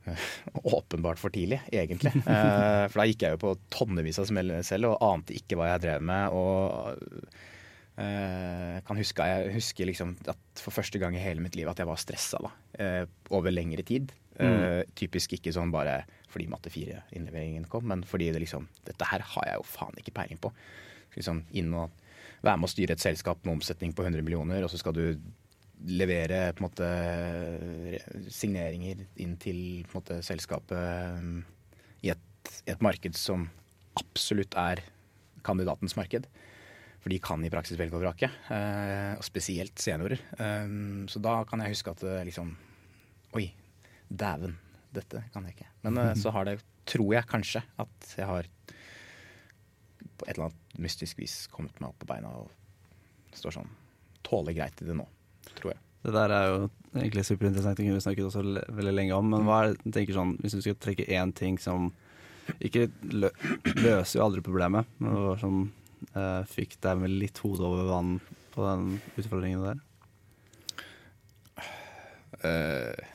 åpenbart 0.76 1.18
for 1.18 1.34
tidlig, 1.34 1.60
egentlig. 1.74 2.14
Eh, 2.30 2.84
for 2.92 3.00
da 3.00 3.06
gikk 3.08 3.24
jeg 3.24 3.34
jo 3.34 3.42
på 3.42 3.52
tonnevis 3.74 4.20
av 4.22 4.28
smell 4.28 4.52
selv 4.66 4.92
og 4.92 5.02
ante 5.02 5.34
ikke 5.34 5.58
hva 5.58 5.72
jeg 5.72 5.82
drev 5.82 6.04
med. 6.06 6.36
Og 6.36 6.94
jeg 7.96 8.84
kan 8.86 9.00
huske, 9.00 9.26
jeg 9.26 9.54
husker 9.56 9.88
liksom 9.88 10.12
at 10.30 10.62
for 10.62 10.74
første 10.76 11.00
gang 11.02 11.16
i 11.16 11.22
hele 11.22 11.42
mitt 11.42 11.56
liv 11.58 11.66
at 11.70 11.80
jeg 11.82 11.88
var 11.88 11.98
stressa 11.98 12.38
da, 12.44 12.52
eh, 12.78 13.02
over 13.34 13.50
lengre 13.50 13.82
tid. 13.88 14.14
Eh, 14.36 14.82
typisk 14.98 15.32
ikke 15.32 15.52
sånn 15.54 15.72
bare 15.72 16.02
fordi 16.28 16.48
matte 16.52 16.68
4-innleveringen 16.72 17.64
kom, 17.72 17.86
men 17.88 18.02
fordi 18.04 18.28
det 18.34 18.42
liksom 18.42 18.66
Dette 18.84 19.08
her 19.08 19.24
har 19.24 19.48
jeg 19.48 19.56
jo 19.56 19.64
faen 19.70 19.96
ikke 20.00 20.12
peiling 20.18 20.40
på. 20.42 20.52
Liksom 21.16 21.46
inn 21.56 21.72
og 21.78 21.94
være 22.44 22.60
med 22.60 22.68
å 22.68 22.72
styre 22.74 22.96
et 22.96 23.02
selskap 23.02 23.40
med 23.46 23.56
omsetning 23.56 23.94
på 23.96 24.04
100 24.04 24.24
millioner, 24.26 24.64
og 24.64 24.70
så 24.70 24.80
skal 24.80 24.96
du 24.96 25.04
levere 25.86 26.52
på 26.56 26.62
en 26.62 26.66
måte 26.66 26.90
signeringer 28.32 29.02
inn 29.22 29.34
til 29.40 29.58
på 29.88 29.96
en 29.96 29.98
måte, 30.00 30.20
selskapet 30.24 31.16
um, 31.20 31.40
i 32.04 32.12
et, 32.12 32.52
et 32.68 32.84
marked 32.84 33.16
som 33.16 33.48
absolutt 33.96 34.56
er 34.60 34.84
kandidatens 35.46 35.96
marked. 35.96 36.28
For 37.00 37.12
de 37.12 37.20
kan 37.22 37.44
i 37.44 37.52
praksis 37.52 37.78
velge 37.78 37.96
og 37.96 38.02
vrake, 38.02 38.28
eh, 38.50 39.12
og 39.14 39.24
spesielt 39.24 39.78
seniorer. 39.78 40.20
Um, 40.40 41.04
så 41.12 41.20
da 41.22 41.38
kan 41.48 41.62
jeg 41.62 41.76
huske 41.76 41.92
at 41.96 42.04
liksom 42.26 42.56
Oi, 43.36 43.50
dæven, 44.08 44.56
dette 44.94 45.24
kan 45.32 45.46
jeg 45.46 45.56
ikke. 45.56 45.70
Men 45.86 46.00
uh, 46.00 46.12
så 46.18 46.32
har 46.34 46.48
det, 46.48 46.60
tror 46.88 47.14
jeg 47.16 47.30
kanskje, 47.30 47.62
at 47.82 48.12
jeg 48.18 48.28
har 48.28 48.50
på 50.16 50.26
et 50.26 50.36
eller 50.36 50.48
annet 50.48 50.78
mystisk 50.80 51.18
vis 51.20 51.44
kommet 51.52 51.76
meg 51.80 51.90
opp 51.90 51.98
på 52.00 52.08
beina 52.08 52.30
og 52.40 52.52
står 53.36 53.58
sånn 53.58 53.74
tåler 54.26 54.56
greit 54.56 54.80
i 54.82 54.88
det 54.88 54.96
nå, 54.96 55.04
tror 55.58 55.74
jeg. 55.74 55.82
Det 56.06 56.12
der 56.14 56.32
er 56.32 56.44
jo 56.48 56.58
egentlig 56.94 57.24
superinteressant, 57.26 57.78
det 57.78 57.86
kunne 57.86 57.98
vi 57.98 58.04
snakket 58.04 58.28
også 58.28 58.42
veldig 58.78 58.94
lenge 58.94 59.16
om. 59.16 59.30
Men 59.32 59.46
hva 59.46 59.62
er 59.62 59.72
det, 59.74 59.92
tenker 59.94 60.16
sånn, 60.16 60.36
hvis 60.42 60.54
du 60.54 60.62
skal 60.62 60.78
trekke 60.82 61.08
én 61.18 61.32
ting 61.36 61.58
som 61.62 61.90
ikke 62.62 62.86
lø 63.10 63.32
løser 63.74 64.20
jo 64.20 64.26
aldri 64.28 64.44
problemet, 64.46 64.86
men 65.00 65.16
det 65.16 65.24
var 65.24 65.42
sånn, 65.42 65.64
eh, 66.12 66.42
fikk 66.52 66.78
deg 66.86 67.02
med 67.02 67.16
litt 67.24 67.40
hodet 67.42 67.66
over 67.66 67.90
vann 67.90 68.12
på 68.54 68.62
den 68.68 69.00
utfordringen 69.18 69.66
der? 69.66 69.82
Uh, 72.36 73.05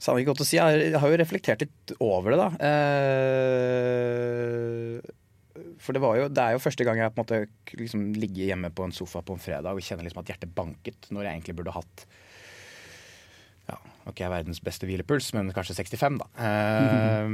Samme 0.00 0.22
ikke 0.22 0.32
godt 0.32 0.46
å 0.46 0.48
si. 0.48 0.56
Jeg 0.56 0.94
har, 0.96 1.10
jo 1.12 1.20
reflektert 1.20 1.60
litt 1.66 1.92
over 2.00 2.32
det, 2.32 2.38
da. 2.40 2.48
Eh, 2.70 4.96
for 5.80 5.92
det, 5.92 6.00
jo, 6.00 6.28
det 6.32 6.42
er 6.44 6.52
jo 6.54 6.62
første 6.62 6.84
gang 6.88 6.96
jeg 7.00 7.12
på 7.12 7.20
en 7.20 7.24
måte 7.26 7.40
liksom 7.76 8.00
ligger 8.16 8.44
hjemme 8.52 8.70
på 8.72 8.84
en 8.86 8.96
sofa 8.96 9.20
på 9.24 9.32
en 9.36 9.42
fredag 9.42 9.76
og 9.76 9.84
kjenner 9.84 10.04
liksom 10.06 10.22
at 10.22 10.30
hjertet 10.32 10.56
banket, 10.56 11.00
når 11.12 11.22
jeg 11.26 11.32
egentlig 11.36 11.58
burde 11.58 11.76
hatt 11.76 11.96
ja, 13.68 13.76
ok, 14.08 14.18
verdens 14.32 14.62
beste 14.64 14.84
hvilepuls, 14.88 15.26
men 15.36 15.52
kanskje 15.54 15.78
65, 15.82 16.16
da. 16.22 16.26
Eh, 16.48 17.28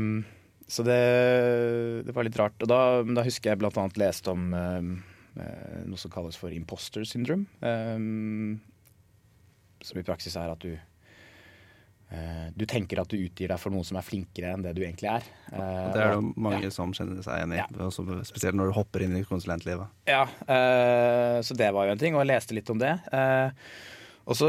Så 0.67 0.83
det, 0.83 0.99
det 2.03 2.11
var 2.17 2.27
litt 2.27 2.41
rart. 2.41 2.59
Og 2.59 2.67
da, 2.67 2.99
da 3.07 3.23
husker 3.23 3.53
jeg 3.53 3.61
blant 3.63 3.79
annet 3.79 4.01
leste 4.03 4.27
om 4.35 4.51
eh, 4.59 4.83
noe 5.87 6.01
som 6.01 6.11
kalles 6.11 6.35
for 6.41 6.51
imposter 6.51 7.07
syndrome. 7.07 7.47
som 9.87 9.95
i 10.01 10.09
praksis 10.09 10.35
er 10.35 10.51
at 10.51 10.59
du 10.67 10.75
Du 12.57 12.63
tenker 12.71 13.01
at 13.03 13.09
du 13.11 13.17
utgir 13.19 13.49
deg 13.51 13.59
for 13.59 13.75
noen 13.75 13.85
som 13.85 13.97
er 13.99 14.05
flinkere 14.07 14.53
enn 14.55 14.63
det 14.63 14.77
du 14.77 14.83
egentlig 14.85 15.09
er. 15.11 15.25
Eh, 15.51 15.59
Og 15.59 15.91
det 15.97 16.03
er 16.05 16.13
det 16.15 16.37
mange 16.47 16.63
ja. 16.63 16.71
som 16.71 16.93
kjenner 16.95 17.19
seg 17.27 17.41
igjen 17.41 17.53
i, 17.57 17.59
Ja. 17.59 17.67
spesielt 18.29 18.55
når 18.55 18.71
du 18.71 18.77
hopper 18.79 19.03
inn 19.03 19.17
i 19.19 19.25
konsulentlivet. 19.27 19.89
Ja, 20.07 20.23
eh, 20.47 21.41
så 21.43 21.57
det 21.59 21.73
var 21.75 21.87
jo 21.89 21.93
en 21.97 21.99
ting, 21.99 22.15
og 22.15 22.23
jeg 22.23 22.31
leste 22.31 22.55
litt 22.55 22.71
om 22.71 22.79
det. 22.79 22.93
Eh, 23.13 23.51
og 24.27 24.35
så, 24.39 24.49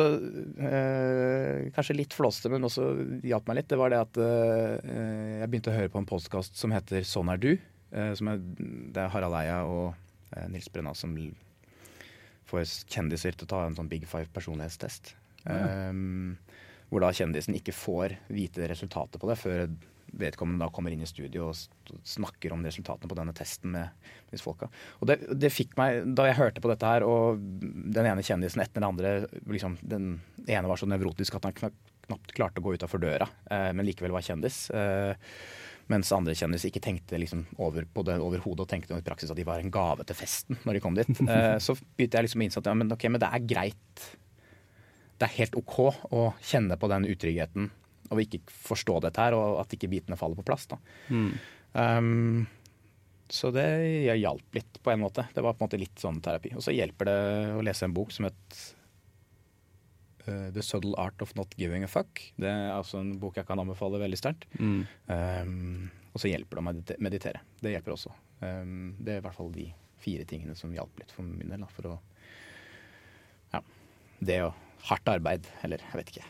eh, 0.61 1.67
kanskje 1.75 1.95
litt 1.97 2.13
flåste, 2.13 2.49
men 2.49 2.61
også 2.65 2.85
hjalp 3.25 3.47
meg 3.49 3.59
litt, 3.59 3.67
det 3.73 3.77
var 3.81 3.89
det 3.93 3.99
at 4.05 4.17
eh, 4.21 5.41
jeg 5.41 5.49
begynte 5.51 5.73
å 5.73 5.77
høre 5.77 5.89
på 5.93 5.99
en 6.01 6.07
postkast 6.09 6.55
som 6.57 6.71
heter 6.73 7.01
Sånn 7.05 7.29
er 7.33 7.37
du. 7.41 7.51
Eh, 7.91 8.13
som 8.19 8.27
er, 8.31 8.37
det 8.37 9.01
er 9.01 9.09
Harald 9.13 9.33
Eia 9.37 9.63
og 9.65 9.95
eh, 10.35 10.47
Nils 10.51 10.69
Brenna 10.69 10.93
som 10.97 11.13
får 12.47 12.63
kjendiser 12.87 13.35
til 13.35 13.47
å 13.47 13.51
ta 13.51 13.65
en 13.65 13.75
sånn 13.77 13.89
Big 13.91 14.05
Five 14.07 14.29
personlighetstest. 14.35 15.15
Eh, 15.47 15.91
hvor 16.89 17.03
da 17.03 17.11
kjendisen 17.15 17.57
ikke 17.57 17.75
får 17.75 18.17
vite 18.31 18.67
resultatet 18.69 19.19
på 19.21 19.29
det 19.29 19.37
før 19.41 19.67
vedkommende 20.17 20.63
da 20.63 20.71
kommer 20.73 20.93
inn 20.93 21.03
i 21.03 21.09
studio 21.09 21.49
og 21.49 21.97
snakker 22.07 22.53
om 22.55 22.63
resultatene 22.65 23.09
på 23.11 23.17
denne 23.17 23.35
testen 23.35 23.73
med 23.73 24.07
disse 24.31 24.45
folka. 24.45 24.69
Og 25.01 25.09
det, 25.09 25.19
det 25.35 25.51
fikk 25.53 25.75
meg, 25.79 26.05
Da 26.17 26.29
jeg 26.29 26.39
hørte 26.39 26.63
på 26.63 26.71
dette 26.71 26.87
her, 26.87 27.05
og 27.07 27.41
den 27.41 28.07
ene 28.07 28.23
kjendisen 28.25 28.63
etter 28.63 28.79
den 28.79 28.87
andre 28.87 29.13
liksom, 29.49 29.77
Den 29.81 30.17
ene 30.47 30.67
var 30.69 30.79
så 30.79 30.89
nevrotisk 30.89 31.37
at 31.37 31.49
han 31.49 31.55
knapt, 31.59 32.31
klarte 32.31 32.63
å 32.63 32.65
gå 32.65 32.77
utafor 32.77 33.03
døra, 33.03 33.27
eh, 33.51 33.71
men 33.75 33.87
likevel 33.87 34.15
var 34.15 34.23
kjendis. 34.23 34.69
Eh, 34.71 35.11
mens 35.91 36.11
andre 36.11 36.35
kjendiser 36.35 36.71
ikke 36.71 36.83
tenkte 36.83 37.19
liksom 37.19 37.45
over 37.63 37.85
på 37.87 38.03
det 38.07 38.17
overhodet 38.19 38.65
og 38.65 38.69
tenkte 38.71 38.95
i 38.95 39.03
praksis 39.05 39.31
at 39.31 39.39
de 39.39 39.45
var 39.47 39.63
en 39.63 39.71
gave 39.71 40.03
til 40.07 40.19
festen 40.19 40.59
når 40.63 40.77
de 40.77 40.83
kom 40.83 40.95
dit. 40.97 41.11
Eh, 41.27 41.57
så 41.63 41.75
begynte 41.75 42.19
jeg 42.19 42.27
liksom 42.27 42.41
å 42.41 42.47
innse 42.47 42.61
at 42.63 42.71
ja, 42.71 42.77
men, 42.79 42.91
ok, 42.95 43.09
men 43.11 43.21
det 43.23 43.29
er 43.35 43.45
greit. 43.47 44.07
Det 45.17 45.25
er 45.27 45.37
helt 45.39 45.55
OK 45.57 45.77
å 46.13 46.27
kjenne 46.45 46.77
på 46.77 46.89
den 46.91 47.07
utryggheten 47.09 47.71
og 48.13 48.21
ikke 48.23 48.39
forstå 48.47 49.01
dette 49.03 49.19
her, 49.19 49.35
og 49.35 49.57
at 49.59 49.73
ikke 49.75 49.89
bitene 49.91 50.15
faller 50.19 50.37
på 50.39 50.45
plass. 50.47 50.67
da. 50.71 50.77
Um, 51.73 52.45
så 53.27 53.49
det 53.51 53.65
hjalp 54.21 54.55
litt 54.55 54.77
på 54.83 54.93
en 54.93 55.01
måte. 55.01 55.25
Det 55.35 55.43
var 55.43 55.57
på 55.57 55.63
en 55.63 55.67
måte 55.67 55.79
litt 55.81 55.99
sånn 55.99 56.21
terapi. 56.23 56.53
Og 56.55 56.63
så 56.63 56.71
hjelper 56.71 57.09
det 57.09 57.17
å 57.57 57.63
lese 57.67 57.83
en 57.83 57.95
bok 57.97 58.13
som 58.15 58.29
het 58.29 58.59
uh, 60.29 60.47
The 60.55 60.63
Subtle 60.63 60.95
Art 61.03 61.19
of 61.25 61.33
Not 61.35 61.57
Giving 61.59 61.83
a 61.83 61.89
Fuck. 61.91 62.21
Det 62.39 62.47
er 62.47 62.71
altså 62.77 63.01
en 63.03 63.17
bok 63.19 63.35
jeg 63.41 63.49
kan 63.49 63.59
anbefale 63.59 63.99
veldig 63.99 64.19
sterkt. 64.21 64.47
Mm. 64.55 64.85
Um, 65.11 65.89
og 66.13 66.23
så 66.23 66.31
hjelper 66.31 66.55
det 66.55 66.63
å 66.63 66.67
medite- 66.69 66.99
meditere. 67.03 67.43
Det 67.59 67.73
hjelper 67.75 67.97
også. 67.97 68.13
Um, 68.39 68.93
det 69.03 69.17
er 69.17 69.19
i 69.19 69.25
hvert 69.27 69.35
fall 69.41 69.51
de 69.51 69.67
fire 69.99 70.23
tingene 70.29 70.55
som 70.55 70.71
hjalp 70.71 70.95
litt 71.01 71.11
for 71.11 71.27
min 71.27 71.51
del. 71.51 71.65
Da, 71.65 71.73
for 71.75 71.91
å 71.91 71.97
Ja. 73.57 73.61
Det 74.23 74.39
og 74.47 74.53
hardt 74.89 75.09
arbeid, 75.11 75.47
eller 75.65 75.83
jeg 75.83 75.99
vet 75.99 76.11
ikke. 76.13 76.27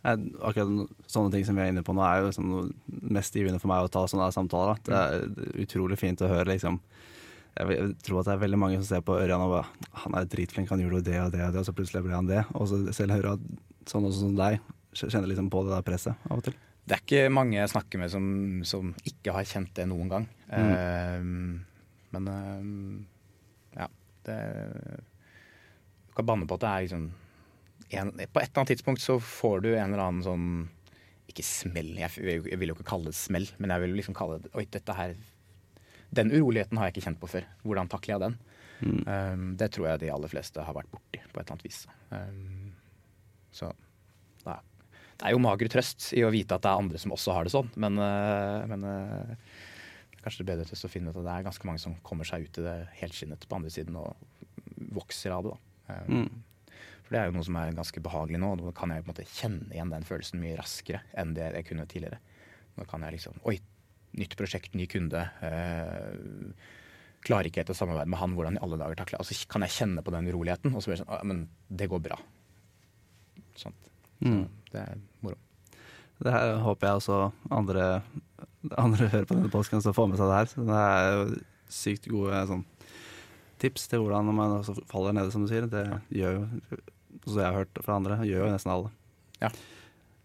Akkurat 0.00 0.88
sånne 1.12 1.32
ting 1.34 1.44
som 1.44 1.58
vi 1.58 1.64
er 1.66 1.74
inne 1.74 1.84
på 1.84 1.92
nå, 1.92 2.00
er 2.06 2.22
jo 2.22 2.30
liksom 2.30 2.52
mest 3.12 3.36
givende 3.36 3.60
for 3.60 3.72
meg 3.72 3.84
å 3.84 3.92
ta 3.92 4.06
sånne 4.08 4.30
samtaler. 4.32 4.80
Da. 4.86 4.90
Det 4.90 5.00
er 5.00 5.60
utrolig 5.66 6.00
fint 6.00 6.24
å 6.24 6.30
høre, 6.30 6.48
liksom. 6.54 6.80
Jeg, 7.58 7.90
tror 8.06 8.20
at 8.20 8.30
det 8.30 8.34
er 8.36 8.44
veldig 8.44 8.60
mange 8.62 8.78
som 8.78 8.86
ser 8.86 9.02
på 9.04 9.16
Ørjan 9.18 9.42
og 9.42 9.50
bare 9.50 9.96
Han 10.04 10.14
er 10.16 10.28
dritflink, 10.30 10.70
han 10.70 10.80
gjorde 10.80 11.00
jo 11.00 11.06
det 11.08 11.16
og 11.18 11.32
det 11.34 11.42
og 11.44 11.52
det, 11.52 11.60
og 11.60 11.66
så 11.66 11.74
plutselig 11.76 12.04
ble 12.06 12.16
han 12.16 12.30
det. 12.30 12.44
Og 12.54 12.68
så 12.70 12.80
selv 12.96 13.16
hører 13.16 13.32
jeg 13.32 13.40
at 13.40 13.90
sånne 13.90 14.12
som 14.14 14.36
deg 14.38 14.60
kjenner 14.96 15.30
liksom 15.30 15.50
på 15.52 15.64
det 15.66 15.74
der 15.74 15.86
presset 15.86 16.28
av 16.30 16.40
og 16.40 16.46
til. 16.46 16.56
Det 16.86 16.96
er 16.96 17.02
ikke 17.04 17.34
mange 17.34 17.58
jeg 17.58 17.70
snakker 17.70 18.00
med 18.02 18.10
som, 18.10 18.24
som 18.66 18.94
ikke 19.06 19.34
har 19.36 19.46
kjent 19.46 19.74
det 19.76 19.86
noen 19.90 20.08
gang. 20.10 20.24
Um, 20.50 21.60
men 22.14 22.30
uh, 22.30 23.76
ja, 23.76 23.86
det 24.26 24.38
Kan 26.20 26.28
banne 26.28 26.48
på 26.48 26.58
at 26.60 26.64
det 26.64 26.70
er 26.70 26.86
liksom 26.86 27.08
en, 27.90 28.12
På 28.30 28.42
et 28.42 28.50
eller 28.50 28.60
annet 28.60 28.72
tidspunkt 28.74 29.02
så 29.02 29.16
får 29.24 29.64
du 29.64 29.72
en 29.72 29.88
eller 29.88 30.04
annen 30.04 30.22
sånn 30.26 30.46
Ikke 31.32 31.46
smell, 31.46 31.94
jeg, 31.98 32.12
jeg 32.20 32.60
vil 32.60 32.72
jo 32.72 32.76
ikke 32.76 32.90
kalle 32.92 33.10
det 33.10 33.18
smell, 33.18 33.48
men 33.58 33.72
jeg 33.74 33.84
vil 33.86 33.96
liksom 33.98 34.16
kalle 34.18 34.38
det 34.44 34.52
Oi, 34.54 34.66
dette 34.70 34.96
her 34.98 35.16
Den 36.14 36.32
uroligheten 36.34 36.78
har 36.78 36.88
jeg 36.88 36.96
ikke 36.98 37.06
kjent 37.06 37.20
på 37.22 37.28
før. 37.30 37.44
Hvordan 37.64 37.90
takler 37.90 38.16
jeg 38.16 38.24
den? 38.24 38.40
Um, 38.80 39.44
det 39.60 39.68
tror 39.74 39.90
jeg 39.90 40.00
de 40.02 40.10
aller 40.12 40.30
fleste 40.32 40.64
har 40.64 40.76
vært 40.76 40.90
borti 40.90 41.20
på 41.20 41.36
et 41.36 41.42
eller 41.42 41.52
annet 41.54 41.66
vis. 41.66 41.82
Um, 42.10 42.72
så 43.54 43.68
da, 44.42 44.56
Det 45.20 45.28
er 45.28 45.34
jo 45.36 45.42
mager 45.44 45.70
trøst 45.70 46.10
i 46.16 46.24
å 46.24 46.32
vite 46.32 46.56
at 46.56 46.64
det 46.64 46.72
er 46.72 46.82
andre 46.82 47.00
som 47.02 47.14
også 47.14 47.36
har 47.36 47.46
det 47.46 47.52
sånn, 47.54 47.70
men, 47.78 48.00
uh, 48.00 48.64
men 48.70 48.86
eh, 48.88 49.34
det 50.10 50.18
er 50.18 50.24
kanskje 50.24 50.48
bedre 50.48 50.66
til 50.66 50.88
å 50.88 50.92
finne 50.92 51.12
ut 51.12 51.20
at 51.20 51.26
det 51.28 51.34
er 51.36 51.48
ganske 51.50 51.68
mange 51.68 51.82
som 51.82 51.98
kommer 52.06 52.28
seg 52.28 52.48
ut 52.48 52.62
i 52.62 52.66
det 52.66 52.78
helskinnet 53.02 53.44
på 53.46 53.60
andre 53.60 53.72
siden 53.74 54.00
og 54.00 54.16
vokser 54.96 55.36
av 55.36 55.44
det. 55.44 55.54
da. 55.54 55.69
Eh, 55.90 56.06
Mm. 56.10 56.30
For 57.04 57.16
det 57.16 57.20
er 57.20 57.26
jo 57.30 57.34
noe 57.34 57.44
som 57.48 57.56
er 57.58 57.72
ganske 57.74 58.00
behagelig 58.04 58.38
nå, 58.38 58.52
og 58.54 58.60
da 58.68 58.72
kan 58.78 58.90
jeg 58.94 59.02
på 59.02 59.08
en 59.10 59.14
måte 59.14 59.26
kjenne 59.26 59.72
igjen 59.74 59.90
den 59.90 60.04
følelsen 60.06 60.38
mye 60.40 60.56
raskere 60.60 61.00
enn 61.18 61.32
det 61.34 61.48
jeg 61.56 61.66
kunne 61.66 61.86
tidligere. 61.90 62.20
Nå 62.78 62.86
kan 62.86 63.02
jeg 63.02 63.16
liksom 63.18 63.40
Oi, 63.50 63.56
nytt 64.20 64.36
prosjekt, 64.38 64.74
ny 64.78 64.86
kunde. 64.86 65.24
Eh, 65.42 66.52
klarer 67.26 67.50
ikke 67.50 67.60
helt 67.64 67.72
å 67.74 67.76
samarbeide 67.76 68.08
med 68.14 68.18
han, 68.22 68.36
hvordan 68.38 68.56
i 68.56 68.62
alle 68.62 68.78
dager 68.80 68.94
takler 69.02 69.18
jeg 69.18 69.20
Og 69.20 69.26
så 69.26 69.48
kan 69.50 69.62
jeg 69.66 69.74
kjenne 69.74 70.02
på 70.06 70.14
den 70.14 70.28
uroligheten, 70.30 70.72
og 70.74 70.80
så 70.82 70.88
blir 70.92 70.96
det 70.96 71.02
sånn 71.04 71.12
Ja, 71.18 71.22
Men 71.24 71.48
det 71.68 71.88
går 71.90 72.00
bra. 72.06 72.16
Sånt. 73.56 73.74
Så 74.22 74.26
Mm. 74.28 74.48
det 74.72 74.80
er 74.80 74.98
moro. 75.22 75.36
Det 76.22 76.32
her 76.32 76.58
håper 76.60 76.86
jeg 76.86 76.96
også 77.00 77.32
andre, 77.50 78.02
andre 78.76 79.08
hører 79.08 79.24
på 79.26 79.34
denne 79.34 79.50
podkasten 79.50 79.88
og 79.88 79.96
får 79.96 80.08
med 80.10 80.18
seg 80.18 80.28
det 80.28 80.36
her. 80.36 80.64
Det 80.68 80.80
er 80.80 81.12
jo 81.16 81.40
sykt 81.68 82.08
gode 82.08 82.46
sånn, 82.46 82.64
tips 83.60 83.86
til 83.90 84.02
hvordan 84.04 84.30
man 84.34 84.62
faller 84.90 85.14
nede, 85.16 85.30
som 85.34 85.44
du 85.44 85.50
sier. 85.52 85.66
Det 85.70 85.84
gjør 86.16 86.38
jo, 86.38 86.80
som 87.26 87.36
jeg 87.40 87.46
har 87.46 87.58
hørt 87.60 87.80
fra 87.84 87.98
andre, 88.00 88.16
gjør 88.26 88.46
jo 88.46 88.52
nesten 88.54 88.72
alle. 88.74 88.90
Ja. 89.42 89.50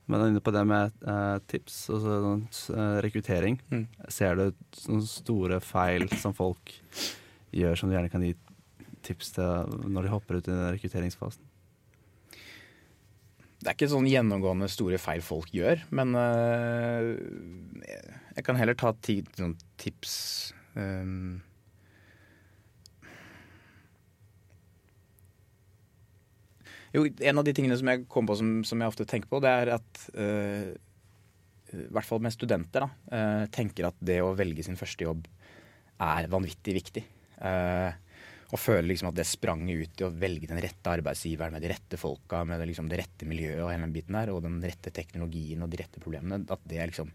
Men 0.07 0.21
inne 0.27 0.41
på 0.45 0.51
det 0.53 0.61
med 0.69 0.93
eh, 1.09 1.37
tips 1.49 1.77
og 1.95 2.03
sånn, 2.03 2.43
eh, 2.75 2.97
rekruttering, 3.05 3.57
Mm. 3.73 3.87
ser 4.13 4.35
du 4.37 4.43
sånne 4.77 5.07
store 5.09 5.57
feil 5.65 6.05
som 6.21 6.33
folk 6.37 6.75
gjør 7.55 7.75
som 7.79 7.89
du 7.89 7.95
gjerne 7.95 8.11
kan 8.13 8.21
gi 8.21 8.35
tips 9.05 9.31
til 9.37 9.73
når 9.89 10.03
de 10.05 10.13
hopper 10.13 10.37
ut 10.39 10.47
i 10.47 10.51
den 10.53 10.71
rekrutteringsfasen? 10.77 11.41
Det 13.65 13.71
er 13.71 13.77
ikke 13.79 13.89
sånn 13.89 14.05
gjennomgående 14.05 14.67
store 14.69 14.99
feil 15.01 15.23
folk 15.25 15.49
gjør, 15.55 15.81
men 15.95 16.13
øh, 16.13 17.07
jeg 18.35 18.45
kan 18.45 18.59
heller 18.59 18.77
ta 18.77 18.91
ti 19.01 19.23
sånn 19.39 19.55
tips 19.81 20.53
øhm. 20.77 21.39
Jo, 26.95 27.05
en 27.05 27.41
av 27.41 27.45
de 27.47 27.53
tingene 27.55 27.77
som 27.79 27.91
jeg 27.91 28.05
kom 28.11 28.27
på 28.29 28.37
som, 28.39 28.57
som 28.67 28.81
jeg 28.81 28.91
ofte 28.91 29.07
tenker 29.09 29.31
på, 29.31 29.41
det 29.43 29.51
er 29.51 29.73
at 29.75 30.05
uh, 30.15 30.71
i 31.75 31.89
hvert 31.91 32.07
fall 32.07 32.23
med 32.23 32.35
studenter, 32.35 32.85
da, 32.87 32.91
Uh, 33.15 33.45
tenker 33.53 33.89
at 33.89 33.99
det 34.03 34.21
å 34.23 34.33
velge 34.37 34.63
sin 34.65 34.79
første 34.79 35.05
jobb 35.05 35.27
er 36.03 36.27
vanvittig 36.31 36.73
viktig. 36.79 37.03
Uh, 37.39 37.91
og 38.53 38.61
føler 38.61 38.87
liksom 38.87 39.09
at 39.09 39.17
det 39.17 39.25
sprang 39.27 39.63
ut 39.67 40.01
i 40.01 40.05
å 40.05 40.11
velge 40.13 40.47
den 40.49 40.61
rette 40.61 40.91
arbeidsgiveren 40.91 41.55
med 41.55 41.63
de 41.65 41.71
rette 41.71 41.97
folka, 41.99 42.43
med 42.47 42.61
det, 42.61 42.69
liksom 42.69 42.87
det 42.91 42.99
rette 43.01 43.27
miljøet 43.27 43.63
og 43.63 43.71
hele 43.71 43.87
den 43.87 43.95
biten 43.95 44.17
der, 44.17 44.31
og 44.31 44.43
den 44.45 44.59
rette 44.63 44.93
teknologien 44.95 45.65
og 45.65 45.71
de 45.71 45.81
rette 45.81 46.01
problemene. 46.03 46.43
At 46.53 46.63
det 46.69 46.79
er 46.79 46.91
liksom 46.91 47.11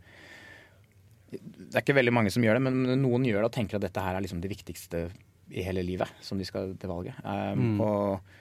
Det 1.31 1.77
er 1.77 1.85
ikke 1.85 1.95
veldig 2.01 2.13
mange 2.13 2.33
som 2.35 2.43
gjør 2.43 2.59
det, 2.59 2.65
men 2.67 3.03
noen 3.05 3.25
gjør 3.29 3.45
det 3.45 3.51
og 3.53 3.55
tenker 3.55 3.79
at 3.79 3.87
dette 3.87 4.03
her 4.03 4.19
er 4.19 4.25
liksom 4.25 4.41
det 4.43 4.51
viktigste 4.51 5.05
i 5.51 5.63
hele 5.67 5.85
livet 5.87 6.11
som 6.23 6.39
de 6.39 6.47
skal 6.47 6.75
til 6.79 6.91
valget. 6.91 7.15
Um, 7.23 7.81
Og 7.81 8.19
eh, 8.19 8.40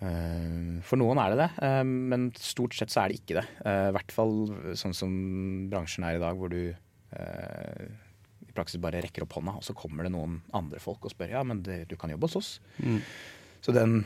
for 0.00 0.96
noen 1.00 1.18
er 1.20 1.34
det 1.34 1.40
det, 1.42 1.48
eh, 1.66 1.82
men 1.84 2.30
stort 2.40 2.76
sett 2.76 2.92
så 2.92 3.02
er 3.02 3.12
det 3.12 3.20
ikke 3.20 3.36
det. 3.36 3.46
Eh, 3.68 3.88
I 3.90 3.96
hvert 3.96 4.14
fall 4.14 4.36
sånn 4.78 4.96
som 4.96 5.16
bransjen 5.72 6.06
er 6.08 6.16
i 6.16 6.22
dag, 6.22 6.38
hvor 6.40 6.52
du 6.52 6.70
eh, 6.70 7.90
i 8.48 8.54
praksis 8.56 8.80
bare 8.82 9.02
rekker 9.04 9.26
opp 9.26 9.36
hånda, 9.36 9.58
og 9.60 9.66
så 9.66 9.76
kommer 9.76 10.06
det 10.06 10.14
noen 10.14 10.40
andre 10.56 10.80
folk 10.82 11.04
og 11.04 11.12
spør 11.12 11.36
ja, 11.36 11.42
men 11.46 11.60
det, 11.66 11.82
du 11.90 11.98
kan 12.00 12.12
jobbe 12.12 12.30
hos 12.30 12.38
oss. 12.40 12.52
Mm. 12.80 13.00
Så 13.60 13.74
den, 13.76 14.00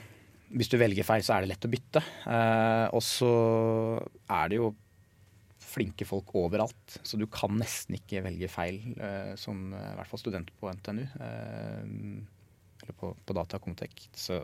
hvis 0.51 0.73
du 0.73 0.79
velger 0.81 1.07
feil, 1.07 1.23
så 1.25 1.37
er 1.37 1.45
det 1.45 1.53
lett 1.55 1.69
å 1.69 1.71
bytte. 1.73 2.03
Eh, 2.27 2.87
og 2.91 3.05
så 3.07 3.35
er 4.35 4.51
det 4.51 4.59
jo 4.59 4.73
flinke 5.65 6.07
folk 6.07 6.35
overalt, 6.39 6.99
så 7.03 7.19
du 7.19 7.25
kan 7.31 7.55
nesten 7.59 7.97
ikke 7.99 8.23
velge 8.27 8.51
feil 8.53 8.83
eh, 8.99 9.33
som 9.41 9.71
eh, 9.73 9.93
i 9.95 9.99
hvert 9.99 10.11
fall 10.11 10.23
student 10.23 10.51
på 10.59 10.71
NTNU. 10.75 11.05
Eh, 11.07 11.79
eller 12.85 12.99
på, 12.99 13.15
på 13.25 13.39
Data 13.39 13.63
Comtec. 13.63 14.11
Så. 14.13 14.43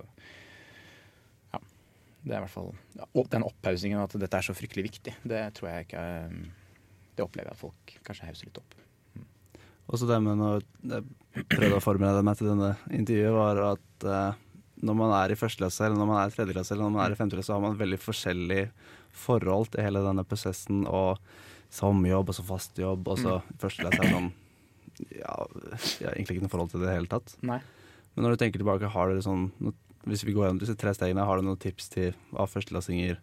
Det 2.20 2.34
er 2.34 2.40
i 2.40 2.44
hvert 2.44 2.52
fall 2.52 2.70
ja, 2.98 3.06
Den 3.32 3.46
opphaussingen 3.46 4.02
at 4.02 4.14
dette 4.20 4.36
er 4.36 4.44
så 4.44 4.56
fryktelig 4.56 4.90
viktig, 4.90 5.14
det 5.24 5.40
tror 5.56 5.70
jeg 5.70 5.86
ikke 5.86 6.04
er 6.04 6.34
Det 7.16 7.24
opplever 7.24 7.48
jeg 7.48 7.56
at 7.56 7.62
folk 7.62 7.94
kanskje 8.06 8.28
hauser 8.28 8.50
litt 8.50 8.60
opp. 8.60 8.76
Og 9.90 9.98
så 9.98 10.06
det 10.06 10.20
med 10.22 10.38
når 10.38 10.62
jeg 10.86 11.46
prøvde 11.50 11.80
å 11.80 11.82
forberede 11.82 12.22
meg 12.26 12.38
til 12.38 12.52
denne 12.52 12.74
intervjuet, 12.94 13.34
var 13.34 13.60
at 13.72 14.06
eh, 14.06 14.38
når 14.86 14.96
man 14.96 15.14
er 15.16 15.32
i 15.32 15.38
første 15.38 15.60
klasse, 15.60 15.82
eller 15.84 15.98
når 15.98 16.08
man 16.08 16.20
er 16.20 16.30
i 16.30 16.36
tredje 16.36 16.54
klasse, 16.54 16.74
eller 16.74 16.86
når 16.86 16.94
man 16.94 17.02
er 17.04 17.14
i 17.14 17.18
femte 17.18 17.36
klasse, 17.36 17.50
så 17.50 17.56
har 17.56 17.64
man 17.64 17.80
veldig 17.80 17.98
forskjellig 18.00 18.62
forhold 19.24 19.72
til 19.74 19.84
hele 19.84 20.04
denne 20.04 20.24
prosessen 20.28 20.84
og 20.86 21.18
sommerjobb 21.74 22.30
og 22.30 22.38
så 22.38 22.46
fast 22.46 22.78
jobb. 22.80 23.10
Og 23.10 23.18
så 23.20 23.40
i 23.42 23.58
første 23.64 23.84
klasse 23.84 24.06
er 24.06 24.14
sånn 24.14 24.30
ja, 25.08 25.34
jeg 26.00 26.06
har 26.06 26.14
egentlig 26.14 26.36
ikke 26.36 26.46
noe 26.46 26.52
forhold 26.52 26.72
til 26.72 26.82
det 26.82 26.86
i 26.86 26.90
det 26.90 26.96
hele 26.98 27.10
tatt. 27.10 27.34
Nei. 27.46 27.60
Men 28.14 28.26
når 28.26 28.34
du 28.34 28.42
tenker 28.42 28.62
tilbake, 28.62 28.90
har 28.94 29.10
dere 29.10 29.24
sånn 29.24 29.48
Hvis 30.08 30.24
vi 30.24 30.32
går 30.36 30.46
gjennom 30.46 30.62
disse 30.62 30.76
tre 30.80 30.94
stegene, 30.96 31.26
har 31.28 31.40
du 31.40 31.44
noen 31.44 31.60
tips 31.60 31.90
til 31.92 32.14
hva 32.30 32.46
førstelassinger 32.48 33.18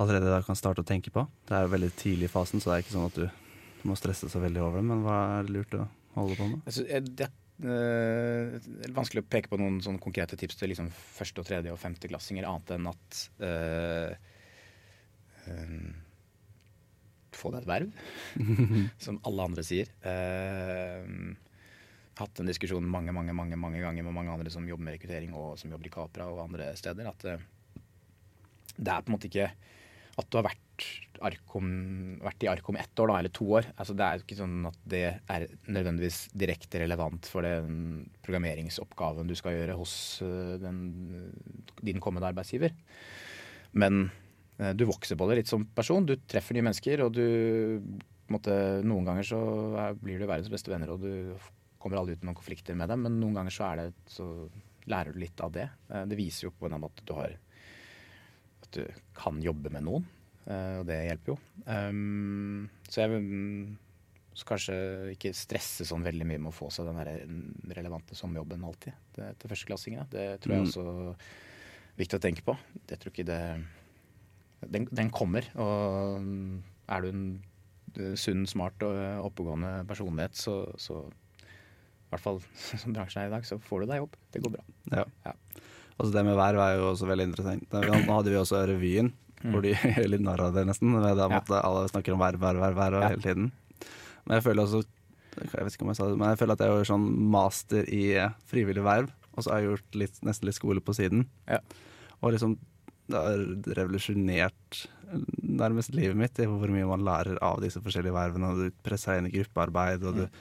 allerede 0.00 0.30
da 0.32 0.40
kan 0.46 0.58
starte 0.58 0.84
å 0.84 0.88
tenke 0.88 1.12
på? 1.12 1.26
Det 1.48 1.56
er 1.56 1.72
veldig 1.72 1.90
tidlig 2.00 2.30
i 2.30 2.32
fasen, 2.32 2.62
så 2.62 2.70
det 2.70 2.76
er 2.78 2.84
ikke 2.86 2.96
sånn 2.96 3.10
at 3.10 3.20
du 3.20 3.86
må 3.88 3.96
stresse 3.98 4.30
så 4.30 4.40
veldig 4.40 4.62
over 4.64 4.80
det. 4.80 4.88
Men 4.88 5.04
hva 5.04 5.18
er 5.36 5.46
det 5.48 5.56
lurt 5.56 5.76
å 5.76 5.84
holde 6.16 6.38
på 6.38 6.48
med? 6.48 6.64
Altså, 6.64 6.86
eh, 6.88 7.04
det 7.04 7.28
det 7.60 8.86
er 8.86 8.92
vanskelig 8.96 9.20
å 9.20 9.28
peke 9.28 9.50
på 9.52 9.58
noen 9.60 9.80
sånne 9.84 10.00
konkrete 10.00 10.36
tips 10.40 10.56
til 10.56 10.70
liksom 10.72 10.86
første, 10.94 11.42
og 11.42 11.48
tredje 11.48 11.74
og 11.74 11.80
femteklassinger, 11.80 12.46
annet 12.48 12.72
enn 12.76 12.88
at 12.88 13.18
uh, 13.44 14.14
um, 15.50 15.90
Få 17.36 17.52
deg 17.52 17.62
et 17.62 17.68
verv, 17.68 17.92
som 19.04 19.20
alle 19.28 19.44
andre 19.46 19.62
sier. 19.64 19.92
Uh, 20.02 21.36
hatt 22.20 22.36
den 22.38 22.50
diskusjonen 22.50 22.90
mange 22.90 23.14
mange, 23.16 23.34
mange, 23.36 23.58
mange 23.60 23.82
ganger 23.82 24.06
med 24.06 24.16
mange 24.16 24.34
andre 24.34 24.52
som 24.52 24.68
jobber 24.68 24.86
med 24.86 24.98
rekruttering, 24.98 25.34
og 25.36 25.58
som 25.60 25.72
jobber 25.72 25.90
i 25.90 25.94
Capra 25.94 26.28
og 26.30 26.44
andre 26.44 26.70
steder, 26.78 27.10
at 27.10 27.26
uh, 27.26 27.90
det 28.76 28.92
er 28.92 29.04
på 29.04 29.10
en 29.10 29.16
måte 29.16 29.30
ikke 29.30 29.50
at 30.20 30.28
du 30.28 30.36
har 30.36 30.44
vært, 30.44 30.84
Arkom, 31.24 31.68
vært 32.20 32.44
i 32.44 32.48
Arkom 32.50 32.76
ett 32.80 33.00
år 33.00 33.08
da, 33.08 33.18
eller 33.20 33.32
to 33.32 33.46
år. 33.56 33.68
Altså, 33.80 33.94
det 33.96 34.04
er 34.04 34.22
ikke 34.22 34.36
sånn 34.36 34.66
at 34.68 34.78
det 34.88 35.02
er 35.32 35.46
nødvendigvis 35.70 36.18
direkte 36.36 36.80
relevant 36.82 37.28
for 37.30 37.46
den 37.46 38.08
programmeringsoppgaven 38.24 39.30
du 39.30 39.36
skal 39.38 39.56
gjøre 39.56 39.78
hos 39.78 39.94
den, 40.60 40.82
din 41.84 42.02
kommende 42.04 42.28
arbeidsgiver. 42.28 42.74
Men 43.72 44.10
du 44.76 44.84
vokser 44.88 45.16
på 45.16 45.28
det 45.30 45.38
litt 45.40 45.52
som 45.52 45.64
person. 45.76 46.08
Du 46.08 46.18
treffer 46.28 46.56
nye 46.56 46.66
mennesker, 46.68 47.04
og 47.06 47.16
du 47.16 47.24
måtte, 48.32 48.54
Noen 48.84 49.08
ganger 49.08 49.26
så 49.26 49.40
blir 50.00 50.20
du 50.20 50.26
verdens 50.26 50.52
beste 50.52 50.72
venner, 50.72 50.92
og 50.92 51.04
du 51.04 51.50
kommer 51.80 52.00
aldri 52.00 52.16
ut 52.16 52.22
med 52.22 52.30
noen 52.30 52.38
konflikter 52.38 52.76
med 52.78 52.90
dem, 52.92 53.04
men 53.06 53.18
noen 53.20 53.40
ganger 53.40 53.54
så, 53.54 53.70
det, 53.80 53.90
så 54.10 54.26
lærer 54.90 55.14
du 55.14 55.20
litt 55.22 55.40
av 55.44 55.52
det. 55.54 55.66
Det 55.88 56.18
viser 56.18 56.48
jo 56.48 56.54
på 56.56 56.68
en 56.68 56.78
måte 56.80 57.02
at 57.02 57.08
du 57.08 57.14
har 57.16 57.36
at 58.60 58.74
du 58.76 58.82
kan 59.16 59.40
jobbe 59.42 59.72
med 59.72 59.86
noen, 59.86 60.04
og 60.46 60.82
det 60.88 60.98
hjelper 61.06 61.32
jo. 61.32 61.36
Um, 61.66 62.68
så 62.88 63.02
jeg 63.02 63.12
vil 63.14 63.24
kanskje 64.46 64.76
ikke 65.14 65.32
stresse 65.36 65.84
sånn 65.88 66.04
veldig 66.06 66.26
mye 66.28 66.40
med 66.40 66.52
å 66.52 66.56
få 66.56 66.70
seg 66.72 66.88
den 66.88 67.00
relevante 67.76 68.16
sommerjobben 68.16 68.64
alltid 68.66 68.94
det, 69.16 69.32
til 69.40 69.52
førsteklassingene. 69.52 70.06
Det 70.12 70.26
tror 70.42 70.54
jeg 70.54 70.66
også 70.68 70.84
er 70.86 71.28
viktig 71.98 72.18
å 72.18 72.24
tenke 72.24 72.46
på. 72.46 72.56
Jeg 72.88 73.02
tror 73.02 73.14
ikke 73.14 73.28
det 73.28 73.40
den, 74.60 74.86
den, 74.92 75.10
kommer. 75.12 75.46
Og 75.60 76.20
er 76.90 77.04
du 77.04 77.10
en 77.10 78.14
sunn, 78.20 78.46
smart 78.48 78.82
og 78.86 79.30
oppegående 79.30 79.80
personlighet, 79.88 80.36
så, 80.38 80.62
så 80.80 81.02
i 82.10 82.12
hvert 82.16 82.24
fall 82.24 82.40
som 82.82 82.94
bransjen 82.96 83.22
er 83.22 83.30
i 83.30 83.34
dag, 83.34 83.46
så 83.46 83.60
får 83.62 83.84
du 83.84 83.92
deg 83.92 84.02
jobb. 84.02 84.20
Det 84.34 84.44
går 84.44 84.54
bra. 84.58 84.64
Ja. 84.90 85.06
ja. 85.28 85.34
Altså 85.96 86.12
Det 86.16 86.24
med 86.26 86.38
verv 86.38 86.62
er 86.64 86.78
jo 86.80 86.86
også 86.90 87.08
veldig 87.10 87.28
interessant. 87.30 87.74
Nå 87.76 88.14
hadde 88.16 88.32
vi 88.32 88.38
også 88.40 88.64
revyen, 88.66 89.12
mm. 89.42 89.50
hvor 89.52 89.64
de 89.64 89.74
gjør 89.76 90.08
litt 90.10 90.24
narr 90.26 90.42
av 90.48 90.56
det, 90.56 90.66
nesten. 90.68 90.96
Da 90.96 91.28
måtte 91.30 91.58
ja. 91.58 91.62
alle 91.62 91.84
snakker 91.92 92.16
om 92.16 92.22
verv, 92.22 92.42
verv, 92.42 92.64
verv, 92.64 92.80
verv 92.80 93.04
ja. 93.04 93.12
hele 93.14 93.24
tiden. 93.24 93.52
Men 94.26 94.38
jeg 94.38 94.50
føler 94.50 94.66
også 94.66 94.82
jeg 95.40 95.62
vet 95.62 95.76
ikke 95.76 95.84
om 95.86 95.92
jeg 95.92 95.96
sa 96.00 96.06
det, 96.10 96.16
men 96.18 96.32
jeg 96.32 96.40
føler 96.40 96.56
at 96.56 96.62
jeg 96.64 96.72
gjør 96.72 96.88
sånn 96.88 97.04
master 97.32 97.86
i 97.94 98.02
frivillig 98.50 98.82
verv, 98.82 99.12
og 99.30 99.44
så 99.44 99.52
har 99.52 99.60
jeg 99.60 99.68
gjort 99.68 99.98
litt, 100.02 100.18
nesten 100.26 100.48
litt 100.48 100.58
skole 100.58 100.82
på 100.82 100.94
siden. 100.98 101.22
Ja. 101.46 101.60
Og 102.18 102.34
liksom 102.34 102.56
det 103.10 103.20
har 103.20 103.44
revolusjonert 103.78 104.80
nærmest 105.42 105.94
livet 105.94 106.18
mitt 106.18 106.38
i 106.38 106.46
hvor 106.46 106.70
mye 106.70 106.88
man 106.88 107.04
lærer 107.06 107.38
av 107.42 107.60
disse 107.62 107.82
forskjellige 107.82 108.14
vervene. 108.14 108.52
Og 108.52 108.60
du 108.60 108.82
presser 108.86 109.18
inn 109.18 109.28
i 109.30 109.34
gruppearbeid, 109.34 110.04
og 110.06 110.20
du 110.20 110.24
mm. 110.26 110.36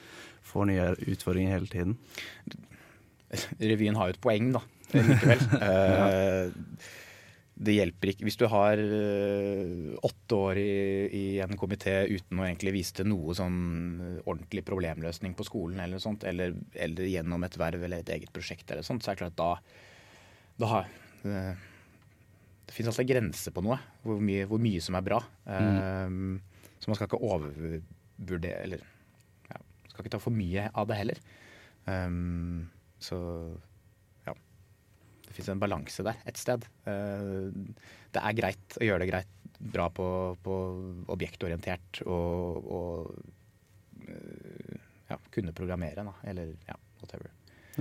Får 0.49 0.69
nye 0.69 0.87
utfordringer 1.13 1.55
hele 1.57 1.69
tiden. 1.71 1.97
Revyen 3.59 3.99
har 3.99 4.09
jo 4.09 4.15
et 4.17 4.23
poeng, 4.23 4.49
da, 4.55 4.63
likevel. 4.95 5.43
uh, 5.61 6.87
det 7.65 7.75
hjelper 7.75 8.13
ikke 8.13 8.23
Hvis 8.23 8.39
du 8.39 8.45
har 8.49 8.79
uh, 8.79 9.95
åtte 10.07 10.37
år 10.37 10.61
i, 10.61 10.73
i, 11.13 11.23
en 11.43 11.57
komité 11.59 12.01
uten 12.09 12.39
å 12.41 12.47
egentlig 12.47 12.73
vise 12.79 12.95
til 12.97 13.09
noe 13.11 13.35
sånn 13.37 13.59
ordentlig 14.23 14.63
problemløsning 14.67 15.35
på 15.37 15.45
skolen, 15.47 15.81
eller, 15.83 16.01
sånt, 16.01 16.25
eller, 16.29 16.55
eller 16.73 17.11
gjennom 17.11 17.45
et 17.45 17.59
verv 17.59 17.85
eller 17.85 18.01
et 18.01 18.13
eget 18.15 18.33
prosjekt, 18.33 18.69
eller 18.71 18.87
sånt, 18.87 19.05
så 19.05 19.11
er 19.11 19.19
det 19.19 19.25
klart 19.25 19.39
da, 19.39 19.51
da 20.63 20.71
har 20.73 20.89
uh, 21.27 21.67
det 22.69 22.75
finnes 22.75 22.93
alltid 22.93 23.09
grenser 23.09 23.53
på 23.53 23.63
noe, 23.65 23.79
hvor 24.05 24.19
mye, 24.21 24.45
hvor 24.45 24.61
mye 24.61 24.81
som 24.85 24.93
er 24.97 25.05
bra. 25.05 25.17
Mm. 25.49 25.77
Um, 26.05 26.73
så 26.79 26.91
man 26.91 26.97
skal 26.99 27.09
ikke 27.09 27.25
overvurdere 27.25 28.59
Eller 28.63 28.83
skal 29.99 30.07
ikke 30.07 30.15
ta 30.17 30.23
for 30.23 30.35
mye 30.35 30.69
av 30.71 30.87
det 30.89 30.99
heller. 30.99 31.19
Um, 31.89 32.69
så 33.03 33.17
ja. 34.27 34.35
Det 35.25 35.35
fins 35.35 35.51
en 35.51 35.61
balanse 35.61 36.05
der 36.07 36.21
et 36.29 36.39
sted. 36.39 36.67
Uh, 36.87 37.51
det 38.15 38.23
er 38.23 38.37
greit 38.37 38.79
å 38.79 38.87
gjøre 38.87 39.03
det 39.03 39.11
greit 39.11 39.35
bra 39.59 39.89
på, 39.91 40.07
på 40.39 40.55
objektorientert 41.11 42.01
og, 42.07 42.69
og 42.71 43.11
uh, 44.07 44.79
ja, 45.11 45.19
kunne 45.33 45.55
programmere, 45.57 46.07
da. 46.07 46.15
Eller 46.31 46.55
ja, 46.69 46.79
whatever. 47.01 47.33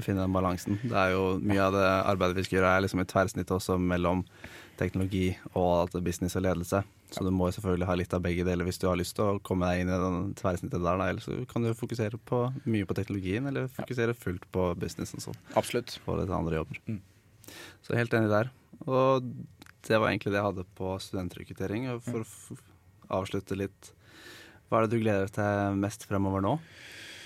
Finne 0.04 0.24
den 0.24 0.34
balansen. 0.34 0.78
Det 0.84 0.94
er 0.96 1.14
jo 1.14 1.38
Mye 1.42 1.64
av 1.64 1.74
det 1.74 1.88
arbeidet 1.88 2.38
vi 2.38 2.46
skal 2.46 2.60
gjøre, 2.60 2.76
er 2.76 2.84
liksom 2.84 3.02
i 3.02 3.08
tverrsnitt 3.08 3.52
også 3.54 3.78
mellom 3.80 4.24
teknologi 4.78 5.32
og 5.58 5.94
business 6.04 6.36
og 6.38 6.44
ledelse. 6.46 6.82
Så 7.10 7.24
du 7.24 7.30
må 7.32 7.48
selvfølgelig 7.52 7.88
ha 7.88 7.96
litt 7.96 8.14
av 8.14 8.22
begge 8.24 8.44
deler 8.46 8.68
hvis 8.68 8.78
du 8.80 8.86
har 8.88 8.98
lyst 9.00 9.16
til 9.16 9.24
å 9.24 9.42
komme 9.44 9.68
deg 9.70 9.82
inn 9.82 9.92
i 9.92 10.00
den 10.02 10.32
tverrsnittet 10.38 10.84
der. 10.84 11.02
Eller 11.06 11.24
så 11.24 11.36
kan 11.50 11.64
du 11.64 11.72
fokusere 11.76 12.20
på, 12.30 12.42
mye 12.68 12.88
på 12.88 12.96
teknologien, 12.98 13.48
eller 13.48 13.70
fokusere 13.72 14.16
fullt 14.16 14.44
på 14.54 14.70
businessen. 14.78 15.24
Sånn. 15.24 15.38
Absolutt. 15.58 15.96
For 16.04 16.20
til 16.20 16.36
andre 16.36 16.60
jobber. 16.60 16.82
Mm. 16.86 17.00
Så 17.86 17.96
helt 17.96 18.14
enig 18.14 18.30
der. 18.32 18.52
Og 18.84 19.30
det 19.88 19.96
var 19.96 20.10
egentlig 20.10 20.34
det 20.34 20.40
jeg 20.40 20.48
hadde 20.50 20.66
på 20.78 20.92
studentrekruttering. 21.02 21.88
For 22.04 22.22
å 22.22 22.60
avslutte 23.22 23.56
litt, 23.56 23.92
hva 24.68 24.82
er 24.82 24.86
det 24.86 24.92
du 24.98 25.02
gleder 25.02 25.26
deg 25.26 25.36
til 25.38 25.80
mest 25.80 26.04
fremover 26.08 26.44
nå? 26.44 26.58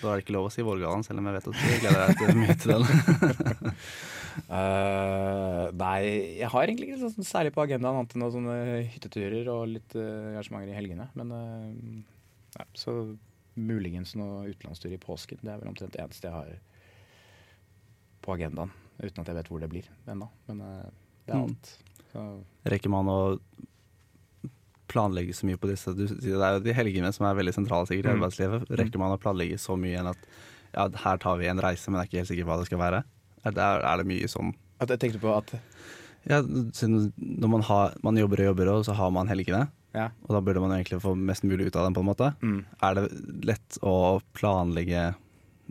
Da 0.02 0.10
er 0.10 0.18
det 0.18 0.24
ikke 0.24 0.34
lov 0.34 0.48
å 0.48 0.52
si 0.52 0.64
Vårgallaen, 0.66 1.04
selv 1.06 1.22
om 1.22 1.28
jeg 1.28 1.36
vet 1.36 1.46
at 1.46 1.58
du 1.58 1.66
gleder 1.82 2.00
deg 2.02 2.16
til 2.18 2.40
mye 2.40 2.56
til 2.58 2.72
den. 2.72 3.74
uh, 4.50 5.66
nei, 5.84 5.98
jeg 6.40 6.50
har 6.50 6.64
egentlig 6.64 6.88
ikke 6.90 7.10
sånn 7.12 7.28
særlig 7.28 7.52
på 7.54 7.62
agendaen 7.62 8.00
annet 8.00 8.16
enn 8.16 8.26
sånne 8.34 8.56
hytteturer 8.96 9.50
og 9.54 9.68
litt 9.76 9.94
uh, 9.94 10.40
i 10.42 10.76
helgene. 10.76 11.06
Men 11.18 11.34
uh, 11.36 11.70
ja, 12.58 12.66
så 12.74 12.96
muligens 13.54 14.16
noe 14.18 14.48
utenlandstur 14.50 14.90
i 14.90 15.00
påsken. 15.00 15.42
Det 15.44 15.54
er 15.54 15.62
vel 15.62 15.70
omtrent 15.70 15.94
det 15.94 16.02
eneste 16.02 16.28
jeg 16.28 16.34
har 16.34 16.52
på 18.24 18.34
agendaen. 18.34 18.74
Uten 19.02 19.22
at 19.22 19.30
jeg 19.30 19.38
vet 19.38 19.52
hvor 19.52 19.62
det 19.62 19.70
blir 19.70 19.86
ennå. 20.10 20.26
Men 20.48 20.66
det 20.66 21.34
er 21.34 21.38
mm. 21.38 21.46
alt. 21.46 21.74
Så. 22.12 22.26
Rekker 22.74 22.92
man 22.92 23.08
å 23.08 23.20
planlegge 24.92 25.34
så 25.36 25.48
mye 25.48 25.60
på 25.60 25.70
disse 25.70 25.94
Det 25.96 26.06
er 26.32 26.58
jo 26.58 26.64
de 26.64 26.76
helgene 26.76 27.10
som 27.14 27.26
er 27.28 27.38
veldig 27.38 27.54
sentrale 27.56 27.88
sikkert 27.88 28.10
i 28.10 28.12
mm. 28.12 28.16
arbeidslivet. 28.18 28.66
Mm. 28.68 28.76
Rekker 28.82 29.02
man 29.02 29.14
å 29.16 29.20
planlegge 29.22 29.58
så 29.60 29.76
mye 29.80 30.00
enn 30.00 30.12
at 30.12 30.28
ja, 30.72 30.86
her 31.04 31.20
tar 31.20 31.40
vi 31.40 31.50
en 31.50 31.60
reise, 31.60 31.90
men 31.90 32.00
jeg 32.00 32.06
er 32.06 32.10
ikke 32.10 32.22
helt 32.22 32.30
sikker 32.32 32.46
på 32.46 32.52
hva 32.52 32.60
det 32.62 32.68
skal 32.70 32.80
være? 32.80 33.02
Er 33.42 33.56
det, 33.56 33.68
er 33.90 34.00
det 34.00 34.06
mye 34.06 34.30
sånn 34.30 34.52
At 34.82 34.92
jeg 34.94 35.02
tenkte 35.02 35.20
på 35.22 35.32
at 35.34 35.50
Ja, 36.28 36.38
når 36.44 37.50
man, 37.50 37.64
har, 37.66 37.96
man 38.06 38.20
jobber 38.20 38.44
og 38.44 38.52
jobber, 38.52 38.72
og 38.76 38.84
så 38.86 38.94
har 38.96 39.10
man 39.14 39.30
helgene. 39.30 39.66
Ja. 39.92 40.08
Og 40.24 40.36
da 40.36 40.40
burde 40.44 40.62
man 40.62 40.72
egentlig 40.76 41.00
få 41.02 41.16
mest 41.18 41.44
mulig 41.44 41.68
ut 41.68 41.76
av 41.76 41.88
dem, 41.88 41.96
på 41.96 42.04
en 42.04 42.08
måte. 42.08 42.32
Mm. 42.40 42.60
Er 42.86 42.98
det 42.98 43.06
lett 43.48 43.78
å 43.84 44.20
planlegge 44.36 45.08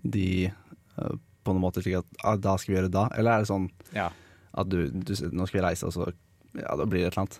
de 0.03 0.51
uh, 0.97 1.15
på 1.41 1.55
noen 1.55 1.63
måte 1.63 1.81
slik 1.81 2.01
at 2.01 2.19
ah, 2.27 2.37
da 2.37 2.57
skal 2.59 2.73
vi 2.73 2.77
gjøre 2.77 2.91
det 2.91 2.97
da? 2.97 3.05
Eller 3.17 3.33
er 3.33 3.45
det 3.45 3.51
sånn 3.51 3.69
ja. 3.95 4.09
at 4.51 4.69
du, 4.69 4.83
du, 4.91 5.15
nå 5.31 5.47
skal 5.47 5.61
vi 5.61 5.65
reise, 5.65 5.89
og 5.89 5.95
så 5.95 6.11
ja, 6.59 6.75
da 6.75 6.85
blir 6.85 7.01
det 7.01 7.09
et 7.09 7.15
eller 7.15 7.23
annet? 7.25 7.39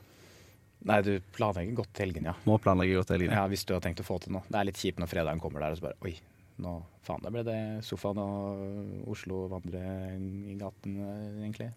Nei, 0.89 0.97
du 1.05 1.13
planlegger 1.35 1.77
godt 1.77 1.91
til 1.93 2.07
helgen, 2.07 2.27
ja. 2.31 2.33
Må 2.49 2.57
planlegge 2.61 2.97
godt 2.97 3.11
til 3.11 3.19
helgen. 3.19 3.35
Ja, 3.37 3.45
Hvis 3.51 3.65
du 3.69 3.75
har 3.75 3.83
tenkt 3.83 4.01
å 4.01 4.07
få 4.07 4.17
til 4.23 4.33
noe. 4.33 4.45
Det 4.49 4.57
er 4.57 4.67
litt 4.69 4.81
kjipt 4.81 5.01
når 5.01 5.11
fredagen 5.11 5.41
kommer 5.43 5.61
der 5.61 5.75
og 5.75 5.81
så 5.81 5.89
bare 5.89 5.99
Oi, 6.07 6.15
Nå, 6.61 6.73
faen, 7.05 7.21
da 7.23 7.31
ble 7.33 7.41
det 7.47 7.59
sofaen 7.85 8.19
og 8.21 9.05
Oslo 9.09 9.45
vandre 9.49 9.81
i 10.19 10.55
gaten, 10.59 10.97
egentlig. 11.41 11.71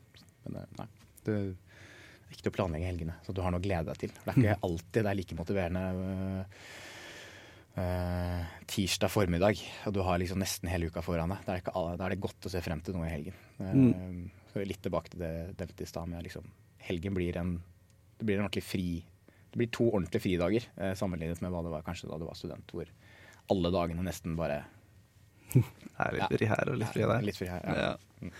Men 0.45 0.59
eh, 0.61 0.73
nei. 0.81 0.89
Det 1.25 1.37
er 1.37 2.41
til 2.41 2.51
å 2.51 2.55
planlegge 2.57 2.89
helgene, 2.89 3.15
så 3.25 3.33
du 3.33 3.41
har 3.45 3.55
noe 3.55 3.63
å 3.63 3.65
glede 3.65 3.93
deg 3.93 4.01
til. 4.03 4.17
Det 4.17 4.33
er 4.33 4.41
ikke 4.43 4.59
alltid 4.69 4.99
det 4.99 5.13
er 5.13 5.21
like 5.21 5.39
motiverende 5.39 5.87
Uh, 7.75 8.45
tirsdag 8.71 9.11
formiddag, 9.11 9.59
og 9.89 9.97
du 9.97 9.99
har 10.07 10.21
liksom 10.23 10.39
nesten 10.39 10.69
hele 10.71 10.87
uka 10.87 11.03
foran 11.03 11.33
deg. 11.33 11.41
Da 11.43 11.57
er, 11.57 11.63
ikke 11.65 11.73
er 11.91 12.13
det 12.13 12.21
godt 12.23 12.47
å 12.47 12.53
se 12.53 12.61
frem 12.63 12.79
til 12.87 12.95
noe 12.95 13.09
i 13.09 13.11
helgen. 13.11 13.41
Uh, 13.59 13.73
mm. 13.75 14.61
litt 14.63 14.79
tilbake 14.85 15.11
til 15.11 15.25
det 15.25 15.31
jeg 15.33 15.57
nevnte 15.59 15.83
i 15.83 15.89
stad, 15.91 16.07
med 16.13 16.23
liksom 16.23 16.47
helgen 16.87 17.17
blir 17.17 17.41
en 17.41 17.57
det 18.25 18.31
blir 18.31 18.41
en 18.41 18.47
ordentlig 18.47 18.65
fri 18.65 18.89
Det 19.53 19.61
blir 19.61 19.69
to 19.71 19.91
ordentlige 19.91 20.25
fridager 20.25 20.65
eh, 20.81 20.95
sammenlignet 20.97 21.43
med 21.45 21.53
hva 21.53 21.61
det 21.63 21.73
var 21.75 21.85
kanskje 21.85 22.09
da 22.09 22.17
du 22.19 22.25
var 22.25 22.39
student, 22.39 22.73
hvor 22.73 22.89
alle 23.53 23.71
dagene 23.75 24.07
nesten 24.07 24.39
bare 24.39 24.63
Er 26.01 26.17
litt 26.17 26.33
fri 26.33 26.49
her 26.49 26.71
og 26.73 26.79
litt 26.81 26.91
fri 26.95 27.05
der. 27.05 27.27
Litt 27.29 27.39
fri 27.39 27.51
her, 27.53 27.61
ja. 27.69 27.91
Ja. 28.25 28.31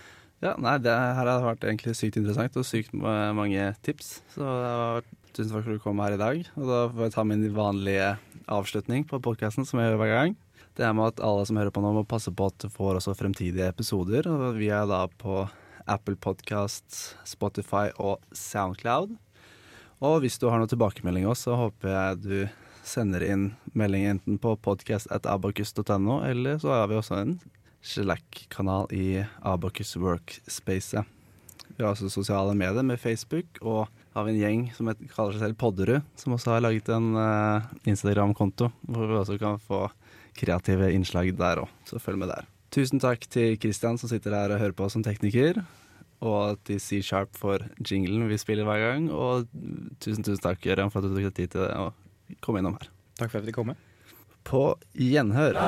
ja, 0.41 0.53
nei, 0.59 0.73
det 0.83 0.91
her 0.91 1.29
har 1.29 1.45
vært 1.45 1.63
egentlig 1.63 1.93
sykt 1.95 2.17
interessant 2.19 2.57
og 2.59 2.65
sykt 2.67 2.91
mange 2.97 3.69
tips. 3.85 4.17
Så 4.33 4.41
det 4.41 4.49
har 4.49 4.97
vært, 4.97 5.13
tusen 5.29 5.53
takk 5.53 5.61
for 5.61 5.69
at 5.69 5.77
du 5.77 5.83
kom 5.85 6.01
her 6.03 6.15
i 6.17 6.19
dag. 6.19 6.41
Og 6.57 6.67
da 6.67 6.81
får 6.91 7.05
jeg 7.05 7.13
ta 7.15 7.23
min 7.29 7.45
vanlige 7.55 8.09
avslutning 8.51 9.07
på 9.07 9.21
podkasten, 9.23 9.63
som 9.69 9.79
jeg 9.79 9.93
gjør 9.93 10.01
hver 10.01 10.11
gang. 10.11 10.35
Det 10.75 10.83
er 10.83 10.91
med 10.97 11.13
at 11.13 11.23
alle 11.23 11.45
som 11.47 11.61
hører 11.61 11.71
på 11.71 11.85
nå, 11.85 11.93
må 11.95 12.03
passe 12.03 12.33
på 12.35 12.49
at 12.51 12.65
du 12.65 12.67
får 12.73 12.99
også 12.99 13.15
fremtidige 13.15 13.69
episoder. 13.71 14.27
Og 14.27 14.59
vi 14.59 14.67
er 14.75 14.83
da 14.91 15.05
på 15.07 15.45
Apple 15.87 16.17
Podcast, 16.19 17.15
Spotify 17.23 17.93
og 17.95 18.19
Soundcloud. 18.35 19.15
Og 20.03 20.21
hvis 20.23 20.39
du 20.41 20.49
har 20.49 20.59
noen 20.59 20.71
tilbakemeldinger, 20.71 21.35
så 21.39 21.55
håper 21.59 21.91
jeg 21.93 22.21
du 22.23 22.37
sender 22.85 23.23
inn 23.25 23.45
melding 23.77 24.05
enten 24.09 24.39
på 24.41 24.53
podcast.abakus.no, 24.65 26.21
eller 26.27 26.59
så 26.61 26.73
har 26.75 26.89
vi 26.91 26.97
også 26.99 27.19
en 27.21 27.35
Slack-kanal 27.85 28.89
i 28.97 29.23
Abakus 29.45 29.95
Workspace. 30.01 31.05
Vi 31.75 31.83
har 31.83 31.91
også 31.91 32.09
sosiale 32.09 32.55
medier 32.57 32.85
med 32.85 32.99
Facebook, 33.01 33.59
og 33.61 33.87
har 34.15 34.29
en 34.29 34.39
gjeng 34.39 34.65
som 34.75 34.89
heter, 34.89 35.09
kaller 35.11 35.35
seg 35.35 35.43
selv 35.43 35.59
Podderud, 35.59 36.05
som 36.19 36.35
også 36.35 36.55
har 36.55 36.63
laget 36.63 36.89
en 36.93 37.13
uh, 37.19 37.65
Instagram-konto, 37.87 38.71
hvor 38.87 39.09
vi 39.09 39.17
også 39.19 39.39
kan 39.41 39.59
få 39.61 39.85
kreative 40.35 40.91
innslag 40.95 41.33
der 41.37 41.63
òg. 41.63 41.71
Så 41.87 41.99
følg 42.01 42.21
med 42.21 42.31
der. 42.31 42.47
Tusen 42.75 42.99
takk 42.99 43.27
til 43.31 43.55
Kristian 43.61 43.99
som 43.99 44.11
sitter 44.11 44.35
her 44.35 44.51
og 44.51 44.61
hører 44.61 44.75
på 44.75 44.87
som 44.91 45.03
tekniker 45.05 45.61
og 46.23 46.59
til 46.67 46.79
C-Sharp 46.79 47.35
for 47.37 47.65
jinglen 47.83 48.29
vi 48.29 48.37
spiller 48.39 48.67
hver 48.67 48.79
gang. 48.83 49.09
Og 49.11 49.47
tusen, 49.99 50.23
tusen 50.23 50.43
takk, 50.43 50.63
Jørgen 50.65 50.91
for 50.93 51.01
at 51.01 51.09
du 51.09 51.15
tok 51.17 51.27
deg 51.27 51.35
tid 51.41 51.55
til 51.57 51.67
å 51.67 51.91
komme 52.45 52.63
innom 52.63 52.77
her. 52.79 52.89
Takk 53.19 53.31
for 53.31 53.39
at 53.39 53.43
jeg 53.43 53.51
fikk 53.51 53.59
komme. 53.61 53.75
På 54.45 54.63
gjenhør. 54.93 55.53
La, 55.57 55.65